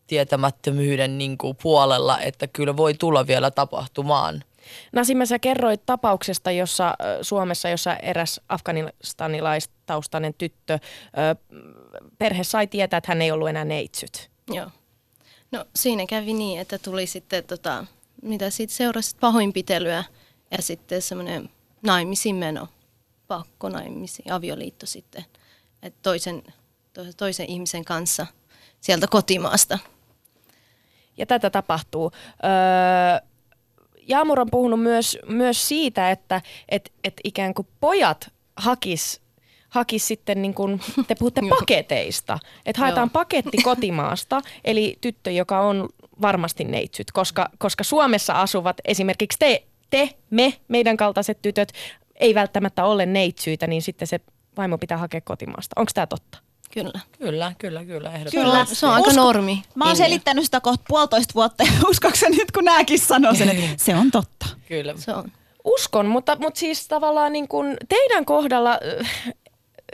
tietämättömyyden 0.07 1.19
niin 1.19 1.39
kuin 1.39 1.57
puolella, 1.63 2.21
että 2.21 2.47
kyllä 2.47 2.77
voi 2.77 2.95
tulla 2.95 3.27
vielä 3.27 3.51
tapahtumaan. 3.51 4.45
Nasima, 4.93 5.27
sä 5.27 5.39
kerroit 5.39 5.87
tapauksesta, 5.87 6.51
jossa 6.51 6.95
Suomessa, 7.23 7.69
jossa 7.69 7.97
eräs 7.97 8.41
afganistanilaistaustainen 8.49 10.35
tyttö, 10.35 10.79
perhe 12.19 12.45
sai 12.45 12.67
tietää, 12.67 12.99
että 12.99 13.11
hän 13.11 13.23
ei 13.23 13.31
ollut 13.31 13.49
enää 13.49 13.65
neitsyt. 13.65 14.31
Joo. 14.51 14.71
No 15.53 15.65
siinä 15.77 16.07
kävi 16.07 16.33
niin, 16.33 16.61
että 16.61 16.79
tuli 16.79 17.07
sitten, 17.07 17.45
tota, 17.45 17.85
mitä 18.23 18.51
siitä 18.51 18.73
seurasi 18.73 19.17
pahoinpitelyä 19.21 20.05
ja 20.51 20.63
sitten 20.63 21.03
semmoinen 21.03 21.51
naimisiin 21.83 22.37
meno, 22.37 22.69
pakko 23.29 23.69
naimisiin, 23.69 24.33
avioliitto 24.33 24.87
sitten, 24.87 25.25
että 25.83 25.99
toisen, 26.03 26.43
to, 26.93 27.01
toisen 27.17 27.51
ihmisen 27.51 27.85
kanssa 27.85 28.27
sieltä 28.81 29.07
kotimaasta. 29.07 29.79
Ja 31.17 31.27
tätä 31.27 31.51
tapahtuu. 31.51 32.13
Öö, 32.45 33.30
Jaamur 34.11 34.41
on 34.41 34.51
puhunut 34.51 34.83
myös, 34.83 35.19
myös 35.29 35.69
siitä, 35.69 36.11
että 36.11 36.43
et, 36.69 36.93
et 37.05 37.15
ikään 37.25 37.55
kuin 37.55 37.69
pojat 37.81 38.31
hakis, 38.57 39.21
hakis 39.69 40.09
sitten, 40.09 40.43
niin 40.43 40.55
kuin, 40.55 40.81
te 41.09 41.15
puhutte 41.15 41.41
paketeista, 41.49 42.39
että 42.67 42.81
haetaan 42.81 43.07
Joo. 43.07 43.13
paketti 43.13 43.57
kotimaasta, 43.71 44.41
eli 44.65 44.99
tyttö, 45.01 45.31
joka 45.31 45.61
on 45.61 45.89
varmasti 46.23 46.65
neitsyt, 46.65 47.13
koska, 47.13 47.49
koska 47.59 47.85
Suomessa 47.85 48.41
asuvat 48.41 48.77
esimerkiksi 48.85 49.39
te, 49.39 49.63
te, 49.91 50.11
me, 50.31 50.55
meidän 50.69 50.97
kaltaiset 50.97 51.39
tytöt, 51.43 51.73
ei 52.15 52.35
välttämättä 52.35 52.85
ole 52.85 53.07
neitsyitä, 53.07 53.67
niin 53.67 53.83
sitten 53.83 54.09
se 54.09 54.21
vaimo 54.57 54.79
pitää 54.79 54.99
hakea 54.99 55.21
kotimaasta. 55.21 55.81
Onko 55.81 55.91
tämä 55.95 56.07
totta? 56.07 56.39
Kyllä. 56.73 57.01
Kyllä, 57.19 57.53
kyllä, 57.59 57.85
kyllä, 57.85 58.13
ehdottomasti. 58.13 58.37
Kyllä. 58.53 58.65
Se 58.65 58.87
on 58.87 58.93
aika 58.93 59.09
Usko- 59.09 59.21
normi. 59.23 59.63
Mä 59.75 59.85
oon 59.87 59.97
selittänyt 59.97 60.45
sitä 60.45 60.61
kohta 60.61 60.85
puolitoista 60.89 61.35
vuotta 61.35 61.65
ja 61.65 61.73
uskoksä 61.91 62.29
nyt 62.29 62.51
kun 62.51 62.65
nääkin 62.65 62.99
sanoo 62.99 63.35
sen, 63.35 63.49
että 63.49 63.85
se 63.85 63.95
on 63.97 64.11
totta. 64.11 64.47
Kyllä. 64.69 64.95
Se 64.97 65.15
on. 65.15 65.33
Uskon, 65.65 66.07
mutta, 66.07 66.37
mutta 66.41 66.61
siis 66.61 66.89
tavallaan 66.89 67.33
niin 67.33 67.49
kuin 67.49 67.77
teidän 67.89 68.25
kohdalla 68.25 68.79
äh, 69.01 69.33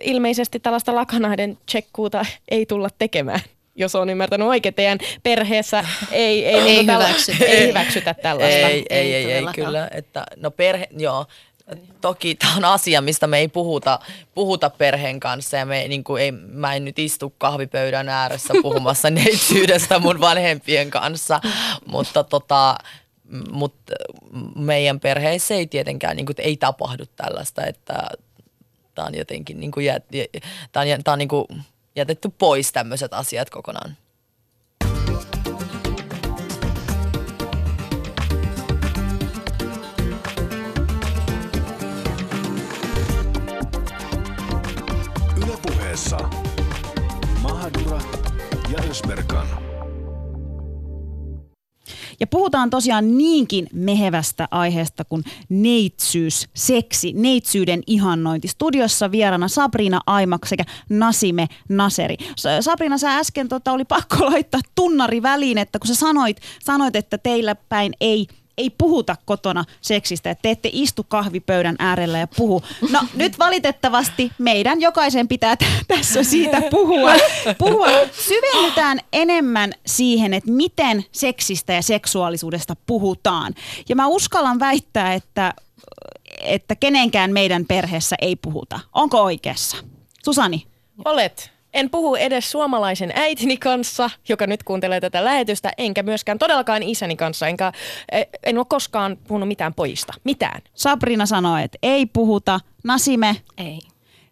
ilmeisesti 0.03 0.61
tällaista 0.61 0.95
lakanaiden 0.95 1.59
tsekkuuta 1.67 2.27
ei 2.49 2.67
tulla 2.67 2.89
tekemään. 2.99 3.41
Jos 3.79 3.95
on 3.95 4.11
ymmärtänyt 4.11 4.49
oikein, 4.49 4.75
teidän 4.75 4.99
perheessä 5.23 5.85
ei, 6.13 6.47
ei, 6.47 6.55
Ei 6.61 6.85
tällä- 6.87 7.07
hyväksytä. 7.07 7.45
ei 7.45 7.69
hyväksytä 7.69 8.15
tällaista. 8.15 8.59
Ei, 8.69 8.87
ei, 8.91 9.15
ei, 9.15 9.15
ei, 9.15 9.33
ei 9.33 9.45
kyllä. 9.55 9.89
Että, 9.91 10.27
no 10.37 10.51
perhe, 10.51 10.89
joo. 10.99 11.27
Toki 12.01 12.35
tämä 12.35 12.57
on 12.57 12.65
asia, 12.65 13.01
mistä 13.01 13.27
me 13.27 13.39
ei 13.39 13.49
puhuta, 13.49 13.99
puhuta 14.35 14.71
perheen 14.71 15.21
kanssa 15.21 15.57
ja 15.57 15.67
me, 15.67 15.89
niin 15.89 16.05
kuin 16.05 16.23
ei, 16.23 16.33
mä 16.33 16.75
en 16.75 16.85
nyt 16.85 16.99
istu 16.99 17.35
kahvipöydän 17.39 18.09
ääressä 18.09 18.55
puhumassa 18.63 19.11
neitsyydestä 19.21 19.99
mun 19.99 20.21
vanhempien 20.21 20.91
kanssa, 20.91 21.41
mutta 21.87 22.25
tota, 22.25 22.77
mutta 23.51 23.95
meidän 24.57 25.01
perheessä 25.01 25.55
ei 25.55 25.67
tietenkään 25.67 26.17
niin 26.17 26.27
kuin, 26.27 26.37
ei 26.39 26.57
tapahdu 26.57 27.05
tällaista, 27.17 27.67
että 27.67 28.09
tämä 28.95 29.07
on 29.07 29.15
jotenkin 29.15 29.61
niin 29.61 29.71
kuin, 29.71 29.87
jät, 29.87 30.05
tää 30.73 30.83
on, 30.83 31.03
tää 31.05 31.13
on 31.13 31.19
niin 31.19 31.29
kuin 31.29 31.47
jätetty 31.97 32.29
pois 32.39 32.73
tämmöiset 32.73 33.15
asiat 33.15 33.51
kokonaan. 33.51 33.97
Ylepuheessa 45.97 46.31
Mahadura 47.43 48.01
ja 48.73 48.79
Ösberkan. 48.91 49.47
Ja 52.21 52.27
puhutaan 52.27 52.71
tosiaan 52.71 53.19
niinkin 53.19 53.67
mehevästä 53.73 54.49
aiheesta 54.51 55.05
kuin 55.05 55.25
neitsyys, 55.49 56.49
seksi, 56.55 57.13
neitsyyden 57.13 57.83
ihannointi. 57.87 58.49
Studiossa 58.49 59.11
vieraana 59.11 59.49
Sabrina 59.49 60.01
Aimak 60.07 60.47
sekä 60.47 60.65
Nasime 60.89 61.47
Naseri. 61.69 62.17
Sabrina, 62.61 62.99
sä 62.99 63.19
äsken 63.19 63.49
tota, 63.49 63.73
oli 63.73 63.85
pakko 63.85 64.17
laittaa 64.27 64.61
tunnari 64.75 65.23
väliin, 65.23 65.59
että 65.59 65.79
kun 65.79 65.89
sä 65.89 65.95
sanoit, 65.95 66.41
sanoit 66.65 66.97
että 66.97 67.19
teillä 67.19 67.55
päin 67.55 67.93
ei 68.01 68.27
ei 68.59 68.71
puhuta 68.71 69.17
kotona 69.25 69.65
seksistä, 69.81 70.31
että 70.31 70.43
te 70.43 70.51
ette 70.51 70.71
istu 70.73 71.05
kahvipöydän 71.05 71.77
äärellä 71.79 72.19
ja 72.19 72.27
puhu. 72.27 72.63
No 72.91 73.01
nyt 73.15 73.39
valitettavasti 73.39 74.33
meidän 74.39 74.81
jokaisen 74.81 75.29
pitää 75.29 75.57
t- 75.57 75.65
tässä 75.89 76.23
siitä 76.23 76.63
puhua. 76.71 77.13
puhua. 77.59 77.87
Syvennytään 78.13 79.01
enemmän 79.13 79.73
siihen, 79.87 80.35
että 80.35 80.51
miten 80.51 81.05
seksistä 81.13 81.73
ja 81.73 81.83
seksuaalisuudesta 81.83 82.77
puhutaan. 82.87 83.55
Ja 83.89 83.97
mä 83.97 84.07
uskallan 84.07 84.59
väittää, 84.59 85.15
että, 85.15 85.55
että 86.41 86.77
kenenkään 86.77 87.33
meidän 87.33 87.65
perheessä 87.67 88.17
ei 88.21 88.37
puhuta. 88.37 88.81
Onko 88.93 89.23
oikeassa? 89.23 89.77
Susani? 90.25 90.67
Olet. 91.05 91.56
En 91.77 91.91
puhu 91.91 92.15
edes 92.15 92.51
suomalaisen 92.51 93.13
äitini 93.15 93.57
kanssa, 93.57 94.11
joka 94.29 94.47
nyt 94.47 94.63
kuuntelee 94.63 95.01
tätä 95.01 95.25
lähetystä, 95.25 95.73
enkä 95.79 96.03
myöskään 96.03 96.39
todellakaan 96.39 96.83
isäni 96.83 97.17
kanssa, 97.17 97.49
enkä 97.49 97.73
e, 98.13 98.23
en 98.43 98.59
ole 98.59 98.67
koskaan 98.69 99.17
puhunut 99.29 99.49
mitään 99.49 99.75
pojista. 99.75 100.13
Mitään. 100.25 100.63
Sabrina 100.75 101.27
sanoi, 101.27 101.63
että 101.63 101.79
ei 101.83 102.07
puhuta. 102.07 102.61
Nasime, 102.85 103.37
Ei. 103.59 103.79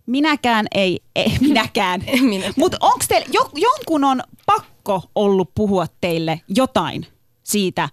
minäkään 0.07 0.67
ei, 0.75 1.01
ei 1.17 1.33
minäkään. 1.41 2.01
Minäkään. 2.21 2.55
Mutta 2.57 2.77
onko 2.81 3.05
teille, 3.09 3.27
jo, 3.33 3.51
jonkun 3.55 4.05
on 4.05 4.23
pakko 4.47 5.03
ollut 5.15 5.51
puhua 5.55 5.87
teille 6.01 6.41
jotain 6.49 7.07
siitä, 7.43 7.89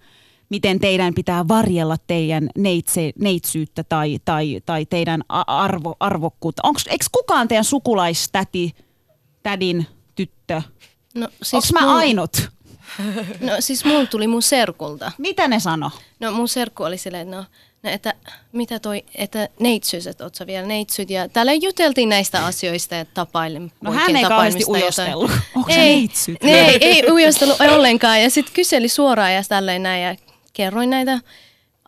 miten 0.49 0.79
teidän 0.79 1.13
pitää 1.13 1.47
varjella 1.47 1.97
teidän 2.07 2.49
neitse, 2.57 3.11
neitsyyttä 3.19 3.83
tai, 3.83 4.19
tai, 4.25 4.61
tai 4.65 4.85
teidän 4.85 5.23
arvo, 5.47 5.95
arvokkuutta? 5.99 6.61
Eikö 6.89 7.05
kukaan 7.11 7.47
teidän 7.47 7.65
sukulaistäti, 7.65 8.75
tädin 9.43 9.87
tyttö, 10.15 10.61
No, 11.15 11.27
siis 11.43 11.53
onko 11.71 11.79
mä 11.85 11.93
mun- 11.93 11.97
ainut? 11.97 12.37
No 13.39 13.53
siis 13.59 13.85
mulla 13.85 14.05
tuli 14.05 14.27
mun 14.27 14.41
serkulta. 14.41 15.11
Mitä 15.17 15.47
ne 15.47 15.59
sano? 15.59 15.91
No 16.19 16.31
mun 16.31 16.47
serkku 16.47 16.83
oli 16.83 16.97
silleen, 16.97 17.31
no, 17.31 17.37
no 17.83 17.89
että 17.89 18.13
mitä 18.51 18.79
toi, 18.79 19.03
että 19.15 19.49
neitsyys, 19.59 20.07
että 20.07 20.23
oot 20.23 20.35
sä 20.35 20.47
vielä 20.47 20.67
neitsyt. 20.67 21.09
Ja 21.09 21.29
täällä 21.29 21.53
juteltiin 21.53 22.09
näistä 22.09 22.45
asioista 22.45 22.95
ja 22.95 23.05
tapailin. 23.05 23.71
No 23.81 23.91
hän 23.91 24.15
ei 24.15 24.23
kauheasti 24.23 24.63
ujostellut. 24.67 25.31
Onko 25.55 25.71
se 25.73 25.79
ei, 25.81 25.95
neitsyt? 25.95 26.37
ei, 26.43 26.77
ei 26.81 27.11
ujostellut 27.11 27.61
ollenkaan. 27.61 28.21
Ja 28.21 28.29
sitten 28.29 28.53
kyseli 28.55 28.87
suoraan 28.89 29.33
ja 29.33 29.43
tälleen 29.49 29.83
näin 29.83 30.03
ja 30.03 30.15
kerroin 30.53 30.89
näitä 30.89 31.19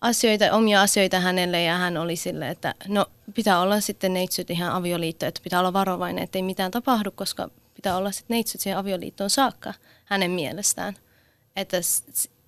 asioita, 0.04 0.52
omia 0.52 0.82
asioita 0.82 1.20
hänelle 1.20 1.62
ja 1.62 1.78
hän 1.78 1.98
oli 1.98 2.16
silleen, 2.16 2.52
että 2.52 2.76
no 2.88 3.06
pitää 3.34 3.60
olla 3.60 3.80
sitten 3.80 4.14
neitsyt 4.14 4.50
ihan 4.50 4.72
avioliitto, 4.72 5.26
että 5.26 5.42
pitää 5.44 5.60
olla 5.60 5.74
varovainen, 5.74 6.24
että 6.24 6.38
ei 6.38 6.44
mitään 6.44 6.72
tapahdu, 6.72 7.12
koska 7.12 7.50
pitää 7.74 7.98
olla 7.98 8.12
sitten 8.12 8.36
neitsyt 8.36 8.62
siihen 8.62 8.78
avioliittoon 8.78 9.30
saakka 9.30 9.74
hänen 10.06 10.32
mielestään. 10.32 10.94
Että 11.56 11.78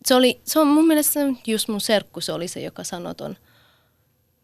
se, 0.05 0.15
oli, 0.15 0.41
se 0.43 0.59
on 0.59 0.67
mun 0.67 0.87
mielestä 0.87 1.19
just 1.47 1.67
mun 1.67 1.81
serkku, 1.81 2.21
se 2.21 2.31
oli 2.31 2.47
se, 2.47 2.61
joka 2.61 2.83
sanoi 2.83 3.15
ton, 3.15 3.37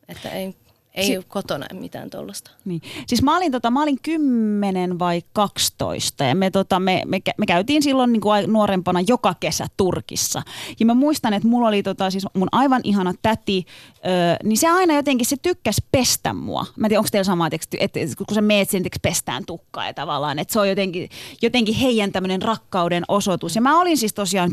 että 0.07 0.29
ei, 0.29 0.55
ei 0.95 1.05
Si- 1.05 1.17
ole 1.17 1.25
kotona 1.27 1.65
mitään 1.73 2.09
tuollaista. 2.09 2.51
Niin. 2.65 2.81
Siis 3.07 3.23
mä 3.23 3.37
olin, 3.37 3.51
tota, 3.51 3.71
mä 3.71 3.83
olin 3.83 3.97
10 4.03 4.99
vai 4.99 5.21
12 5.33 6.23
ja 6.23 6.35
me, 6.35 6.51
tota, 6.51 6.79
me, 6.79 7.01
me, 7.05 7.21
me 7.37 7.45
käytiin 7.45 7.83
silloin 7.83 8.13
niin 8.13 8.21
kuin 8.21 8.53
nuorempana 8.53 8.99
joka 9.07 9.35
kesä 9.39 9.67
Turkissa. 9.77 10.41
Ja 10.79 10.85
mä 10.85 10.93
muistan, 10.93 11.33
että 11.33 11.47
mulla 11.47 11.67
oli 11.67 11.83
tota, 11.83 12.09
siis 12.09 12.25
mun 12.33 12.47
aivan 12.51 12.81
ihana 12.83 13.13
täti, 13.21 13.65
ö, 13.95 13.99
niin 14.43 14.57
se 14.57 14.69
aina 14.69 14.95
jotenkin 14.95 15.25
se 15.25 15.35
tykkäs 15.41 15.81
pestä 15.91 16.33
mua. 16.33 16.65
Mä 16.75 16.87
en 16.87 16.89
tiedä, 16.89 16.99
onko 16.99 17.09
teillä 17.11 17.23
sama, 17.23 17.47
että, 17.51 17.77
että 17.79 17.99
kun 18.17 18.35
sä 18.35 18.41
meet 18.41 18.69
sen, 18.69 18.83
pestään 19.01 19.45
tukkaa 19.45 19.87
ja 19.87 19.93
tavallaan, 19.93 20.39
että 20.39 20.53
se 20.53 20.59
on 20.59 20.69
jotenkin, 20.69 21.09
jotenkin 21.41 21.75
heidän 21.75 22.11
tämmöinen 22.11 22.41
rakkauden 22.41 23.03
osoitus. 23.07 23.55
Ja 23.55 23.61
mä 23.61 23.81
olin 23.81 23.97
siis 23.97 24.13
tosiaan 24.13 24.51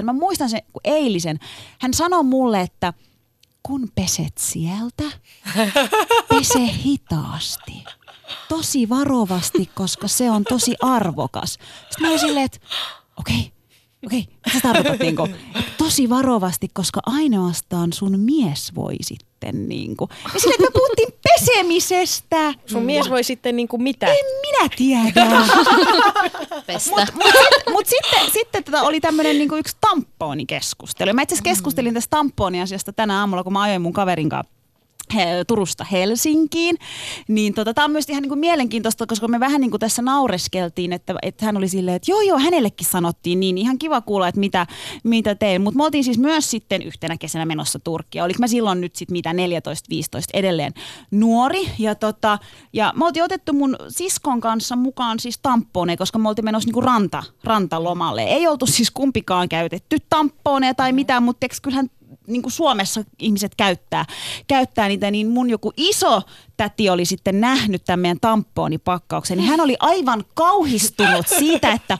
10-12. 0.00 0.02
Mä 0.02 0.12
muistan 0.12 0.48
sen 0.50 0.62
kun 0.72 0.80
eilisen. 0.84 1.38
Hän 1.80 1.94
sanoi 1.94 2.22
mulle, 2.24 2.60
että 2.60 2.92
kun 3.66 3.88
peset 3.94 4.38
sieltä, 4.38 5.04
pese 6.28 6.66
hitaasti. 6.84 7.84
Tosi 8.48 8.88
varovasti, 8.88 9.70
koska 9.74 10.08
se 10.08 10.30
on 10.30 10.44
tosi 10.44 10.74
arvokas. 10.82 11.52
Sitten 11.52 12.00
mä 12.00 12.08
olin 12.08 12.18
silleen, 12.18 12.44
että 12.44 12.58
okei, 13.16 13.52
okei, 14.06 14.28
mitä 14.46 14.50
sä 14.52 14.60
tarkoitat 14.60 15.00
niinku? 15.00 15.28
Että 15.54 15.72
tosi 15.78 16.08
varovasti, 16.08 16.68
koska 16.68 17.00
ainoastaan 17.06 17.92
sun 17.92 18.20
mies 18.20 18.74
voi 18.74 18.96
sitten 19.46 19.68
niinku. 19.68 20.08
Ja 20.34 20.40
silleen, 20.40 20.54
että 20.54 20.66
me 20.66 20.80
puhuttiin 20.80 21.08
pesemisestä. 21.22 22.54
Sun 22.66 22.82
mies 22.82 23.10
voi 23.10 23.24
sitten 23.24 23.56
niin 23.56 23.68
kuin 23.68 23.82
mitä? 23.82 24.06
En 24.06 24.24
minä 24.40 24.68
tiedä. 24.76 25.26
Pestä. 26.66 26.90
Mutta 26.90 27.12
mut, 27.14 27.32
sit, 27.32 27.72
mut 27.72 27.86
sitten, 27.86 28.30
sitten 28.32 28.64
tota 28.64 28.82
oli 28.82 29.00
tämmöinen 29.00 29.38
niinku 29.38 29.56
yksi 29.56 29.76
tamponikeskustelu. 29.80 31.12
Mä 31.12 31.22
itse 31.22 31.34
asiassa 31.34 31.50
keskustelin 31.50 31.94
tästä 31.94 32.10
tamponiasiasta 32.10 32.92
tänä 32.92 33.18
aamulla, 33.20 33.44
kun 33.44 33.52
mä 33.52 33.62
ajoin 33.62 33.82
mun 33.82 33.92
kaverin 33.92 34.28
kanssa 34.28 34.55
Turusta 35.46 35.84
Helsinkiin, 35.84 36.76
niin 37.28 37.54
tota, 37.54 37.74
tämä 37.74 37.84
on 37.84 37.90
myös 37.90 38.08
ihan 38.08 38.22
niinku 38.22 38.36
mielenkiintoista, 38.36 39.06
koska 39.06 39.28
me 39.28 39.40
vähän 39.40 39.60
niinku 39.60 39.78
tässä 39.78 40.02
naureskeltiin, 40.02 40.92
että, 40.92 41.14
että 41.22 41.46
hän 41.46 41.56
oli 41.56 41.68
silleen, 41.68 41.96
että 41.96 42.10
joo 42.10 42.20
joo, 42.20 42.38
hänellekin 42.38 42.86
sanottiin 42.86 43.40
niin, 43.40 43.58
ihan 43.58 43.78
kiva 43.78 44.00
kuulla, 44.00 44.28
että 44.28 44.40
mitä, 44.40 44.66
mitä 45.04 45.34
teen. 45.34 45.62
Mutta 45.62 45.76
me 45.76 45.84
oltiin 45.84 46.04
siis 46.04 46.18
myös 46.18 46.50
sitten 46.50 46.82
yhtenä 46.82 47.16
kesänä 47.16 47.46
menossa 47.46 47.78
Turkkia. 47.78 48.24
Oliko 48.24 48.38
mä 48.38 48.46
silloin 48.46 48.80
nyt 48.80 48.96
sitten 48.96 49.12
mitä 49.12 49.32
14-15 49.32 49.34
edelleen 50.34 50.72
nuori 51.10 51.70
ja, 51.78 51.94
tota, 51.94 52.38
ja 52.72 52.92
me 52.96 53.04
oltiin 53.04 53.24
otettu 53.24 53.52
mun 53.52 53.76
siskon 53.88 54.40
kanssa 54.40 54.76
mukaan 54.76 55.20
siis 55.20 55.38
tamponeja, 55.38 55.96
koska 55.96 56.18
me 56.18 56.28
oltiin 56.28 56.44
menossa 56.44 56.66
niinku 56.66 56.80
ranta, 56.80 57.22
rantalomalle. 57.44 58.22
Ei 58.22 58.46
oltu 58.46 58.66
siis 58.66 58.90
kumpikaan 58.90 59.48
käytetty 59.48 59.96
tamponeja 60.10 60.74
tai 60.74 60.92
mitään, 60.92 61.22
mutta 61.22 61.46
kyllähän 61.62 61.90
niin 62.26 62.42
kuin 62.42 62.52
Suomessa 62.52 63.04
ihmiset 63.18 63.54
käyttää, 63.54 64.04
käyttää 64.46 64.88
niitä, 64.88 65.10
niin 65.10 65.28
mun 65.28 65.50
joku 65.50 65.72
iso 65.76 66.22
täti 66.56 66.90
oli 66.90 67.04
sitten 67.04 67.40
nähnyt 67.40 67.84
tämän 67.84 68.00
meidän 68.00 68.20
tamponipakkauksen, 68.20 69.38
niin 69.38 69.48
hän 69.48 69.60
oli 69.60 69.76
aivan 69.80 70.24
kauhistunut 70.34 71.28
siitä, 71.38 71.72
että 71.72 71.98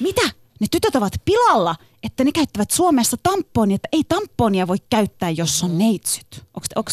mitä, 0.00 0.22
ne 0.60 0.66
tytöt 0.70 0.96
ovat 0.96 1.12
pilalla, 1.24 1.74
että 2.02 2.24
ne 2.24 2.32
käyttävät 2.32 2.70
Suomessa 2.70 3.16
tamponia, 3.22 3.74
että 3.74 3.88
ei 3.92 4.02
tamponia 4.08 4.66
voi 4.66 4.76
käyttää, 4.90 5.30
jos 5.30 5.62
on 5.62 5.78
neitsyt. 5.78 6.26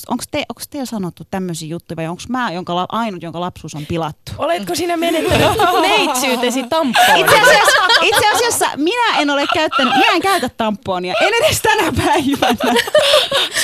Onko 0.08 0.24
te, 0.32 0.44
onks 0.50 0.68
teillä 0.68 0.86
sanottu 0.86 1.24
tämmöisiä 1.32 1.68
juttuja 1.68 1.96
vai 1.96 2.08
onko 2.08 2.22
mä 2.30 2.52
jonka, 2.52 2.76
la- 2.76 2.86
ainut, 2.90 3.24
jonka 3.24 3.40
lapsuus 3.40 3.76
on 3.76 3.86
pilattu? 3.86 4.32
Oletko 4.38 4.76
sinä 4.76 4.98
menettänyt 4.98 5.48
neitsyytesi 5.88 6.64
tampoon? 6.64 7.18
Itse 7.18 7.40
asiassa, 7.40 7.82
itse 8.02 8.30
asiassa 8.34 8.70
minä 8.76 9.20
en 9.20 9.30
ole 9.30 9.46
käyttänyt, 9.54 9.94
minä 9.94 10.12
en 10.12 10.22
käytä 10.22 10.50
tamponia, 10.50 11.14
en 11.22 11.34
edes 11.34 11.62
tänä 11.62 11.94
päivänä. 12.06 12.82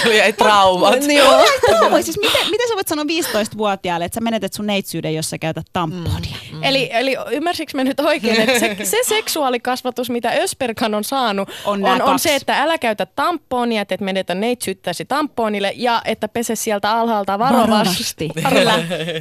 Sulla 0.01 0.15
jäi 0.15 0.33
traumat. 0.33 0.95
Joo. 1.13 1.45
Trauma. 1.65 2.01
Siis 2.01 2.19
miten, 2.19 2.49
miten 2.49 2.67
sä 2.67 2.75
voit 2.75 2.87
sanoa 2.87 3.05
15-vuotiaalle, 3.05 4.05
että 4.05 4.15
sä 4.15 4.21
menetät 4.21 4.53
sun 4.53 4.67
neitsyyden, 4.67 5.15
jos 5.15 5.29
sä 5.29 5.37
käytät 5.37 5.65
tamponia? 5.73 6.35
Mm. 6.51 6.63
Eli, 6.63 6.89
eli 6.91 7.17
ymmärsikö 7.31 7.71
mä 7.75 7.83
nyt 7.83 7.99
oikein, 7.99 8.41
että 8.41 8.59
se, 8.59 8.77
se 8.83 8.97
seksuaalikasvatus, 9.03 10.09
mitä 10.09 10.29
Ösperkan 10.29 10.95
on 10.95 11.03
saanut, 11.03 11.38
On 11.65 11.85
on, 11.85 11.91
on, 11.91 11.99
kaksi. 12.01 12.23
se, 12.23 12.35
että 12.35 12.61
älä 12.61 12.77
käytä 12.77 13.05
tamponia, 13.05 13.81
että 13.81 13.95
et 13.95 14.01
menetä 14.01 14.35
neitsyyttäsi 14.35 15.05
tamponille 15.05 15.73
ja 15.75 16.01
että 16.05 16.27
pese 16.27 16.55
sieltä 16.55 16.91
alhaalta 16.91 17.39
varovasti. 17.39 18.29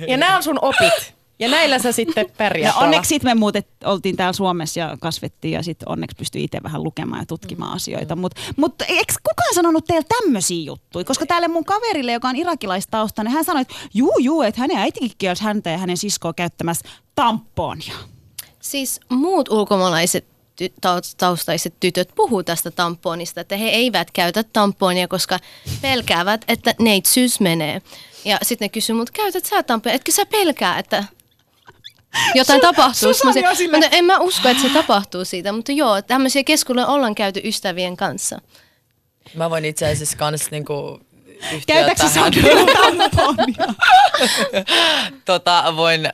Ja 0.08 0.16
nämä 0.16 0.36
on 0.36 0.42
sun 0.42 0.58
opit. 0.62 1.18
Ja 1.40 1.48
näillä 1.48 1.78
sä 1.78 1.92
sitten 1.92 2.26
Ja 2.28 2.34
pärjät. 2.38 2.74
onneksi 2.76 3.08
sitten 3.08 3.30
me 3.30 3.34
muutet, 3.34 3.68
oltiin 3.84 4.16
täällä 4.16 4.32
Suomessa 4.32 4.80
ja 4.80 4.96
kasvettiin 5.00 5.52
ja 5.52 5.62
sitten 5.62 5.88
onneksi 5.88 6.16
pystyi 6.16 6.44
itse 6.44 6.62
vähän 6.62 6.84
lukemaan 6.84 7.22
ja 7.22 7.26
tutkimaan 7.26 7.72
asioita. 7.76 8.16
Mutta 8.16 8.40
mut, 8.56 8.74
eikö 8.88 9.14
kukaan 9.22 9.54
sanonut 9.54 9.84
teille 9.84 10.04
tämmöisiä 10.22 10.64
juttuja? 10.64 11.04
Koska 11.04 11.26
täällä 11.26 11.48
mun 11.48 11.64
kaverille, 11.64 12.12
joka 12.12 12.28
on 12.28 12.36
irakilaistaustainen, 12.36 13.32
hän 13.32 13.44
sanoi, 13.44 13.62
että 13.62 13.74
juu, 13.94 14.18
juu, 14.18 14.42
että 14.42 14.60
hänen 14.60 14.76
äitikin 14.78 15.10
kielsi 15.18 15.44
häntä 15.44 15.70
ja 15.70 15.78
hänen 15.78 15.96
siskoa 15.96 16.32
käyttämässä 16.32 16.88
tamponia. 17.14 17.94
Siis 18.60 19.00
muut 19.08 19.48
ulkomaalaiset 19.48 20.24
ty- 20.62 20.74
taustaiset 21.16 21.74
tytöt 21.80 22.09
puhuu 22.14 22.42
tästä 22.42 22.70
tamponista, 22.70 23.40
että 23.40 23.56
he 23.56 23.68
eivät 23.68 24.11
käytä 24.11 24.42
tamponia, 24.42 25.09
koska 25.09 25.38
pelkäävät, 25.82 26.44
että 26.48 26.74
neitsyys 26.78 27.40
menee. 27.40 27.82
Ja 28.24 28.38
sitten 28.42 28.66
ne 28.66 28.68
kysyy, 28.68 28.96
mutta 28.96 29.12
käytät 29.12 29.44
sä 29.44 29.62
tamponia, 29.62 29.94
etkö 29.96 30.12
sä 30.12 30.26
pelkää, 30.26 30.78
että 30.78 31.04
jotain 32.34 32.61
tapahtuu? 32.61 33.12
Mä 33.70 33.86
en 33.90 34.04
mä 34.04 34.18
usko, 34.18 34.48
että 34.48 34.62
se 34.62 34.68
tapahtuu 34.68 35.24
siitä, 35.24 35.52
mutta 35.52 35.72
joo, 35.72 36.02
tämmöisiä 36.02 36.44
keskusteluja 36.44 36.86
ollaan 36.86 37.14
käyty 37.14 37.40
ystävien 37.44 37.96
kanssa. 37.96 38.40
Mä 39.34 39.50
voin 39.50 39.64
itse 39.64 39.90
asiassa 39.90 40.16
kans 40.16 40.50
niinku 40.50 41.00
Käytätkö 41.66 42.09
sä 42.09 42.20
tamponia? 43.16 43.74
tota, 45.24 45.76
voin 45.76 46.06
äh, 46.06 46.12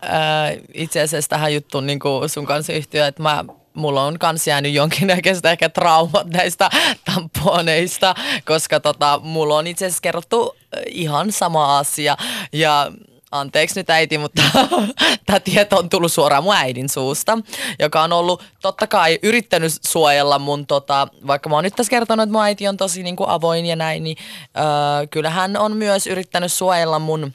itse 0.75 1.01
asiassa 1.01 1.29
tähän 1.29 1.55
juttuun 1.55 1.87
niin 1.87 1.99
sun 2.27 2.47
kanssa 2.47 2.73
yhtyä, 2.73 3.07
että 3.07 3.23
mä 3.23 3.45
mulla 3.75 4.05
on 4.05 4.19
kans 4.19 4.47
jäänyt 4.47 4.73
jonkinnäköistä 4.73 5.51
ehkä 5.51 5.69
traumat 5.69 6.27
näistä 6.27 6.71
tamponeista, 7.05 8.15
koska 8.45 8.81
tota, 8.81 9.21
mulla 9.23 9.57
on 9.57 9.67
itse 9.67 9.87
asiassa 9.87 10.03
kerrottu 10.03 10.57
äh, 10.77 10.83
ihan 10.87 11.33
sama 11.33 11.79
asia. 11.79 12.17
Ja 12.53 12.93
anteeksi 13.31 13.81
nyt 13.81 13.91
äiti, 13.91 14.19
mutta 14.19 14.43
tämä 15.27 15.41
tieto 15.41 15.77
on 15.77 15.89
tullut 15.89 16.13
suoraan 16.13 16.45
mun 16.45 16.55
äidin 16.55 16.89
suusta, 16.89 17.39
joka 17.79 18.03
on 18.03 18.13
ollut 18.13 18.45
totta 18.63 18.87
kai 18.87 19.19
yrittänyt 19.23 19.73
suojella 19.87 20.39
mun, 20.39 20.67
tota, 20.67 21.09
vaikka 21.27 21.49
mä 21.49 21.55
oon 21.55 21.65
nyt 21.65 21.77
tässä 21.77 21.91
kertonut, 21.91 22.23
että 22.23 22.33
mun 22.33 22.43
äiti 22.43 22.69
on 22.69 22.77
tosi 22.77 23.03
niin 23.03 23.17
kuin 23.17 23.29
avoin 23.29 23.67
ja 23.67 23.77
näin, 23.77 24.05
niin 24.05 24.17
öö, 24.57 25.07
kyllä 25.07 25.31
hän 25.31 25.57
on 25.57 25.77
myös 25.77 26.07
yrittänyt 26.07 26.53
suojella 26.53 26.99
mun 26.99 27.33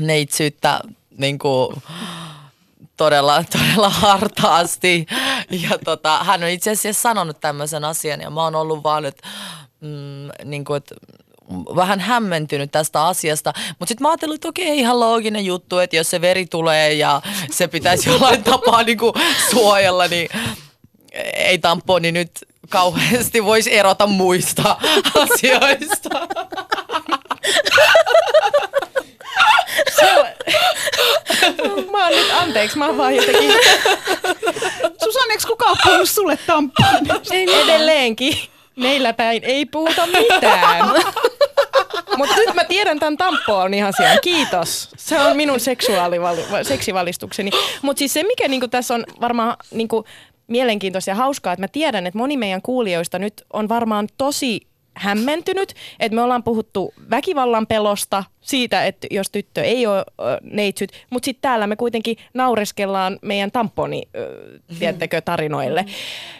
neitsyyttä 0.00 0.80
niin 1.18 1.38
kuin, 1.38 1.82
todella, 3.02 3.44
todella 3.52 3.88
hartaasti. 3.88 5.06
Ja 5.50 5.78
tota, 5.84 6.24
hän 6.24 6.42
on 6.42 6.48
itse 6.48 6.70
asiassa 6.70 7.02
sanonut 7.02 7.40
tämmöisen 7.40 7.84
asian 7.84 8.20
ja 8.20 8.30
mä 8.30 8.42
oon 8.42 8.54
ollut 8.54 8.84
vaan, 8.84 9.04
että 9.04 9.28
mm, 9.80 10.28
niin 10.44 10.64
kuin, 10.64 10.76
että 10.76 10.94
vähän 11.76 12.00
hämmentynyt 12.00 12.72
tästä 12.72 13.06
asiasta. 13.06 13.52
Mutta 13.78 13.86
sitten 13.86 14.02
mä 14.02 14.08
ajattelin, 14.08 14.34
että 14.34 14.48
okei, 14.48 14.78
ihan 14.78 15.00
looginen 15.00 15.44
juttu, 15.44 15.78
että 15.78 15.96
jos 15.96 16.10
se 16.10 16.20
veri 16.20 16.46
tulee 16.46 16.92
ja 16.92 17.22
se 17.50 17.68
pitäisi 17.68 18.08
jollain 18.08 18.42
tapaa 18.42 18.82
niin 18.82 18.98
kuin 18.98 19.12
suojella, 19.50 20.08
niin 20.08 20.28
ei 21.34 21.58
tamponi 21.58 22.12
nyt 22.12 22.30
kauheasti 22.68 23.44
voisi 23.44 23.74
erota 23.74 24.06
muista 24.06 24.76
asioista. 25.14 26.28
Mä 31.90 32.04
oon 32.04 32.12
nyt, 32.16 32.30
anteeksi, 32.32 32.78
mä 32.78 32.86
oon 32.86 32.98
vaan 32.98 33.16
jotenkin 33.16 33.52
Susanne, 35.04 35.34
eikö 35.34 35.46
kukaan 35.46 35.76
puhunut 35.84 36.08
sulle 36.08 36.38
tamponista? 36.46 37.34
edelleenkin. 37.34 38.36
Meillä 38.76 39.12
päin 39.12 39.44
ei 39.44 39.66
puhuta 39.66 40.06
mitään. 40.06 40.86
Mutta 42.16 42.36
nyt 42.36 42.54
mä 42.54 42.64
tiedän 42.64 42.98
tämän 42.98 43.16
tampoon 43.16 43.72
asian. 43.88 44.18
Kiitos. 44.22 44.88
Se 44.96 45.20
on 45.20 45.36
minun 45.36 45.60
seksivalistukseni. 46.62 47.50
Mutta 47.82 47.98
siis 47.98 48.12
se, 48.12 48.22
mikä 48.22 48.48
niinku 48.48 48.68
tässä 48.68 48.94
on 48.94 49.04
varmaan 49.20 49.56
niinku 49.70 50.04
mielenkiintoista 50.46 51.10
ja 51.10 51.14
hauskaa, 51.14 51.52
että 51.52 51.62
mä 51.62 51.68
tiedän, 51.68 52.06
että 52.06 52.18
moni 52.18 52.36
meidän 52.36 52.62
kuulijoista 52.62 53.18
nyt 53.18 53.44
on 53.52 53.68
varmaan 53.68 54.08
tosi 54.18 54.60
hämmentynyt, 54.94 55.74
että 56.00 56.16
me 56.16 56.22
ollaan 56.22 56.42
puhuttu 56.42 56.94
väkivallan 57.10 57.66
pelosta, 57.66 58.24
siitä, 58.40 58.86
että 58.86 59.06
jos 59.10 59.30
tyttö 59.30 59.62
ei 59.62 59.86
ole 59.86 60.04
neitsyt, 60.42 60.92
mutta 61.10 61.24
sitten 61.24 61.42
täällä 61.42 61.66
me 61.66 61.76
kuitenkin 61.76 62.16
naureskellaan 62.34 63.18
meidän 63.22 63.50
tamponi, 63.50 64.02
ö, 64.16 64.58
tiedättekö, 64.78 65.20
tarinoille. 65.20 65.84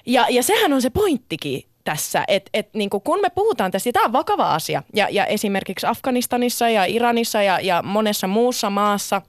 Ja, 0.06 0.26
ja 0.30 0.42
sehän 0.42 0.72
on 0.72 0.82
se 0.82 0.90
pointtikin 0.90 1.62
tässä, 1.84 2.24
että 2.28 2.50
et, 2.54 2.74
niinku, 2.74 3.00
kun 3.00 3.20
me 3.20 3.30
puhutaan 3.30 3.70
tästä, 3.70 3.88
ja 3.88 3.92
tämä 3.92 4.04
on 4.04 4.12
vakava 4.12 4.54
asia, 4.54 4.82
ja, 4.94 5.08
ja 5.10 5.26
esimerkiksi 5.26 5.86
Afganistanissa 5.86 6.68
ja 6.68 6.84
Iranissa 6.84 7.42
ja, 7.42 7.60
ja 7.60 7.82
monessa 7.82 8.26
muussa 8.26 8.70
maassa, 8.70 9.22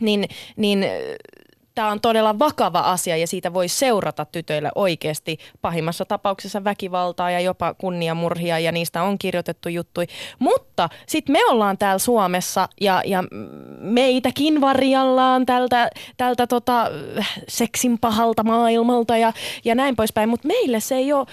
niin, 0.00 0.28
niin 0.56 0.86
tämä 1.74 1.88
on 1.88 2.00
todella 2.00 2.38
vakava 2.38 2.80
asia 2.80 3.16
ja 3.16 3.26
siitä 3.26 3.54
voi 3.54 3.68
seurata 3.68 4.24
tytöille 4.24 4.70
oikeasti 4.74 5.38
pahimmassa 5.60 6.04
tapauksessa 6.04 6.64
väkivaltaa 6.64 7.30
ja 7.30 7.40
jopa 7.40 7.74
kunniamurhia 7.74 8.58
ja 8.58 8.72
niistä 8.72 9.02
on 9.02 9.18
kirjoitettu 9.18 9.68
juttui. 9.68 10.06
Mutta 10.38 10.88
sitten 11.06 11.32
me 11.32 11.46
ollaan 11.46 11.78
täällä 11.78 11.98
Suomessa 11.98 12.68
ja, 12.80 13.02
ja 13.06 13.24
meitäkin 13.78 14.60
varjallaan 14.60 15.46
tältä, 15.46 15.90
tältä 16.16 16.46
tota, 16.46 16.90
seksin 17.48 17.98
pahalta 17.98 18.44
maailmalta 18.44 19.16
ja, 19.16 19.32
ja 19.64 19.74
näin 19.74 19.96
poispäin, 19.96 20.28
mutta 20.28 20.48
meille 20.48 20.80
se 20.80 20.94
ei 20.94 21.12
ole 21.12 21.26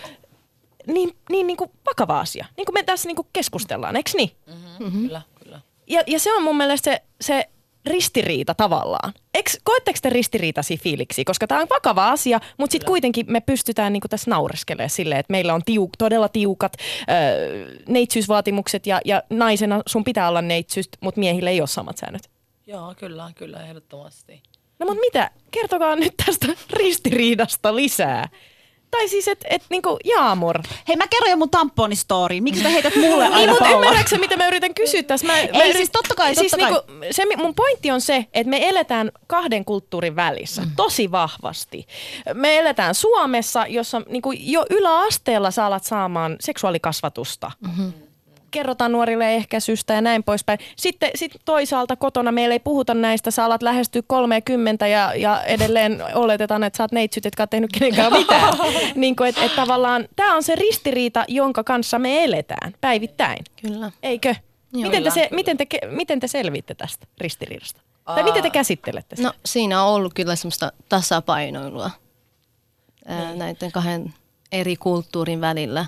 niin, 0.88 1.16
niin, 1.30 1.48
niin 1.48 1.58
kuin 1.58 1.72
vakava 1.86 2.20
asia, 2.20 2.46
niin 2.58 2.66
kuin 2.66 2.74
me 2.74 2.84
tässä 2.84 3.08
niin 3.08 3.16
kuin 3.16 3.28
keskustellaan, 3.34 3.96
eikö 3.96 4.12
niin? 4.16 4.32
Mm-hmm. 4.80 5.02
Kyllä, 5.02 5.22
kyllä. 5.44 5.62
Ja, 5.88 6.04
ja 6.08 6.20
se 6.20 6.34
on 6.34 6.44
mun 6.44 6.58
mielestä 6.58 6.92
se, 6.92 7.02
se 7.22 7.50
ristiriita 7.86 8.54
tavallaan. 8.54 9.14
Eks, 9.34 9.58
koetteko 9.64 10.00
te 10.02 10.10
ristiriitasi 10.10 10.78
fiiliksi? 10.78 11.26
Koska 11.26 11.48
tämä 11.48 11.62
on 11.62 11.68
vakava 11.70 12.12
asia, 12.12 12.40
mutta 12.58 12.72
sitten 12.72 12.88
kuitenkin 12.88 13.26
me 13.30 13.42
pystytään 13.42 13.94
niinku 13.94 14.08
tässä 14.08 14.32
naureskelemaan 14.32 14.90
silleen, 14.90 15.20
että 15.20 15.32
meillä 15.32 15.54
on 15.54 15.62
tiuk, 15.66 15.90
todella 15.98 16.30
tiukat 16.30 16.74
öö, 17.10 17.76
neitsyysvaatimukset 17.88 18.88
ja, 18.88 19.02
ja 19.06 19.24
naisena 19.30 19.82
sun 19.86 20.04
pitää 20.04 20.30
olla 20.30 20.42
neitsyys, 20.42 20.90
mutta 21.02 21.20
miehille 21.20 21.50
ei 21.50 21.62
ole 21.62 21.68
samat 21.68 21.98
säännöt. 21.98 22.30
Joo, 22.68 22.94
kyllä, 22.98 23.32
kyllä, 23.36 23.64
ehdottomasti. 23.64 24.44
No 24.80 24.86
mutta 24.86 25.02
mitä? 25.02 25.32
Kertokaa 25.52 25.96
nyt 25.96 26.14
tästä 26.26 26.48
ristiriidasta 26.80 27.76
lisää. 27.76 28.30
Tai 28.92 29.08
siis, 29.08 29.28
että 29.28 29.48
et, 29.50 29.64
niinku 29.70 29.98
Jaamur. 30.06 30.60
Hei, 30.88 30.96
mä 30.96 31.08
kerron 31.08 31.30
jo 31.30 31.38
mun 31.38 31.50
tamponistoriin. 31.50 32.44
Miksi 32.44 32.64
sä 32.64 32.70
heität 32.70 32.96
mulle 32.96 33.24
aina 33.24 33.38
Niin, 33.38 33.50
mutta 33.50 33.70
ymmärrätkö 33.70 34.18
mitä 34.18 34.38
mä 34.38 34.48
yritän 34.48 34.74
kysyä 34.74 35.04
tässä? 35.04 35.28
Mä, 35.28 35.34
mä 35.34 35.64
Ei, 35.64 35.74
siis 35.74 35.90
totta 35.92 36.16
kai, 36.16 36.36
siis 36.36 36.52
totta 36.52 36.66
kai. 36.66 36.74
Niinku, 36.74 37.08
se, 37.12 37.24
mun 37.38 37.56
pointti 37.56 37.92
on 37.92 38.02
se, 38.02 38.26
että 38.34 38.50
me 38.50 38.70
eletään 38.70 39.12
kahden 39.28 39.66
kulttuurin 39.66 40.16
välissä 40.16 40.62
mm. 40.62 40.72
tosi 40.76 41.12
vahvasti. 41.12 41.88
Me 42.34 42.58
eletään 42.58 42.96
Suomessa, 42.96 43.66
jossa 43.68 44.02
niinku 44.10 44.32
jo 44.32 44.66
yläasteella 44.70 45.52
sä 45.52 45.66
alat 45.66 45.84
saamaan 45.84 46.36
seksuaalikasvatusta. 46.40 47.52
Mm-hmm. 47.62 48.09
Kerrotaan 48.52 48.92
nuorille 48.92 49.36
ehkäisystä 49.36 49.94
ja 49.94 50.02
näin 50.02 50.24
poispäin. 50.24 50.60
Sitten 50.76 51.12
sit 51.16 51.32
toisaalta 51.46 51.96
kotona 51.96 52.32
meillä 52.32 52.54
ei 52.54 52.60
puhuta 52.60 52.94
näistä. 52.94 53.32
Sä 53.32 53.46
alat 53.46 53.64
lähestyä 53.64 54.02
30 54.08 54.88
ja, 54.88 55.16
ja 55.16 55.44
edelleen 55.44 56.04
oletetaan, 56.14 56.64
että 56.64 56.78
sä 56.78 56.84
oot 56.84 56.92
neitsyt, 56.92 57.26
etkä 57.26 57.44
ole 57.44 57.48
tehnyt 57.48 57.72
kenenkään 57.72 58.14
mitään. 58.14 58.54
niin 58.96 59.16
kuin, 59.16 59.30
et, 59.30 59.38
et 59.38 59.56
tavallaan 59.56 60.08
tämä 60.16 60.36
on 60.36 60.44
se 60.44 60.56
ristiriita, 60.56 61.26
jonka 61.28 61.64
kanssa 61.64 62.00
me 62.00 62.24
eletään 62.24 62.74
päivittäin. 62.82 63.44
Kyllä. 63.62 63.92
Eikö? 64.04 64.36
Joo. 64.74 64.84
miten, 64.84 65.04
te 65.04 65.10
se, 65.10 65.20
kyllä. 65.22 65.36
miten, 65.36 65.58
te, 65.58 65.66
miten 65.90 66.20
te 66.20 66.28
selviitte 66.28 66.76
tästä 66.76 67.08
ristiriidasta? 67.18 67.82
Tai 68.06 68.24
miten 68.24 68.44
te 68.44 68.50
käsittelette 68.50 69.16
sitä? 69.16 69.28
No 69.28 69.34
siinä 69.46 69.84
on 69.84 69.94
ollut 69.94 70.14
kyllä 70.14 70.36
semmoista 70.36 70.72
tasapainoilua 70.90 71.92
ää, 73.06 73.36
näiden 73.36 73.72
kahden 73.72 74.14
eri 74.52 74.76
kulttuurin 74.76 75.42
välillä 75.42 75.86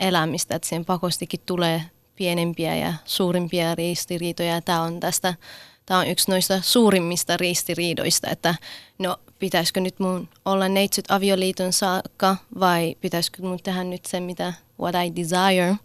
elämistä, 0.00 0.56
että 0.56 0.68
siihen 0.68 0.84
pakostikin 0.84 1.40
tulee 1.46 1.82
pienempiä 2.16 2.76
ja 2.76 2.94
suurimpia 3.04 3.74
ristiriitoja. 3.74 4.60
Tämä 4.60 4.82
on 4.82 5.00
tästä, 5.00 5.34
tämä 5.86 6.00
on 6.00 6.06
yksi 6.06 6.30
noista 6.30 6.60
suurimmista 6.62 7.36
ristiriidoista, 7.36 8.30
että 8.30 8.54
no 8.98 9.16
pitäisikö 9.38 9.80
nyt 9.80 9.98
mun 9.98 10.28
olla 10.44 10.68
neitsyt 10.68 11.10
avioliiton 11.10 11.72
saakka 11.72 12.36
vai 12.60 12.96
pitäisikö 13.00 13.42
mun 13.42 13.58
tehdä 13.62 13.84
nyt 13.84 14.06
se, 14.06 14.20
mitä 14.20 14.52
what 14.80 14.94
I 14.94 15.16
desire. 15.16 15.76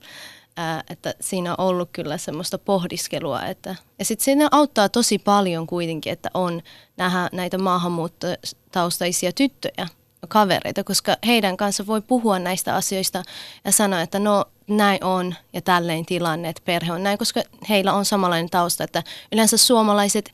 Ää, 0.58 0.84
että 0.90 1.14
siinä 1.22 1.52
on 1.52 1.60
ollut 1.68 1.90
kyllä 1.94 2.18
semmoista 2.18 2.58
pohdiskelua. 2.58 3.42
Että, 3.46 3.76
ja 4.00 4.06
sitten 4.06 4.26
siinä 4.26 4.48
auttaa 4.52 4.90
tosi 4.90 5.20
paljon 5.20 5.68
kuitenkin, 5.68 6.14
että 6.14 6.30
on 6.34 6.62
nähdä 6.98 7.30
näitä 7.32 7.58
maahanmuuttotaustaisia 7.58 9.32
tyttöjä, 9.32 9.88
kavereita, 10.28 10.84
koska 10.84 11.18
heidän 11.26 11.58
kanssa 11.58 11.88
voi 11.88 12.02
puhua 12.02 12.40
näistä 12.40 12.76
asioista 12.76 13.24
ja 13.66 13.72
sanoa, 13.72 14.02
että 14.02 14.20
no 14.20 14.46
näin 14.68 15.04
on 15.04 15.36
ja 15.54 15.62
tälleen 15.62 16.06
tilanne, 16.06 16.50
että 16.50 16.62
perhe 16.66 16.94
on 16.94 17.04
näin, 17.04 17.18
koska 17.18 17.42
heillä 17.70 17.94
on 17.94 18.06
samanlainen 18.06 18.50
tausta, 18.50 18.84
että 18.84 19.04
yleensä 19.32 19.58
suomalaiset, 19.58 20.32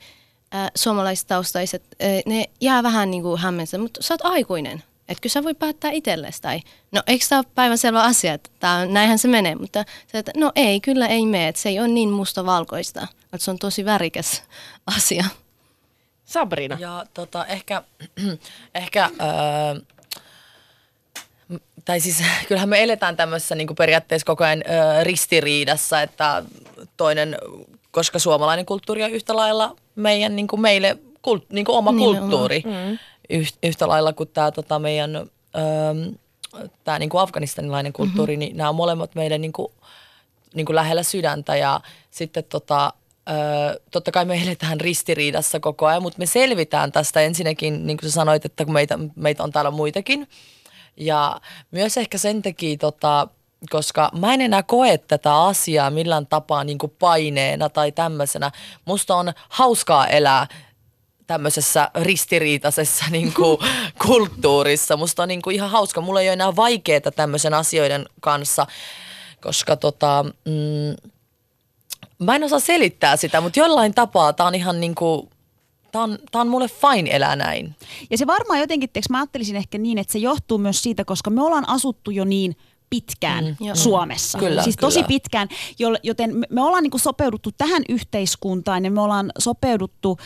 äh, 0.55 0.71
suomalaiset 0.75 1.27
taustaiset, 1.27 1.83
äh, 2.03 2.09
ne 2.25 2.45
jää 2.61 2.83
vähän 2.83 3.11
niin 3.11 3.23
kuin 3.23 3.41
hämmensä, 3.41 3.77
mutta 3.77 4.03
sä 4.03 4.13
oot 4.13 4.25
aikuinen, 4.25 4.83
että 5.07 5.21
kyllä 5.21 5.33
sä 5.33 5.43
voi 5.43 5.53
päättää 5.53 5.91
itsellesi 5.91 6.41
tai 6.41 6.61
no 6.91 7.01
eikö 7.07 7.25
tämä 7.29 7.39
ole 7.39 7.45
päivänselvä 7.55 8.03
asia, 8.03 8.33
että 8.33 8.49
tää 8.59 8.75
on, 8.75 8.93
näinhän 8.93 9.19
se 9.19 9.27
menee, 9.27 9.55
mutta 9.55 9.85
se, 10.07 10.17
että 10.17 10.31
no 10.37 10.51
ei, 10.55 10.81
kyllä 10.81 11.07
ei 11.07 11.25
mene, 11.25 11.47
että 11.47 11.61
se 11.61 11.69
ei 11.69 11.79
ole 11.79 11.87
niin 11.87 12.09
mustavalkoista, 12.09 13.07
että 13.23 13.45
se 13.45 13.51
on 13.51 13.59
tosi 13.59 13.85
värikäs 13.85 14.43
asia. 14.97 15.25
Sabrina. 16.25 16.77
Ja 16.79 17.05
tota, 17.13 17.45
ehkä, 17.45 17.83
ehkä 18.75 19.09
öö, 19.21 19.81
tai 21.85 21.99
siis 21.99 22.23
kyllähän 22.47 22.69
me 22.69 22.83
eletään 22.83 23.17
tämmöisessä 23.17 23.55
niin 23.55 23.75
periaatteessa 23.77 24.25
koko 24.25 24.43
ajan 24.43 24.63
öö, 24.69 25.03
ristiriidassa, 25.03 26.01
että 26.01 26.43
toinen, 26.97 27.37
koska 27.91 28.19
suomalainen 28.19 28.65
kulttuuri 28.65 29.03
on 29.03 29.11
yhtä 29.11 29.35
lailla 29.35 29.75
meidän, 29.95 30.35
niin 30.35 30.47
kuin 30.47 30.61
meille 30.61 30.97
kult, 31.21 31.49
niin 31.49 31.65
kuin 31.65 31.77
oma 31.77 31.91
Nimenomaan. 31.91 32.21
kulttuuri, 32.21 32.63
mm. 32.65 32.97
yh, 33.29 33.53
yhtä 33.63 33.87
lailla 33.87 34.13
kuin 34.13 34.29
tämä 34.33 34.51
tota, 34.51 34.79
meidän 34.79 35.15
öö, 35.15 36.11
tää, 36.83 36.99
niin 36.99 37.09
kuin 37.09 37.21
afganistanilainen 37.21 37.93
kulttuuri, 37.93 38.33
mm-hmm. 38.33 38.39
niin 38.39 38.57
nämä 38.57 38.69
on 38.69 38.75
molemmat 38.75 39.15
meidän 39.15 39.41
niin 39.41 39.53
kuin, 39.53 39.71
niin 40.53 40.65
kuin 40.65 40.75
lähellä 40.75 41.03
sydäntä 41.03 41.55
ja 41.55 41.81
sitten 42.11 42.43
tota, 42.43 42.93
totta 43.91 44.11
kai 44.11 44.25
me 44.25 44.41
eletään 44.41 44.81
ristiriidassa 44.81 45.59
koko 45.59 45.85
ajan, 45.85 46.01
mutta 46.01 46.19
me 46.19 46.25
selvitään 46.25 46.91
tästä 46.91 47.21
ensinnäkin, 47.21 47.87
niin 47.87 47.97
kuin 47.97 48.09
sä 48.09 48.13
sanoit, 48.13 48.45
että 48.45 48.65
kun 48.65 48.73
meitä, 48.73 48.99
meitä 49.15 49.43
on 49.43 49.51
täällä 49.51 49.71
muitakin. 49.71 50.27
Ja 50.97 51.41
myös 51.71 51.97
ehkä 51.97 52.17
sen 52.17 52.41
takia, 52.41 52.77
tota, 52.77 53.27
koska 53.69 54.09
mä 54.19 54.33
en 54.33 54.41
enää 54.41 54.63
koe 54.63 54.97
tätä 54.97 55.35
asiaa 55.43 55.89
millään 55.89 56.27
tapaa 56.27 56.63
niin 56.63 56.77
kuin 56.77 56.93
paineena 56.99 57.69
tai 57.69 57.91
tämmöisenä. 57.91 58.51
Musta 58.85 59.15
on 59.15 59.33
hauskaa 59.49 60.07
elää 60.07 60.47
tämmöisessä 61.27 61.91
ristiriitaisessa 61.95 63.05
niin 63.09 63.33
kuin, 63.33 63.57
kulttuurissa. 64.05 64.97
Musta 64.97 65.23
on 65.23 65.27
niin 65.27 65.41
kuin, 65.41 65.55
ihan 65.55 65.69
hauska. 65.69 66.01
Mulla 66.01 66.21
ei 66.21 66.27
ole 66.27 66.33
enää 66.33 66.55
vaikeaa 66.55 67.11
tämmöisen 67.15 67.53
asioiden 67.53 68.05
kanssa, 68.21 68.67
koska 69.41 69.75
tota, 69.75 70.25
mm, 70.45 71.11
mä 72.19 72.35
en 72.35 72.43
osaa 72.43 72.59
selittää 72.59 73.15
sitä, 73.15 73.41
mutta 73.41 73.59
jollain 73.59 73.93
tapaa 73.93 74.33
tää 74.33 74.45
on 74.47 74.55
ihan 74.55 74.79
niin 74.79 74.95
kuin, 74.95 75.29
tää 75.91 76.01
on, 76.01 76.17
tää 76.31 76.41
on 76.41 76.47
mulle 76.47 76.67
fine 76.67 77.09
elää 77.15 77.35
näin. 77.35 77.75
Ja 78.09 78.17
se 78.17 78.27
varmaan 78.27 78.59
jotenkin, 78.59 78.89
teks, 78.93 79.09
mä 79.09 79.17
ajattelisin 79.17 79.55
ehkä 79.55 79.77
niin, 79.77 79.97
että 79.97 80.13
se 80.13 80.19
johtuu 80.19 80.57
myös 80.57 80.81
siitä, 80.81 81.05
koska 81.05 81.29
me 81.29 81.43
ollaan 81.43 81.69
asuttu 81.69 82.11
jo 82.11 82.25
niin 82.25 82.55
pitkään 82.89 83.45
mm, 83.45 83.67
Suomessa. 83.73 84.37
Kyllä, 84.37 84.63
siis 84.63 84.75
tosi 84.75 84.99
kyllä. 84.99 85.07
pitkään, 85.07 85.47
jo- 85.79 85.97
joten 86.03 86.35
me- 86.49 86.61
ollaan 86.61 86.83
niinku 86.83 86.97
sopeuduttu 86.97 87.51
tähän 87.51 87.83
yhteiskuntaan 87.89 88.85
ja 88.85 88.91
me 88.91 89.01
ollaan 89.01 89.31
sopeuduttu 89.39 90.17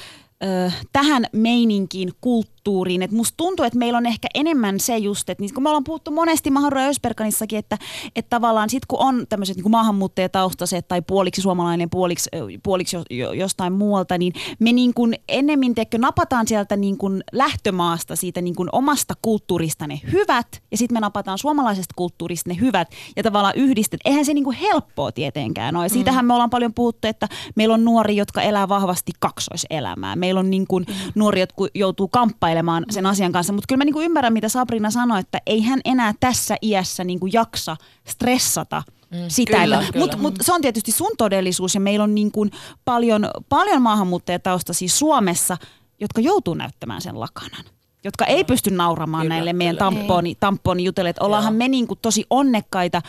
ö, 0.43 0.71
tähän 0.93 1.25
meininkiin, 1.31 2.11
kulttuuriin. 2.21 2.58
Et 3.03 3.11
musta 3.11 3.37
tuntuu, 3.37 3.65
että 3.65 3.79
meillä 3.79 3.97
on 3.97 4.05
ehkä 4.05 4.27
enemmän 4.33 4.79
se 4.79 4.97
just, 4.97 5.29
että 5.29 5.41
niin 5.41 5.53
kun 5.53 5.63
me 5.63 5.69
ollaan 5.69 5.83
puhuttu 5.83 6.11
monesti 6.11 6.51
Mahara 6.51 6.81
Ösperkanissakin, 6.81 7.59
että, 7.59 7.77
että 8.15 8.29
tavallaan 8.29 8.69
sit 8.69 8.85
kun 8.85 8.99
on 8.99 9.25
tämmöiset 9.29 9.57
niin 9.57 9.71
maahanmuuttajataustaiset 9.71 10.87
tai 10.87 11.01
puoliksi 11.01 11.41
suomalainen, 11.41 11.89
puoliksi, 11.89 12.29
puoliksi 12.63 12.95
jo, 12.95 13.03
jo, 13.09 13.31
jostain 13.31 13.73
muualta, 13.73 14.17
niin 14.17 14.33
me 14.59 14.71
niin 14.71 14.93
kuin 14.93 15.15
ennemmin 15.27 15.75
teekö, 15.75 15.97
napataan 15.97 16.47
sieltä 16.47 16.75
niin 16.75 16.97
kuin 16.97 17.23
lähtömaasta 17.31 18.15
siitä 18.15 18.41
niin 18.41 18.55
kuin 18.55 18.69
omasta 18.71 19.13
kulttuurista 19.21 19.87
ne 19.87 20.01
hyvät 20.11 20.61
ja 20.71 20.77
sitten 20.77 20.95
me 20.95 20.99
napataan 20.99 21.37
suomalaisesta 21.37 21.93
kulttuurista 21.95 22.49
ne 22.49 22.57
hyvät 22.59 22.87
ja 23.15 23.23
tavallaan 23.23 23.55
yhdistet. 23.55 23.99
Eihän 24.05 24.25
se 24.25 24.33
niin 24.33 24.43
kuin 24.43 24.57
helppoa 24.57 25.11
tietenkään 25.11 25.75
ole. 25.75 25.89
Siitähän 25.89 26.25
me 26.25 26.33
ollaan 26.33 26.49
paljon 26.49 26.73
puhuttu, 26.73 27.07
että 27.07 27.27
meillä 27.55 27.73
on 27.73 27.85
nuori, 27.85 28.15
jotka 28.15 28.41
elää 28.41 28.69
vahvasti 28.69 29.11
kaksoiselämää. 29.19 30.15
Meillä 30.15 30.39
on 30.39 30.49
niin 30.49 30.67
kuin 30.67 30.85
nuori, 31.15 31.39
jotka 31.39 31.67
joutuu 31.75 32.07
kamppailemaan 32.07 32.58
sen 32.89 33.05
asian 33.05 33.31
kanssa. 33.31 33.53
Mutta 33.53 33.65
kyllä 33.67 33.77
mä 33.77 33.85
niin 33.85 33.93
kuin 33.93 34.05
ymmärrän, 34.05 34.33
mitä 34.33 34.49
Sabrina 34.49 34.91
sanoi, 34.91 35.19
että 35.19 35.41
ei 35.45 35.61
hän 35.61 35.79
enää 35.85 36.13
tässä 36.19 36.55
iässä 36.61 37.03
niin 37.03 37.19
kuin 37.19 37.33
jaksa 37.33 37.77
stressata 38.07 38.83
sitä. 39.27 39.61
kyllä, 39.61 39.83
Mutta 39.95 40.17
mut, 40.17 40.35
se 40.41 40.53
on 40.53 40.61
tietysti 40.61 40.91
sun 40.91 41.11
todellisuus 41.17 41.75
ja 41.75 41.81
meillä 41.81 42.03
on 42.03 42.15
niin 42.15 42.31
kuin 42.31 42.51
paljon, 42.85 43.27
paljon 43.49 43.81
maahanmuuttajatausta 43.81 44.73
siis 44.73 44.99
Suomessa, 44.99 45.57
jotka 45.99 46.21
joutuu 46.21 46.53
näyttämään 46.53 47.01
sen 47.01 47.19
lakanan 47.19 47.65
jotka 48.03 48.25
ei 48.25 48.43
pysty 48.43 48.71
nauramaan 48.71 49.23
Kyllä, 49.23 49.35
näille 49.35 49.53
meidän 49.53 49.75
kyllä. 49.75 49.91
tamponi, 49.91 50.35
tamponi 50.35 50.83
jutelle, 50.83 51.09
että 51.09 51.25
ollaanhan 51.25 51.53
Joo. 51.53 51.57
me 51.57 51.67
niin 51.67 51.87
kuin 51.87 51.99
tosi 52.01 52.25
onnekkaita. 52.29 53.01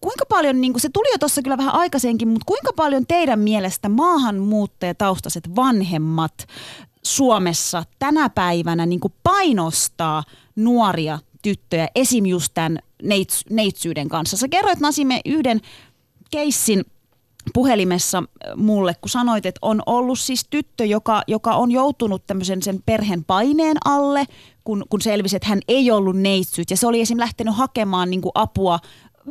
Kuinka 0.00 0.24
paljon, 0.28 0.60
niin 0.60 0.72
kuin, 0.72 0.80
se 0.80 0.88
tuli 0.92 1.14
jo 1.14 1.18
tuossa 1.18 1.42
kyllä 1.42 1.56
vähän 1.56 1.74
aikaisemmin, 1.74 2.28
mutta 2.28 2.44
kuinka 2.46 2.72
paljon 2.76 3.06
teidän 3.06 3.38
mielestä 3.38 3.88
maahanmuuttajataustaiset 3.88 5.56
vanhemmat 5.56 6.46
Suomessa 7.04 7.84
tänä 7.98 8.30
päivänä 8.30 8.86
niin 8.86 9.00
kuin 9.00 9.14
painostaa 9.22 10.24
nuoria 10.56 11.18
tyttöjä 11.42 11.88
esim. 11.94 12.26
just 12.26 12.54
tämän 12.54 12.78
neits, 13.02 13.44
neitsyyden 13.50 14.08
kanssa? 14.08 14.36
Sä 14.36 14.48
kerroit 14.48 14.80
Nasime 14.80 15.20
yhden 15.24 15.60
keissin 16.30 16.84
puhelimessa 17.54 18.18
äh, 18.18 18.56
mulle, 18.56 18.94
kun 19.00 19.10
sanoit, 19.10 19.46
että 19.46 19.58
on 19.62 19.82
ollut 19.86 20.18
siis 20.18 20.46
tyttö, 20.50 20.84
joka, 20.84 21.22
joka 21.26 21.54
on 21.54 21.70
joutunut 21.70 22.26
tämmöisen 22.26 22.62
sen 22.62 22.82
perheen 22.86 23.24
paineen 23.24 23.76
alle, 23.84 24.24
kun, 24.64 24.84
kun 24.88 25.00
selvisi, 25.00 25.36
että 25.36 25.48
hän 25.48 25.60
ei 25.68 25.90
ollut 25.90 26.16
neitsyt. 26.16 26.70
Ja 26.70 26.76
se 26.76 26.86
oli 26.86 27.00
esim. 27.00 27.18
lähtenyt 27.18 27.56
hakemaan 27.56 28.10
niin 28.10 28.20
kuin 28.20 28.32
apua 28.34 28.78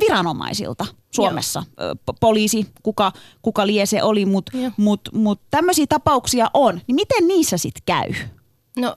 viranomaisilta 0.00 0.86
Suomessa. 1.10 1.62
Po- 1.80 2.14
Poliisi, 2.20 2.66
kuka, 2.82 3.12
kuka 3.42 3.66
lie 3.66 3.86
se 3.86 4.02
oli, 4.02 4.26
mutta 4.26 4.56
Joo. 4.56 4.70
mut, 4.76 5.00
mut 5.12 5.40
tämmöisiä 5.50 5.86
tapauksia 5.88 6.50
on. 6.54 6.80
Niin 6.86 6.94
miten 6.94 7.28
niissä 7.28 7.56
sitten 7.56 7.82
käy? 7.86 8.12
No, 8.76 8.96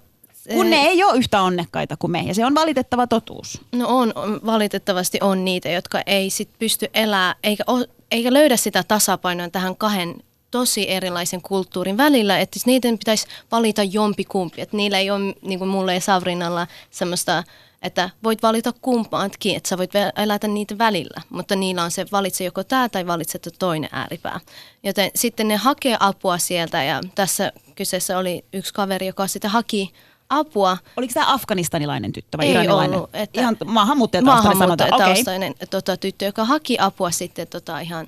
Kun 0.53 0.69
ne 0.69 0.75
ei 0.75 1.03
ole 1.03 1.17
yhtä 1.17 1.41
onnekkaita 1.41 1.97
kuin 1.97 2.11
me, 2.11 2.21
ja 2.21 2.33
se 2.33 2.45
on 2.45 2.55
valitettava 2.55 3.07
totuus. 3.07 3.61
No 3.75 3.87
on, 3.87 4.13
valitettavasti 4.45 5.17
on 5.21 5.45
niitä, 5.45 5.69
jotka 5.69 6.01
ei 6.05 6.29
sit 6.29 6.49
pysty 6.59 6.89
elää 6.93 7.35
eikä, 7.43 7.63
o, 7.67 7.73
eikä 8.11 8.33
löydä 8.33 8.57
sitä 8.57 8.83
tasapainoa 8.83 9.49
tähän 9.49 9.75
kahden 9.75 10.15
tosi 10.51 10.89
erilaisen 10.89 11.41
kulttuurin 11.41 11.97
välillä, 11.97 12.39
että 12.39 12.53
siis 12.59 12.65
niiden 12.65 12.97
pitäisi 12.97 13.27
valita 13.51 13.83
jompikumpi, 13.83 14.61
että 14.61 14.77
niillä 14.77 14.99
ei 14.99 15.11
ole, 15.11 15.35
niin 15.41 15.59
kuin 15.59 15.69
mulle 15.69 15.93
ja 15.93 16.01
Savrinalla, 16.01 16.67
semmoista, 16.89 17.43
että 17.83 18.09
voit 18.23 18.43
valita 18.43 18.73
kumpaankin, 18.81 19.55
että 19.57 19.69
sä 19.69 19.77
voit 19.77 19.91
elätä 20.17 20.47
niitä 20.47 20.77
välillä, 20.77 21.21
mutta 21.29 21.55
niillä 21.55 21.83
on 21.83 21.91
se 21.91 22.05
valitse 22.11 22.43
joko 22.43 22.63
tämä 22.63 22.89
tai 22.89 23.07
valitse 23.07 23.39
toinen 23.59 23.89
ääripää. 23.91 24.39
Joten 24.83 25.11
sitten 25.15 25.47
ne 25.47 25.55
hakee 25.55 25.97
apua 25.99 26.37
sieltä 26.37 26.83
ja 26.83 27.01
tässä 27.15 27.51
kyseessä 27.75 28.17
oli 28.17 28.45
yksi 28.53 28.73
kaveri, 28.73 29.07
joka 29.07 29.27
sitten 29.27 29.51
haki 29.51 29.93
apua 30.29 30.77
Oliko 30.97 31.13
tämä 31.13 31.33
afganistanilainen 31.33 32.11
tyttö 32.11 32.37
vai 32.37 32.45
Ei 32.45 32.51
iranilainen? 32.51 32.97
ollut, 32.97 33.09
että- 33.15 33.41
Ihan 33.41 33.57
maahanmuuttajataustainen 33.65 34.57
maahanmuuttajataustainen 34.57 35.55
tota, 35.69 35.97
tyttö, 35.97 36.25
joka 36.25 36.45
haki 36.45 36.77
apua 36.79 37.11
sitten 37.11 37.47
tota, 37.47 37.79
ihan 37.79 38.07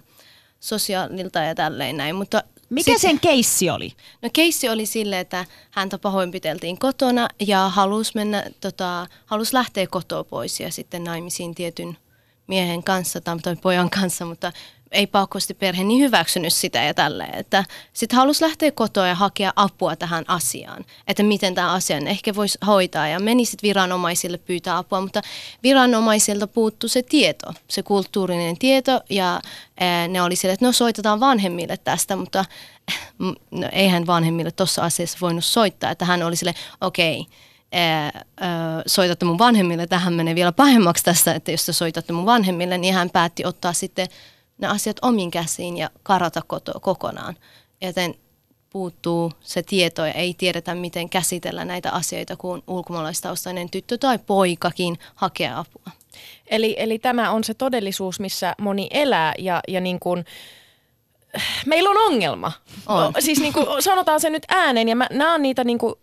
sosiaalilta 0.59 1.39
ja 1.39 1.55
tälleen 1.55 1.97
näin. 1.97 2.15
Mutta 2.15 2.43
Mikä 2.70 2.91
sit- 2.91 3.01
sen 3.01 3.20
keissi 3.20 3.70
oli? 3.70 3.93
No 4.22 4.30
keissi 4.34 4.70
oli 4.70 4.86
sille, 4.86 5.20
että 5.20 5.45
häntä 5.72 5.97
pahoinpiteltiin 5.97 6.80
kotona 6.80 7.28
ja 7.39 7.70
halusi 7.70 8.11
mennä, 8.16 8.45
tota, 8.61 9.07
halusi 9.26 9.53
lähteä 9.53 9.88
kotoa 9.88 10.24
pois 10.24 10.59
ja 10.59 10.72
sitten 10.72 11.03
naimisiin 11.03 11.55
tietyn 11.55 11.97
miehen 12.47 12.84
kanssa 12.84 13.22
tai 13.22 13.38
tai 13.39 13.55
pojan 13.55 13.89
kanssa, 13.89 14.26
mutta 14.26 14.51
ei 14.91 15.07
pakosti 15.07 15.53
perhe 15.53 15.83
niin 15.83 16.01
hyväksynyt 16.01 16.53
sitä 16.53 16.83
ja 16.83 16.93
tälleen. 16.93 17.36
Että 17.36 17.65
sitten 17.93 18.17
halusi 18.17 18.43
lähteä 18.43 18.71
kotoa 18.71 19.07
ja 19.07 19.15
hakea 19.15 19.53
apua 19.55 19.95
tähän 19.95 20.25
asiaan, 20.27 20.86
että 21.07 21.23
miten 21.23 21.55
tämä 21.55 21.71
asian 21.71 22.07
ehkä 22.07 22.36
voisi 22.36 22.57
hoitaa 22.67 23.07
ja 23.07 23.19
meni 23.19 23.45
sitten 23.45 23.67
viranomaisille 23.67 24.38
pyytää 24.38 24.77
apua, 24.77 25.01
mutta 25.01 25.21
viranomaisilta 25.63 26.47
puuttu 26.47 26.88
se 26.88 27.03
tieto, 27.03 27.53
se 27.67 27.83
kulttuurinen 27.83 28.57
tieto 28.57 29.01
ja 29.09 29.41
ne 30.09 30.21
oli 30.21 30.36
sille, 30.36 30.53
että 30.53 30.65
no 30.65 30.71
soitetaan 30.71 31.19
vanhemmille 31.19 31.77
tästä, 31.77 32.15
mutta 32.15 32.45
m- 33.17 33.31
no, 33.51 33.69
eihän 33.71 34.07
vanhemmille 34.07 34.51
tuossa 34.51 34.81
asiassa 34.81 35.17
voinut 35.21 35.45
soittaa, 35.45 35.91
että 35.91 36.05
hän 36.05 36.23
oli 36.23 36.36
sille, 36.36 36.55
okei, 36.81 37.19
okay, 37.19 37.31
soitatte 38.88 39.25
mun 39.25 39.38
vanhemmille, 39.38 39.88
tähän 39.88 40.13
menee 40.13 40.36
vielä 40.36 40.51
pahemmaksi 40.51 41.03
tästä, 41.03 41.33
että 41.33 41.51
jos 41.51 41.65
te 41.65 41.73
soitatte 41.73 42.13
mun 42.13 42.25
vanhemmille, 42.25 42.77
niin 42.77 42.93
hän 42.93 43.09
päätti 43.09 43.45
ottaa 43.45 43.73
sitten 43.73 44.07
ne 44.57 44.67
asiat 44.67 44.97
omiin 45.01 45.31
käsiin 45.31 45.77
ja 45.77 45.89
karata 46.03 46.41
koto, 46.47 46.79
kokonaan. 46.79 47.35
Joten 47.81 48.15
puuttuu 48.69 49.31
se 49.41 49.63
tieto 49.63 50.05
ja 50.05 50.13
ei 50.13 50.33
tiedetä, 50.33 50.75
miten 50.75 51.09
käsitellä 51.09 51.65
näitä 51.65 51.91
asioita, 51.91 52.35
kun 52.35 52.63
ulkomaalaistaustainen 52.67 53.69
tyttö 53.69 53.97
tai 53.97 54.19
poikakin 54.19 54.99
hakee 55.15 55.53
apua. 55.53 55.91
Eli, 56.47 56.75
eli 56.77 56.99
tämä 56.99 57.31
on 57.31 57.43
se 57.43 57.53
todellisuus, 57.53 58.19
missä 58.19 58.55
moni 58.61 58.87
elää 58.91 59.33
ja, 59.39 59.61
ja 59.67 59.81
niin 59.81 59.99
kuin, 59.99 60.25
meillä 61.65 61.89
on 61.89 61.97
ongelma. 61.97 62.51
On. 62.88 63.13
Siis 63.19 63.39
niin 63.39 63.53
kuin, 63.53 63.65
sanotaan 63.79 64.19
se 64.19 64.29
nyt 64.29 64.43
ääneen 64.47 64.89
ja 64.89 64.95
mä, 64.95 65.07
nämä 65.11 65.33
on 65.33 65.41
niitä 65.41 65.63
niin 65.63 65.77
kuin, 65.77 65.93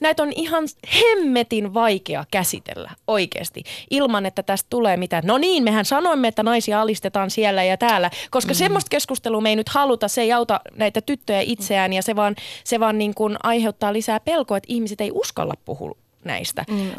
näitä 0.00 0.22
on 0.22 0.32
ihan 0.36 0.64
hemmetin 1.00 1.74
vaikea 1.74 2.24
käsitellä 2.30 2.90
oikeasti 3.06 3.62
ilman, 3.90 4.26
että 4.26 4.42
tästä 4.42 4.66
tulee 4.70 4.96
mitään. 4.96 5.22
No 5.26 5.38
niin, 5.38 5.64
mehän 5.64 5.84
sanoimme, 5.84 6.28
että 6.28 6.42
naisia 6.42 6.80
alistetaan 6.80 7.30
siellä 7.30 7.64
ja 7.64 7.76
täällä, 7.76 8.10
koska 8.30 8.52
mm. 8.52 8.56
semmoista 8.56 8.88
keskustelua 8.88 9.40
me 9.40 9.48
ei 9.48 9.56
nyt 9.56 9.68
haluta, 9.68 10.08
se 10.08 10.20
ei 10.20 10.32
auta 10.32 10.60
näitä 10.76 11.00
tyttöjä 11.00 11.40
itseään 11.40 11.92
ja 11.92 12.02
se 12.02 12.16
vaan, 12.16 12.36
se 12.64 12.80
vaan 12.80 12.98
niin 12.98 13.14
kuin 13.14 13.36
aiheuttaa 13.42 13.92
lisää 13.92 14.20
pelkoa, 14.20 14.56
että 14.56 14.72
ihmiset 14.72 15.00
ei 15.00 15.10
uskalla 15.14 15.54
puhua 15.64 15.96
näistä. 16.24 16.64
Mm, 16.70 16.90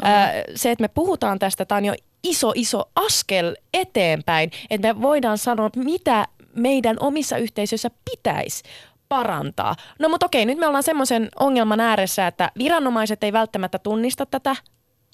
se, 0.54 0.70
että 0.70 0.82
me 0.82 0.88
puhutaan 0.88 1.38
tästä, 1.38 1.64
tämä 1.64 1.76
on 1.76 1.84
jo 1.84 1.94
iso, 2.22 2.52
iso 2.54 2.84
askel 2.94 3.56
eteenpäin, 3.74 4.50
että 4.70 4.94
me 4.94 5.02
voidaan 5.02 5.38
sanoa, 5.38 5.70
mitä 5.76 6.26
meidän 6.58 6.96
omissa 7.00 7.36
yhteisöissä 7.36 7.90
pitäisi 8.10 8.62
parantaa. 9.08 9.74
No 9.98 10.08
mutta 10.08 10.26
okei, 10.26 10.46
nyt 10.46 10.58
me 10.58 10.66
ollaan 10.66 10.82
semmoisen 10.82 11.28
ongelman 11.40 11.80
ääressä, 11.80 12.26
että 12.26 12.52
viranomaiset 12.58 13.24
ei 13.24 13.32
välttämättä 13.32 13.78
tunnista 13.78 14.26
tätä 14.26 14.56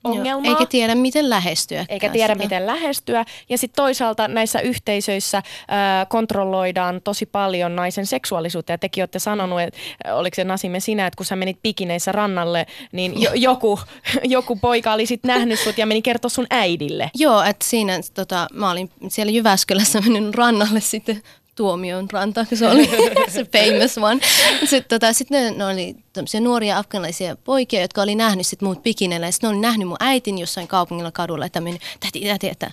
ongelmaa. 0.05 0.51
Eikä 0.51 0.67
tiedä, 0.67 0.95
miten 0.95 1.31
lähestyä. 1.31 1.87
eikä 1.89 2.09
tiedä, 2.09 2.35
miten 2.35 2.67
lähestyä. 2.67 3.25
Ja 3.49 3.59
sitten 3.59 3.77
toisaalta 3.77 4.29
näissä 4.29 4.61
yhteisöissä 4.61 5.43
ää, 5.69 6.07
kontrolloidaan 6.07 7.01
tosi 7.05 7.27
paljon 7.27 7.77
naisen 7.77 8.07
seksuaalisuutta. 8.07 8.73
Ja 8.73 8.79
tekin 8.79 9.03
olette 9.03 9.19
sanonut, 9.19 9.61
että 9.61 9.79
oliko 10.13 10.35
se 10.35 10.45
Nasime 10.45 10.81
sinä, 10.81 11.07
että 11.07 11.17
kun 11.17 11.27
sä 11.27 11.37
menit 11.37 11.59
pikineissä 11.63 12.13
rannalle, 12.13 12.67
niin 12.93 13.23
jo, 13.23 13.31
joku, 13.35 13.81
joku 14.25 14.57
poika 14.57 14.93
oli 14.93 15.07
sitten 15.07 15.29
nähnyt 15.29 15.61
sut 15.61 15.79
ja 15.79 15.87
meni 15.87 16.03
kertoa 16.03 16.29
sun 16.29 16.47
äidille. 16.51 17.11
Joo, 17.15 17.43
että 17.43 17.65
siinä 17.69 18.01
tota, 18.15 18.47
mä 18.53 18.71
olin 18.71 18.91
siellä 19.09 19.33
Jyväskylässä 19.33 20.01
mennyt 20.01 20.35
rannalle 20.35 20.81
sitten 20.81 21.23
tuomion 21.55 22.11
ranta, 22.13 22.45
kun 22.45 22.59
se 22.59 22.69
oli 22.69 22.91
se 23.35 23.45
famous 23.45 23.99
one. 23.99 24.21
Sitten 24.61 25.01
tota, 25.01 25.13
sit 25.13 25.31
ne, 25.31 25.51
ne 25.51 25.65
oli 25.65 25.97
tämmöisiä 26.13 26.41
nuoria 26.41 26.79
afganalaisia 26.79 27.37
poikia, 27.37 27.81
jotka 27.81 28.03
oli 28.03 28.15
nähnyt 28.15 28.47
sit 28.47 28.63
muut 28.63 28.83
pikineillä. 28.83 29.27
Ja 29.27 29.33
sit 29.33 29.43
ne 29.43 29.49
oli 29.49 29.59
nähnyt 29.59 29.89
mun 29.89 29.97
äitin 30.01 30.39
jossain 30.39 30.69
kaupungilla 30.69 31.13
kadulla, 31.13 31.47
että 31.47 31.61
meni, 31.61 31.79
täti, 32.01 32.21
täti, 32.21 32.49
että 32.49 32.71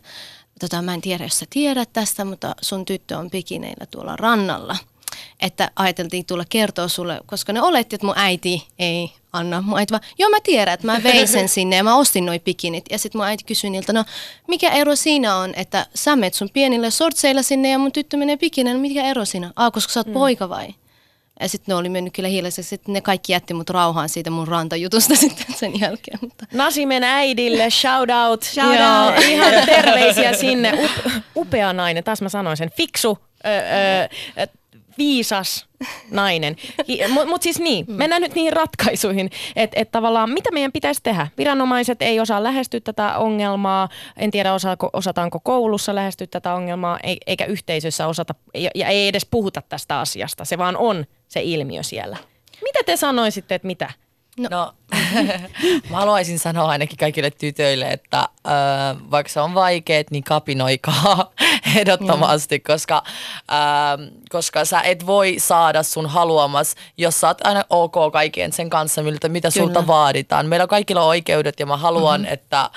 tota, 0.59 0.81
mä 0.81 0.93
en 0.93 1.01
tiedä, 1.01 1.23
jos 1.23 1.39
sä 1.39 1.45
tiedät 1.49 1.89
tästä, 1.93 2.25
mutta 2.25 2.55
sun 2.61 2.85
tyttö 2.85 3.17
on 3.17 3.29
pikineillä 3.29 3.85
tuolla 3.85 4.15
rannalla. 4.15 4.77
Että 5.41 5.71
ajateltiin 5.75 6.25
tulla 6.25 6.43
kertoa 6.49 6.87
sulle, 6.87 7.19
koska 7.25 7.53
ne 7.53 7.61
oletti, 7.61 7.95
että 7.95 8.07
mun 8.07 8.17
äiti 8.17 8.67
ei 8.79 9.11
anna. 9.33 9.61
Mun 9.61 9.79
äiti 9.79 9.91
vaan, 9.91 10.03
joo 10.17 10.29
mä 10.29 10.37
tiedän, 10.43 10.73
että 10.73 10.87
mä 10.87 11.03
vein 11.03 11.27
sen 11.27 11.49
sinne 11.55 11.75
ja 11.75 11.83
mä 11.83 11.95
ostin 11.95 12.25
noi 12.25 12.39
pikinit. 12.39 12.85
Ja 12.91 12.99
sitten 12.99 13.19
mun 13.19 13.27
äiti 13.27 13.43
kysyi 13.43 13.69
niiltä, 13.69 13.93
no 13.93 14.05
mikä 14.47 14.69
ero 14.69 14.95
siinä 14.95 15.35
on, 15.35 15.53
että 15.55 15.85
sä 15.95 16.15
menet 16.15 16.33
sun 16.33 16.49
pienillä 16.53 16.89
sortseilla 16.89 17.41
sinne 17.41 17.69
ja 17.69 17.79
mun 17.79 17.91
tyttö 17.91 18.17
menee 18.17 18.37
pikineillä, 18.37 18.77
no 18.77 18.81
mikä 18.81 19.03
ero 19.03 19.25
siinä? 19.25 19.51
Ah, 19.55 19.71
koska 19.71 19.93
sä 19.93 19.99
oot 19.99 20.07
mm. 20.07 20.13
poika 20.13 20.49
vai? 20.49 20.67
Ja 21.39 21.49
sitten 21.49 21.73
ne 21.73 21.75
oli 21.75 21.89
mennyt 21.89 22.13
kyllä 22.13 22.29
hiljaiseksi. 22.29 22.69
Sitten 22.69 22.93
ne 22.93 23.01
kaikki 23.01 23.33
jätti 23.33 23.53
mut 23.53 23.69
rauhaan 23.69 24.09
siitä 24.09 24.29
mun 24.29 24.47
rantajutusta 24.47 25.15
sitten 25.25 25.55
sen 25.55 25.79
jälkeen. 25.79 26.19
Mutta. 26.21 26.45
Nasimen 26.53 27.03
äidille, 27.03 27.69
shout 27.69 28.09
out. 28.09 28.43
Shout 28.53 28.75
Joo, 28.75 29.05
out. 29.05 29.25
Ihan 29.25 29.65
terveisiä 29.65 30.33
sinne. 30.33 30.73
Up, 30.85 31.13
upea 31.35 31.73
nainen, 31.73 32.03
taas 32.03 32.21
mä 32.21 32.29
sanoin 32.29 32.57
sen. 32.57 32.71
Fiksu, 32.77 33.17
ö, 33.45 33.49
ö, 34.41 34.47
viisas 34.97 35.65
nainen. 36.11 36.55
Mutta 37.09 37.29
mut 37.29 37.41
siis 37.41 37.59
niin, 37.59 37.85
mennään 37.87 38.21
nyt 38.21 38.35
niihin 38.35 38.53
ratkaisuihin, 38.53 39.29
että 39.55 39.79
et 39.79 39.91
tavallaan 39.91 40.31
mitä 40.31 40.51
meidän 40.51 40.71
pitäisi 40.71 41.01
tehdä. 41.03 41.27
Viranomaiset 41.37 42.01
ei 42.01 42.19
osaa 42.19 42.43
lähestyä 42.43 42.79
tätä 42.79 43.17
ongelmaa, 43.17 43.89
en 44.17 44.31
tiedä 44.31 44.53
osaako, 44.53 44.89
osataanko 44.93 45.39
koulussa 45.39 45.95
lähestyä 45.95 46.27
tätä 46.27 46.53
ongelmaa, 46.53 46.99
ei, 47.03 47.17
eikä 47.27 47.45
yhteisössä 47.45 48.07
osata, 48.07 48.35
ja, 48.53 48.69
ja 48.75 48.87
ei 48.87 49.07
edes 49.07 49.27
puhuta 49.31 49.61
tästä 49.69 49.99
asiasta, 49.99 50.45
se 50.45 50.57
vaan 50.57 50.77
on 50.77 51.05
se 51.27 51.41
ilmiö 51.41 51.83
siellä. 51.83 52.17
Mitä 52.61 52.79
te 52.85 52.97
sanoisitte, 52.97 53.55
että 53.55 53.67
mitä? 53.67 53.89
No, 54.37 54.47
no 54.51 54.73
mä 55.89 55.97
haluaisin 55.97 56.39
sanoa 56.39 56.69
ainakin 56.69 56.97
kaikille 56.97 57.31
tytöille, 57.31 57.91
että 57.91 58.19
äh, 58.19 59.11
vaikka 59.11 59.33
se 59.33 59.39
on 59.39 59.53
vaikeet, 59.53 60.11
niin 60.11 60.23
kapinoikaa 60.23 61.31
ehdottomasti, 61.75 62.59
koska, 62.59 63.03
äh, 63.51 64.11
koska 64.29 64.65
sä 64.65 64.81
et 64.81 65.05
voi 65.05 65.35
saada 65.37 65.83
sun 65.83 66.09
haluamas, 66.09 66.75
jos 66.97 67.19
sä 67.19 67.27
oot 67.27 67.45
aina 67.45 67.63
ok 67.69 67.95
kaikkien 68.13 68.53
sen 68.53 68.69
kanssa, 68.69 69.03
miltä, 69.03 69.29
mitä 69.29 69.49
Kyllä. 69.53 69.65
sulta 69.65 69.87
vaaditaan. 69.87 70.45
Meillä 70.45 70.63
on 70.63 70.69
kaikilla 70.69 71.03
oikeudet 71.03 71.59
ja 71.59 71.65
mä 71.65 71.77
haluan, 71.77 72.21
mm-hmm. 72.21 72.33
että, 72.33 72.69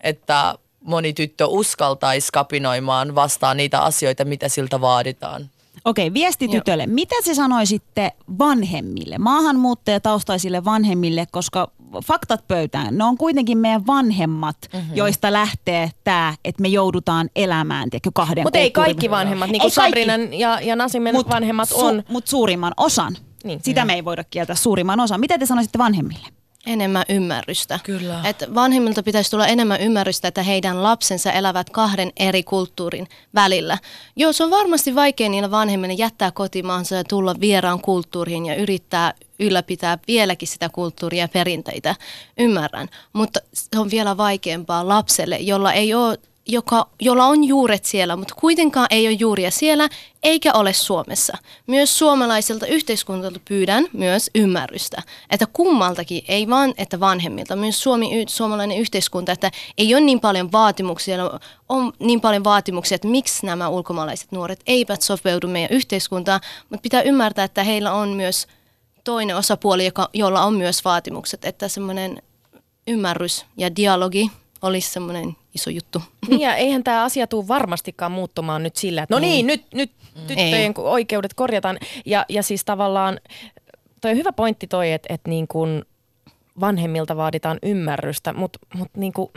että 0.00 0.54
moni 0.80 1.12
tyttö 1.12 1.46
uskaltaisi 1.46 2.28
kapinoimaan 2.32 3.14
vastaan 3.14 3.56
niitä 3.56 3.80
asioita, 3.80 4.24
mitä 4.24 4.48
siltä 4.48 4.80
vaaditaan. 4.80 5.50
Okei, 5.84 6.12
viesti 6.14 6.48
tytölle. 6.48 6.86
Mitä 6.86 7.14
te 7.24 7.34
sanoisitte 7.34 8.12
vanhemmille, 8.38 9.18
maahanmuuttajataustaisille 9.18 10.64
vanhemmille, 10.64 11.26
koska 11.30 11.70
faktat 12.04 12.48
pöytään, 12.48 12.98
ne 12.98 13.04
on 13.04 13.18
kuitenkin 13.18 13.58
meidän 13.58 13.86
vanhemmat, 13.86 14.56
mm-hmm. 14.72 14.94
joista 14.94 15.32
lähtee 15.32 15.90
tämä, 16.04 16.34
että 16.44 16.62
me 16.62 16.68
joudutaan 16.68 17.30
elämään 17.36 17.90
tiedätkö, 17.90 18.10
kahden 18.14 18.44
Mutta 18.44 18.58
ei 18.58 18.70
kaikki 18.70 19.10
vanhemmat, 19.10 19.50
niin 19.50 19.60
kuin. 19.60 19.70
Sabrinan 19.70 20.34
ja, 20.34 20.60
ja 20.60 20.76
Nasimen 20.76 21.14
Mut 21.14 21.28
vanhemmat 21.28 21.72
on. 21.72 22.02
Mutta 22.08 22.30
suurimman 22.30 22.72
osan. 22.76 23.16
Niin. 23.44 23.60
Sitä 23.62 23.84
me 23.84 23.94
ei 23.94 24.04
voida 24.04 24.24
kieltää 24.24 24.56
suurimman 24.56 25.00
osan. 25.00 25.20
Mitä 25.20 25.38
te 25.38 25.46
sanoisitte 25.46 25.78
vanhemmille? 25.78 26.26
Enemmän 26.66 27.04
ymmärrystä. 27.08 27.80
Kyllä. 27.82 28.20
Et 28.24 28.44
vanhemmilta 28.54 29.02
pitäisi 29.02 29.30
tulla 29.30 29.46
enemmän 29.46 29.80
ymmärrystä, 29.80 30.28
että 30.28 30.42
heidän 30.42 30.82
lapsensa 30.82 31.32
elävät 31.32 31.70
kahden 31.70 32.12
eri 32.16 32.42
kulttuurin 32.42 33.08
välillä. 33.34 33.78
Joo, 34.16 34.32
se 34.32 34.44
on 34.44 34.50
varmasti 34.50 34.94
vaikea 34.94 35.28
niillä 35.28 35.50
vanhemmille 35.50 35.94
jättää 35.94 36.30
kotimaansa 36.30 36.94
ja 36.94 37.04
tulla 37.04 37.34
vieraan 37.40 37.80
kulttuuriin 37.80 38.46
ja 38.46 38.54
yrittää 38.54 39.14
ylläpitää 39.38 39.98
vieläkin 40.06 40.48
sitä 40.48 40.68
kulttuuria 40.68 41.24
ja 41.24 41.28
perinteitä. 41.28 41.94
Ymmärrän, 42.38 42.88
mutta 43.12 43.40
se 43.52 43.78
on 43.78 43.90
vielä 43.90 44.16
vaikeampaa 44.16 44.88
lapselle, 44.88 45.36
jolla 45.36 45.72
ei 45.72 45.94
ole 45.94 46.18
joka, 46.46 46.88
jolla 47.00 47.26
on 47.26 47.44
juuret 47.44 47.84
siellä, 47.84 48.16
mutta 48.16 48.34
kuitenkaan 48.34 48.86
ei 48.90 49.06
ole 49.06 49.16
juuria 49.18 49.50
siellä 49.50 49.88
eikä 50.22 50.52
ole 50.52 50.72
Suomessa. 50.72 51.38
Myös 51.66 51.98
suomalaisilta 51.98 52.66
yhteiskunnalta 52.66 53.40
pyydän 53.48 53.86
myös 53.92 54.30
ymmärrystä, 54.34 55.02
että 55.30 55.46
kummaltakin, 55.52 56.22
ei 56.28 56.48
vaan 56.48 56.74
että 56.78 57.00
vanhemmilta, 57.00 57.56
myös 57.56 57.82
Suomi, 57.82 58.24
suomalainen 58.28 58.78
yhteiskunta, 58.78 59.32
että 59.32 59.50
ei 59.78 59.94
ole 59.94 60.00
niin 60.00 60.20
paljon 60.20 60.52
vaatimuksia, 60.52 61.16
on 61.68 61.92
niin 61.98 62.20
paljon 62.20 62.44
vaatimuksia, 62.44 62.94
että 62.94 63.08
miksi 63.08 63.46
nämä 63.46 63.68
ulkomaalaiset 63.68 64.32
nuoret 64.32 64.60
eivät 64.66 65.02
sopeudu 65.02 65.48
meidän 65.48 65.76
yhteiskuntaan, 65.76 66.40
mutta 66.70 66.82
pitää 66.82 67.02
ymmärtää, 67.02 67.44
että 67.44 67.64
heillä 67.64 67.92
on 67.92 68.08
myös 68.08 68.46
toinen 69.04 69.36
osapuoli, 69.36 69.84
joka, 69.84 70.08
jolla 70.12 70.42
on 70.42 70.54
myös 70.54 70.84
vaatimukset, 70.84 71.44
että 71.44 71.68
semmoinen 71.68 72.22
ymmärrys 72.86 73.46
ja 73.56 73.76
dialogi 73.76 74.30
olisi 74.62 74.90
semmoinen 74.90 75.36
iso 75.54 75.70
juttu. 75.70 76.02
Niin 76.28 76.40
ja 76.40 76.54
eihän 76.54 76.84
tämä 76.84 77.04
asia 77.04 77.26
tule 77.26 77.48
varmastikaan 77.48 78.12
muuttumaan 78.12 78.62
nyt 78.62 78.76
sillä, 78.76 79.02
että 79.02 79.14
no 79.14 79.18
niin, 79.18 79.46
nyt, 79.46 79.64
nyt 79.74 79.90
tyttöjen 80.26 80.54
Ei. 80.54 80.72
oikeudet 80.76 81.34
korjataan. 81.34 81.78
Ja, 82.06 82.24
ja 82.28 82.42
siis 82.42 82.64
tavallaan 82.64 83.20
toi 84.00 84.10
on 84.10 84.16
hyvä 84.16 84.32
pointti 84.32 84.66
toi, 84.66 84.92
että, 84.92 85.14
että 85.14 85.30
niin 85.30 85.48
kuin 85.48 85.84
vanhemmilta 86.60 87.16
vaaditaan 87.16 87.58
ymmärrystä, 87.62 88.32
mutta 88.32 88.58
mut 88.74 88.88
niin 88.96 89.12
kuin, 89.12 89.30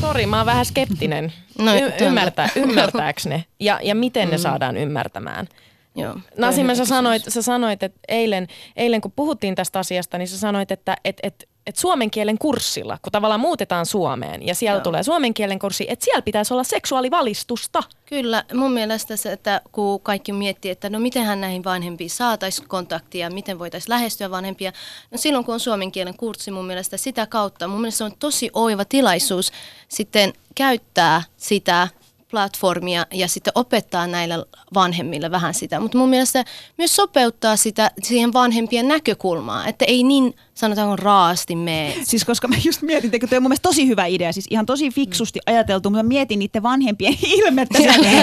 sori, 0.00 0.26
mä 0.26 0.36
oon 0.36 0.46
vähän 0.46 0.64
skeptinen. 0.64 1.32
No, 1.58 1.74
y- 1.74 1.92
ymmärtää, 2.00 2.48
ymmärtääks 2.64 3.26
ne 3.26 3.44
ja, 3.60 3.80
ja 3.82 3.94
miten 3.94 4.30
ne 4.30 4.38
saadaan 4.38 4.76
ymmärtämään? 4.76 5.48
Joo, 5.96 6.16
hyvä 6.36 6.74
sä 6.74 6.84
sanoit, 6.84 7.22
sä 7.28 7.42
sanoit, 7.42 7.82
että 7.82 8.00
eilen, 8.08 8.46
eilen 8.76 9.00
kun 9.00 9.12
puhuttiin 9.12 9.54
tästä 9.54 9.78
asiasta, 9.78 10.18
niin 10.18 10.28
sä 10.28 10.38
sanoit, 10.38 10.70
että 10.70 10.96
et, 11.04 11.16
et, 11.22 11.48
et 11.68 11.76
suomen 11.76 12.10
kielen 12.10 12.38
kurssilla, 12.38 12.98
kun 13.02 13.12
tavallaan 13.12 13.40
muutetaan 13.40 13.86
Suomeen 13.86 14.46
ja 14.46 14.54
siellä 14.54 14.76
Joo. 14.76 14.84
tulee 14.84 15.02
suomen 15.02 15.34
kielen 15.34 15.58
kurssi, 15.58 15.86
että 15.88 16.04
siellä 16.04 16.22
pitäisi 16.22 16.54
olla 16.54 16.64
seksuaalivalistusta. 16.64 17.82
Kyllä, 18.06 18.44
mun 18.54 18.72
mielestä 18.72 19.16
se, 19.16 19.32
että 19.32 19.60
kun 19.72 20.00
kaikki 20.00 20.32
miettii, 20.32 20.70
että 20.70 20.90
no 20.90 21.00
mitenhän 21.00 21.40
näihin 21.40 21.64
vanhempiin 21.64 22.10
saataisiin 22.10 22.68
kontaktia, 22.68 23.30
miten 23.30 23.58
voitaisiin 23.58 23.90
lähestyä 23.90 24.30
vanhempia. 24.30 24.72
No 25.10 25.18
silloin 25.18 25.44
kun 25.44 25.54
on 25.54 25.60
suomen 25.60 25.92
kielen 25.92 26.16
kurssi 26.16 26.50
mun 26.50 26.66
mielestä 26.66 26.96
sitä 26.96 27.26
kautta, 27.26 27.68
mun 27.68 27.80
mielestä 27.80 27.98
se 27.98 28.04
on 28.04 28.12
tosi 28.18 28.50
oiva 28.52 28.84
tilaisuus 28.84 29.52
sitten 29.88 30.32
käyttää 30.54 31.22
sitä 31.36 31.88
platformia 32.30 33.06
ja 33.12 33.28
sitten 33.28 33.52
opettaa 33.54 34.06
näille 34.06 34.34
vanhemmille 34.74 35.30
vähän 35.30 35.54
sitä. 35.54 35.80
Mutta 35.80 35.98
mun 35.98 36.08
mielestä 36.08 36.44
myös 36.78 36.96
sopeuttaa 36.96 37.56
sitä 37.56 37.90
siihen 38.02 38.32
vanhempien 38.32 38.88
näkökulmaan, 38.88 39.68
että 39.68 39.84
ei 39.84 40.02
niin 40.02 40.34
sanotaanko 40.54 40.96
raasti 40.96 41.56
mene 41.56 41.94
Siis 42.02 42.24
koska 42.24 42.48
mä 42.48 42.56
just 42.64 42.82
mietin, 42.82 43.10
että 43.14 43.26
toi 43.26 43.36
on 43.36 43.42
mun 43.42 43.50
mielestä 43.50 43.68
tosi 43.68 43.86
hyvä 43.86 44.06
idea, 44.06 44.32
siis 44.32 44.46
ihan 44.50 44.66
tosi 44.66 44.90
fiksusti 44.90 45.40
ajateltu, 45.46 45.90
mutta 45.90 46.02
mietin 46.02 46.38
niiden 46.38 46.62
vanhempien 46.62 47.16
ilmettä 47.38 47.78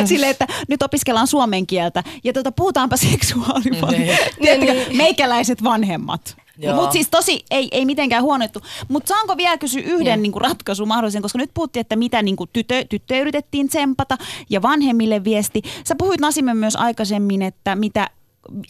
sille, 0.05 0.29
että 0.29 0.47
nyt 0.67 0.83
opiskellaan 0.83 1.27
suomen 1.27 1.67
kieltä 1.67 2.03
ja 2.23 2.33
tota, 2.33 2.51
puhutaanpa 2.51 2.97
seksuaalivalistuksesta. 3.11 4.35
Tiedättekö, 4.41 4.93
meikäläiset 4.93 5.63
vanhemmat. 5.63 6.44
Mutta 6.75 6.91
siis 6.91 7.09
tosi, 7.09 7.45
ei, 7.51 7.67
ei 7.71 7.85
mitenkään 7.85 8.23
huonottu. 8.23 8.59
Mutta 8.87 9.07
saanko 9.07 9.37
vielä 9.37 9.57
kysyä 9.57 9.81
yhden 9.85 10.21
niinku, 10.21 10.39
ratkaisun 10.39 10.87
mahdollisen, 10.87 11.21
koska 11.21 11.37
nyt 11.37 11.51
puhuttiin, 11.53 11.81
että 11.81 11.95
mitä 11.95 12.21
niinku, 12.21 12.47
tytö, 12.47 12.85
tyttöjä 12.89 13.21
yritettiin 13.21 13.69
tsempata 13.69 14.17
ja 14.49 14.61
vanhemmille 14.61 15.23
viesti. 15.23 15.61
Sä 15.83 15.95
puhuit 15.95 16.19
Nasimme 16.19 16.53
myös 16.53 16.75
aikaisemmin, 16.75 17.41
että 17.41 17.75
mitä 17.75 18.09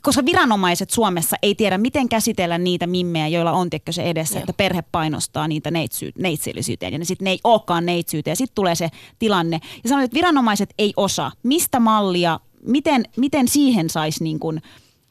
koska 0.01 0.25
viranomaiset 0.25 0.89
Suomessa 0.89 1.35
ei 1.41 1.55
tiedä, 1.55 1.77
miten 1.77 2.09
käsitellä 2.09 2.57
niitä 2.57 2.87
mimmejä, 2.87 3.27
joilla 3.27 3.51
on 3.51 3.69
tiedätkö, 3.69 3.91
se 3.91 4.03
edessä, 4.03 4.35
Joo. 4.35 4.39
että 4.39 4.53
perhe 4.53 4.83
painostaa 4.91 5.47
niitä 5.47 5.71
neitsy, 5.71 6.11
neitsillisyyteen 6.17 6.93
ja 6.93 6.99
ne 6.99 7.05
sitten 7.05 7.25
ne 7.25 7.31
ei 7.31 7.39
olekaan 7.43 7.85
neitsyyteen 7.85 8.31
ja 8.31 8.35
sitten 8.35 8.55
tulee 8.55 8.75
se 8.75 8.89
tilanne. 9.19 9.59
Ja 9.83 9.89
sanoit, 9.89 10.05
että 10.05 10.15
viranomaiset 10.15 10.73
ei 10.77 10.93
osaa. 10.97 11.31
Mistä 11.43 11.79
mallia, 11.79 12.39
miten, 12.67 13.05
miten 13.17 13.47
siihen 13.47 13.89
saisi 13.89 14.23
niin 14.23 14.39
kuin, 14.39 14.61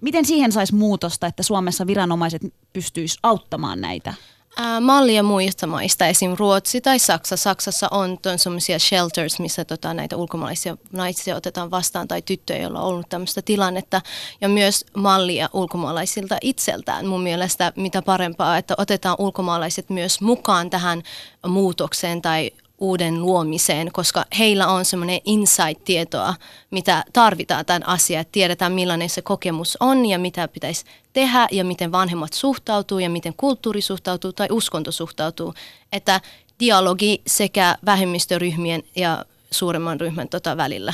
miten 0.05 0.25
siihen 0.25 0.53
saisi 0.53 0.75
muutosta, 0.75 1.27
että 1.27 1.43
Suomessa 1.43 1.87
viranomaiset 1.87 2.43
pystyis 2.73 3.19
auttamaan 3.23 3.81
näitä? 3.81 4.15
Ää, 4.57 4.81
mallia 4.81 5.23
muista 5.23 5.67
maista, 5.67 6.07
esim. 6.07 6.37
Ruotsi 6.39 6.81
tai 6.81 6.99
Saksa. 6.99 7.37
Saksassa 7.37 7.89
on 7.91 8.19
sellaisia 8.37 8.79
shelters, 8.79 9.39
missä 9.39 9.65
tota, 9.65 9.95
näitä 9.95 10.17
ulkomaalaisia 10.17 10.77
naisia 10.93 11.37
otetaan 11.37 11.71
vastaan 11.71 12.09
tai 12.09 12.23
tyttöjä, 12.23 12.63
joilla 12.63 12.81
on 12.81 12.87
ollut 12.87 13.09
tämmöistä 13.09 13.43
tilannetta. 13.43 14.01
Ja 14.41 14.49
myös 14.49 14.87
mallia 14.97 15.49
ulkomaalaisilta 15.53 16.39
itseltään. 16.41 17.07
Mun 17.07 17.23
mielestä 17.23 17.73
mitä 17.77 18.03
parempaa, 18.03 18.59
että 18.59 18.75
otetaan 18.79 19.17
ulkomaalaiset 19.19 19.91
myös 19.91 20.21
mukaan 20.21 20.71
tähän 20.71 21.03
muutokseen 21.47 22.23
tai 22.23 22.51
uuden 22.79 23.23
luomiseen, 23.23 23.93
koska 23.93 24.25
heillä 24.39 24.69
on 24.69 24.85
semmoinen 24.85 25.21
insight-tietoa, 25.25 26.35
mitä 26.71 27.05
tarvitaan 27.13 27.67
tämän 27.67 27.89
asian, 27.89 28.21
että 28.21 28.33
tiedetään 28.33 28.73
millainen 28.73 29.11
se 29.11 29.23
kokemus 29.23 29.77
on 29.81 30.07
ja 30.07 30.19
mitä 30.19 30.49
pitäisi 30.49 30.85
tehdä 31.13 31.49
ja 31.51 31.65
miten 31.65 31.93
vanhemmat 31.93 32.33
suhtautuu 32.33 32.99
ja 32.99 33.11
miten 33.11 33.35
kulttuuri 33.37 33.81
suhtautuu 33.81 34.33
tai 34.33 34.49
uskonto 34.51 34.93
suhtautuu. 34.93 35.55
Että 35.93 36.21
dialogi 36.61 37.23
sekä 37.27 37.77
vähemmistöryhmien 37.87 38.83
ja 38.97 39.25
suuremman 39.51 40.01
ryhmän 40.01 40.29
tota 40.29 40.57
välillä. 40.57 40.93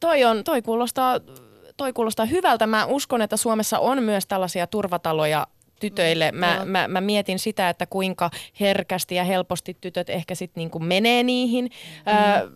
Toi, 0.00 0.24
on, 0.24 0.44
toi, 0.44 0.62
kuulostaa, 0.62 1.20
toi 1.76 1.92
kuulostaa 1.92 2.26
hyvältä. 2.26 2.66
Mä 2.66 2.84
uskon, 2.84 3.22
että 3.22 3.36
Suomessa 3.36 3.78
on 3.78 4.02
myös 4.02 4.26
tällaisia 4.26 4.66
turvataloja 4.66 5.46
tytöille. 5.80 6.32
Mä, 6.32 6.54
Joo. 6.54 6.64
mä, 6.64 6.88
mä 6.88 7.00
mietin 7.00 7.38
sitä, 7.38 7.68
että 7.68 7.86
kuinka 7.86 8.30
herkästi 8.60 9.14
ja 9.14 9.24
helposti 9.24 9.76
tytöt 9.80 10.10
ehkä 10.10 10.34
sitten 10.34 10.60
niinku 10.60 10.78
menee 10.78 11.22
niihin. 11.22 11.70
Ö, 12.42 12.50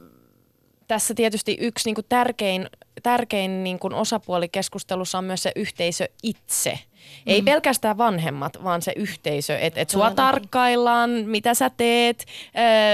tässä 0.89 1.15
tietysti 1.15 1.57
yksi 1.61 1.89
niinku 1.89 2.03
tärkein, 2.03 2.69
tärkein 3.03 3.65
niinku 3.65 3.89
osapuoli 3.93 4.49
keskustelussa 4.49 5.19
on 5.19 5.25
myös 5.25 5.43
se 5.43 5.53
yhteisö 5.57 6.09
itse. 6.23 6.79
Ei 7.27 7.43
pelkästään 7.43 7.99
vanhemmat, 7.99 8.65
vaan 8.65 8.83
se 8.83 8.93
yhteisö, 8.97 9.59
että 9.59 9.81
et 9.81 9.91
sua 9.91 10.11
tarkkaillaan, 10.11 11.11
mitä 11.11 11.55
sä 11.55 11.71
teet, 11.71 12.25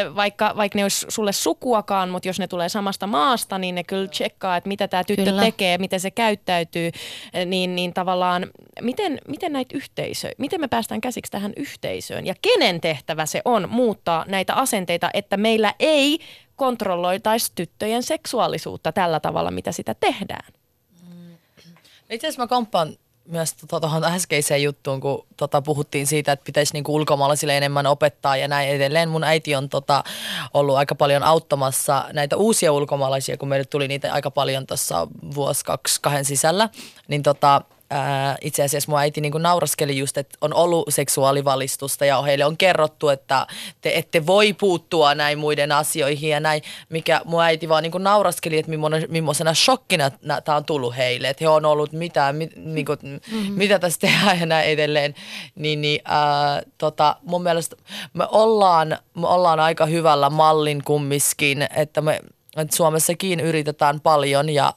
ö, 0.04 0.14
vaikka, 0.14 0.52
vaikka 0.56 0.76
ne 0.76 0.82
olisi 0.82 1.06
sulle 1.08 1.32
sukuakaan, 1.32 2.08
mutta 2.08 2.28
jos 2.28 2.38
ne 2.38 2.48
tulee 2.48 2.68
samasta 2.68 3.06
maasta, 3.06 3.58
niin 3.58 3.74
ne 3.74 3.84
kyllä 3.84 4.08
tsekkaa, 4.08 4.56
että 4.56 4.68
mitä 4.68 4.88
tämä 4.88 5.04
tyttö 5.04 5.24
Kyllä. 5.24 5.42
tekee, 5.42 5.78
miten 5.78 6.00
se 6.00 6.10
käyttäytyy, 6.10 6.90
niin, 7.46 7.76
niin 7.76 7.94
tavallaan 7.94 8.46
miten, 8.80 9.18
miten 9.28 9.52
näitä 9.52 9.76
yhteisöjä, 9.76 10.34
miten 10.38 10.60
me 10.60 10.68
päästään 10.68 11.00
käsiksi 11.00 11.32
tähän 11.32 11.52
yhteisöön 11.56 12.26
ja 12.26 12.34
kenen 12.42 12.80
tehtävä 12.80 13.26
se 13.26 13.42
on 13.44 13.68
muuttaa 13.68 14.24
näitä 14.28 14.54
asenteita, 14.54 15.10
että 15.14 15.36
meillä 15.36 15.74
ei 15.78 16.18
kontrolloitaisi 16.56 17.52
tyttöjen 17.54 18.02
seksuaalisuutta 18.02 18.92
tällä 18.92 19.20
tavalla, 19.20 19.50
mitä 19.50 19.72
sitä 19.72 19.94
tehdään. 19.94 20.52
Itse 22.10 22.26
asiassa 22.26 22.42
mä 22.42 22.46
komppaan 22.46 22.96
myös 23.28 23.54
tuohon 23.54 24.02
tota, 24.02 24.14
äskeiseen 24.14 24.62
juttuun, 24.62 25.00
kun 25.00 25.26
tota, 25.36 25.62
puhuttiin 25.62 26.06
siitä, 26.06 26.32
että 26.32 26.44
pitäisi 26.44 26.72
niinku 26.72 26.94
ulkomaalaisille 26.94 27.56
enemmän 27.56 27.86
opettaa 27.86 28.36
ja 28.36 28.48
näin 28.48 28.68
edelleen. 28.68 29.08
Mun 29.08 29.24
äiti 29.24 29.54
on 29.54 29.68
tota, 29.68 30.04
ollut 30.54 30.76
aika 30.76 30.94
paljon 30.94 31.22
auttamassa 31.22 32.04
näitä 32.12 32.36
uusia 32.36 32.72
ulkomaalaisia, 32.72 33.36
kun 33.36 33.48
meille 33.48 33.64
tuli 33.64 33.88
niitä 33.88 34.12
aika 34.12 34.30
paljon 34.30 34.66
tuossa 34.66 35.08
vuosi, 35.34 35.64
kaksi, 35.64 36.00
kahden 36.00 36.24
sisällä. 36.24 36.68
Niin 37.08 37.22
tota, 37.22 37.62
ää, 37.90 38.36
itse 38.40 38.62
asiassa 38.62 38.90
mun 38.90 39.00
äiti 39.00 39.20
niinku 39.20 39.38
nauraskeli 39.38 39.98
just, 39.98 40.18
että 40.18 40.38
on 40.40 40.54
ollut 40.54 40.86
seksuaalivalistusta 40.88 42.04
ja 42.04 42.22
heille 42.22 42.44
on 42.44 42.56
kerrottu, 42.56 43.08
että 43.08 43.46
te 43.80 43.92
ette 43.94 44.26
voi 44.26 44.52
puuttua 44.52 45.14
näin 45.14 45.38
muiden 45.38 45.72
asioihin 45.72 46.30
ja 46.30 46.40
näin, 46.40 46.62
mikä 46.88 47.20
mun 47.24 47.42
äiti 47.42 47.68
vaan 47.68 47.82
niinku 47.82 47.98
nauraskeli, 47.98 48.58
että 48.58 48.72
millaisena 49.08 49.54
shokkina 49.54 50.10
tämä 50.44 50.56
on 50.56 50.64
tullut 50.64 50.96
heille, 50.96 51.28
että 51.28 51.44
he 51.44 51.48
on 51.48 51.64
ollut 51.64 51.92
mitä, 51.92 52.32
mi, 52.32 52.48
niinku, 52.56 52.96
mm-hmm. 53.02 53.52
mitä 53.52 53.78
tässä 53.78 54.00
tehdään 54.00 54.40
ja 54.40 54.46
näin 54.46 54.68
edelleen. 54.68 55.14
Niin, 55.54 55.80
niin 55.80 56.00
ää, 56.04 56.62
tota, 56.78 57.16
mun 57.22 57.42
mielestä 57.42 57.76
me 58.14 58.26
ollaan, 58.30 58.98
me 59.14 59.26
ollaan 59.26 59.60
aika 59.60 59.86
hyvällä 59.86 60.30
mallin 60.30 60.84
kummiskin, 60.84 61.68
että 61.76 62.00
me 62.00 62.20
että 62.56 62.76
Suomessakin 62.76 63.40
yritetään 63.40 64.00
paljon 64.00 64.48
ja 64.48 64.72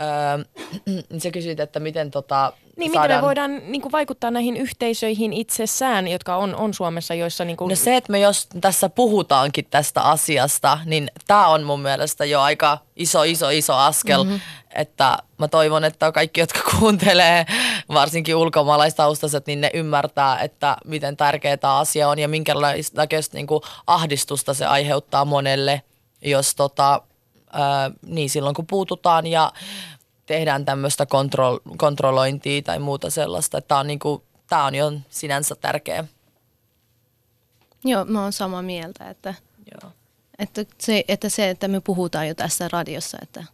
Öö, 0.00 0.44
sä 1.22 1.30
kysyit, 1.30 1.60
että 1.60 1.80
miten 1.80 2.10
tota, 2.10 2.52
Niin 2.76 2.90
miten 2.90 3.00
saadaan... 3.00 3.20
me 3.20 3.26
voidaan 3.26 3.72
niin 3.72 3.82
kuin, 3.82 3.92
vaikuttaa 3.92 4.30
näihin 4.30 4.56
yhteisöihin 4.56 5.32
itsessään, 5.32 6.08
jotka 6.08 6.36
on, 6.36 6.54
on 6.54 6.74
Suomessa, 6.74 7.14
joissa... 7.14 7.44
Niin 7.44 7.56
kuin, 7.56 7.68
No 7.68 7.76
se, 7.76 7.96
että 7.96 8.12
me 8.12 8.20
jos 8.20 8.48
tässä 8.60 8.88
puhutaankin 8.88 9.66
tästä 9.70 10.02
asiasta, 10.02 10.78
niin 10.84 11.10
tämä 11.26 11.46
on 11.46 11.62
mun 11.62 11.80
mielestä 11.80 12.24
jo 12.24 12.40
aika 12.40 12.78
iso, 12.96 13.22
iso, 13.22 13.50
iso 13.50 13.74
askel. 13.74 14.24
Mm-hmm. 14.24 14.40
Että 14.74 15.18
mä 15.38 15.48
toivon, 15.48 15.84
että 15.84 16.12
kaikki, 16.12 16.40
jotka 16.40 16.60
kuuntelee, 16.78 17.46
varsinkin 17.88 18.36
ulkomaalaistaustaiset, 18.36 19.46
niin 19.46 19.60
ne 19.60 19.70
ymmärtää, 19.74 20.40
että 20.40 20.76
miten 20.84 21.16
tärkeä 21.16 21.56
tämä 21.56 21.78
asia 21.78 22.08
on 22.08 22.18
ja 22.18 22.28
minkälaista 22.28 23.06
niin 23.32 23.46
kuin 23.46 23.62
ahdistusta 23.86 24.54
se 24.54 24.66
aiheuttaa 24.66 25.24
monelle, 25.24 25.82
jos 26.22 26.54
tota, 26.54 27.02
niin 28.06 28.30
silloin 28.30 28.54
kun 28.54 28.66
puututaan 28.66 29.26
ja 29.26 29.52
tehdään 30.26 30.64
tämmöistä 30.64 31.04
kontrol- 31.04 31.76
kontrollointia 31.76 32.62
tai 32.62 32.78
muuta 32.78 33.10
sellaista. 33.10 33.60
Tämä 33.60 33.80
on, 33.80 33.86
niin 33.86 33.98
kuin, 33.98 34.22
tää 34.46 34.64
on 34.64 34.74
jo 34.74 34.92
sinänsä 35.10 35.54
tärkeä. 35.54 36.04
Joo, 37.84 38.04
mä 38.04 38.22
oon 38.22 38.32
samaa 38.32 38.62
mieltä, 38.62 39.10
että, 39.10 39.34
Joo. 39.72 39.92
että, 40.38 40.64
se, 40.78 41.04
että 41.08 41.28
se, 41.28 41.50
että 41.50 41.68
me 41.68 41.80
puhutaan 41.80 42.28
jo 42.28 42.34
tässä 42.34 42.68
radiossa, 42.72 43.18
että 43.22 43.44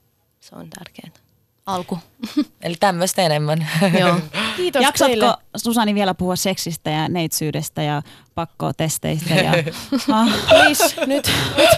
se 0.41 0.57
on 0.57 0.71
tärkeää. 0.71 1.28
Alku. 1.69 1.99
Eli 2.63 2.75
tämmöistä 2.81 3.23
enemmän. 3.23 3.69
Joo. 4.01 4.17
Kiitos 4.57 4.83
Jaksatko 4.83 5.11
teille. 5.11 5.35
Susani 5.57 5.95
vielä 5.95 6.15
puhua 6.15 6.37
seksistä 6.37 6.91
ja 6.91 7.09
neitsyydestä 7.09 7.83
ja 7.83 8.03
pakkotesteistä? 8.35 9.35
Ja, 9.35 9.53
ah, 10.13 10.29
Please, 10.49 11.07
nyt, 11.07 11.31
nyt. 11.57 11.71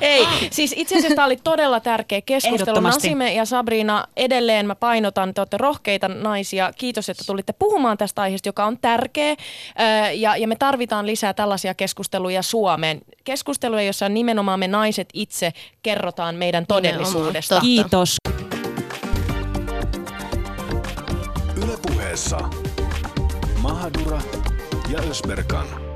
Ei, 0.00 0.26
siis 0.50 0.74
itse 0.76 0.94
asiassa 0.94 1.14
tämä 1.14 1.26
oli 1.26 1.36
todella 1.36 1.80
tärkeä 1.80 2.20
keskustelu. 2.20 2.80
Nasime 2.80 3.34
ja 3.34 3.44
Sabrina, 3.44 4.06
edelleen 4.16 4.66
mä 4.66 4.74
painotan, 4.74 5.34
te 5.34 5.40
olette 5.40 5.56
rohkeita 5.56 6.08
naisia. 6.08 6.72
Kiitos, 6.78 7.08
että 7.08 7.24
tulitte 7.26 7.52
puhumaan 7.52 7.98
tästä 7.98 8.22
aiheesta, 8.22 8.48
joka 8.48 8.64
on 8.64 8.78
tärkeä. 8.78 9.36
Ja, 10.14 10.36
ja 10.36 10.48
me 10.48 10.56
tarvitaan 10.56 11.06
lisää 11.06 11.34
tällaisia 11.34 11.74
keskusteluja 11.74 12.42
Suomeen. 12.42 13.00
Keskusteluja, 13.24 13.82
jossa 13.82 14.08
nimenomaan 14.08 14.58
me 14.58 14.68
naiset 14.68 15.08
itse 15.14 15.52
kerrotaan 15.82 16.34
meidän 16.34 16.66
todellisuudesta. 16.66 17.60
Kiitos. 17.60 18.16
Puheessa 22.10 22.50
Mahadura 23.62 24.20
ja 24.88 24.98
Ösberkan. 25.10 25.89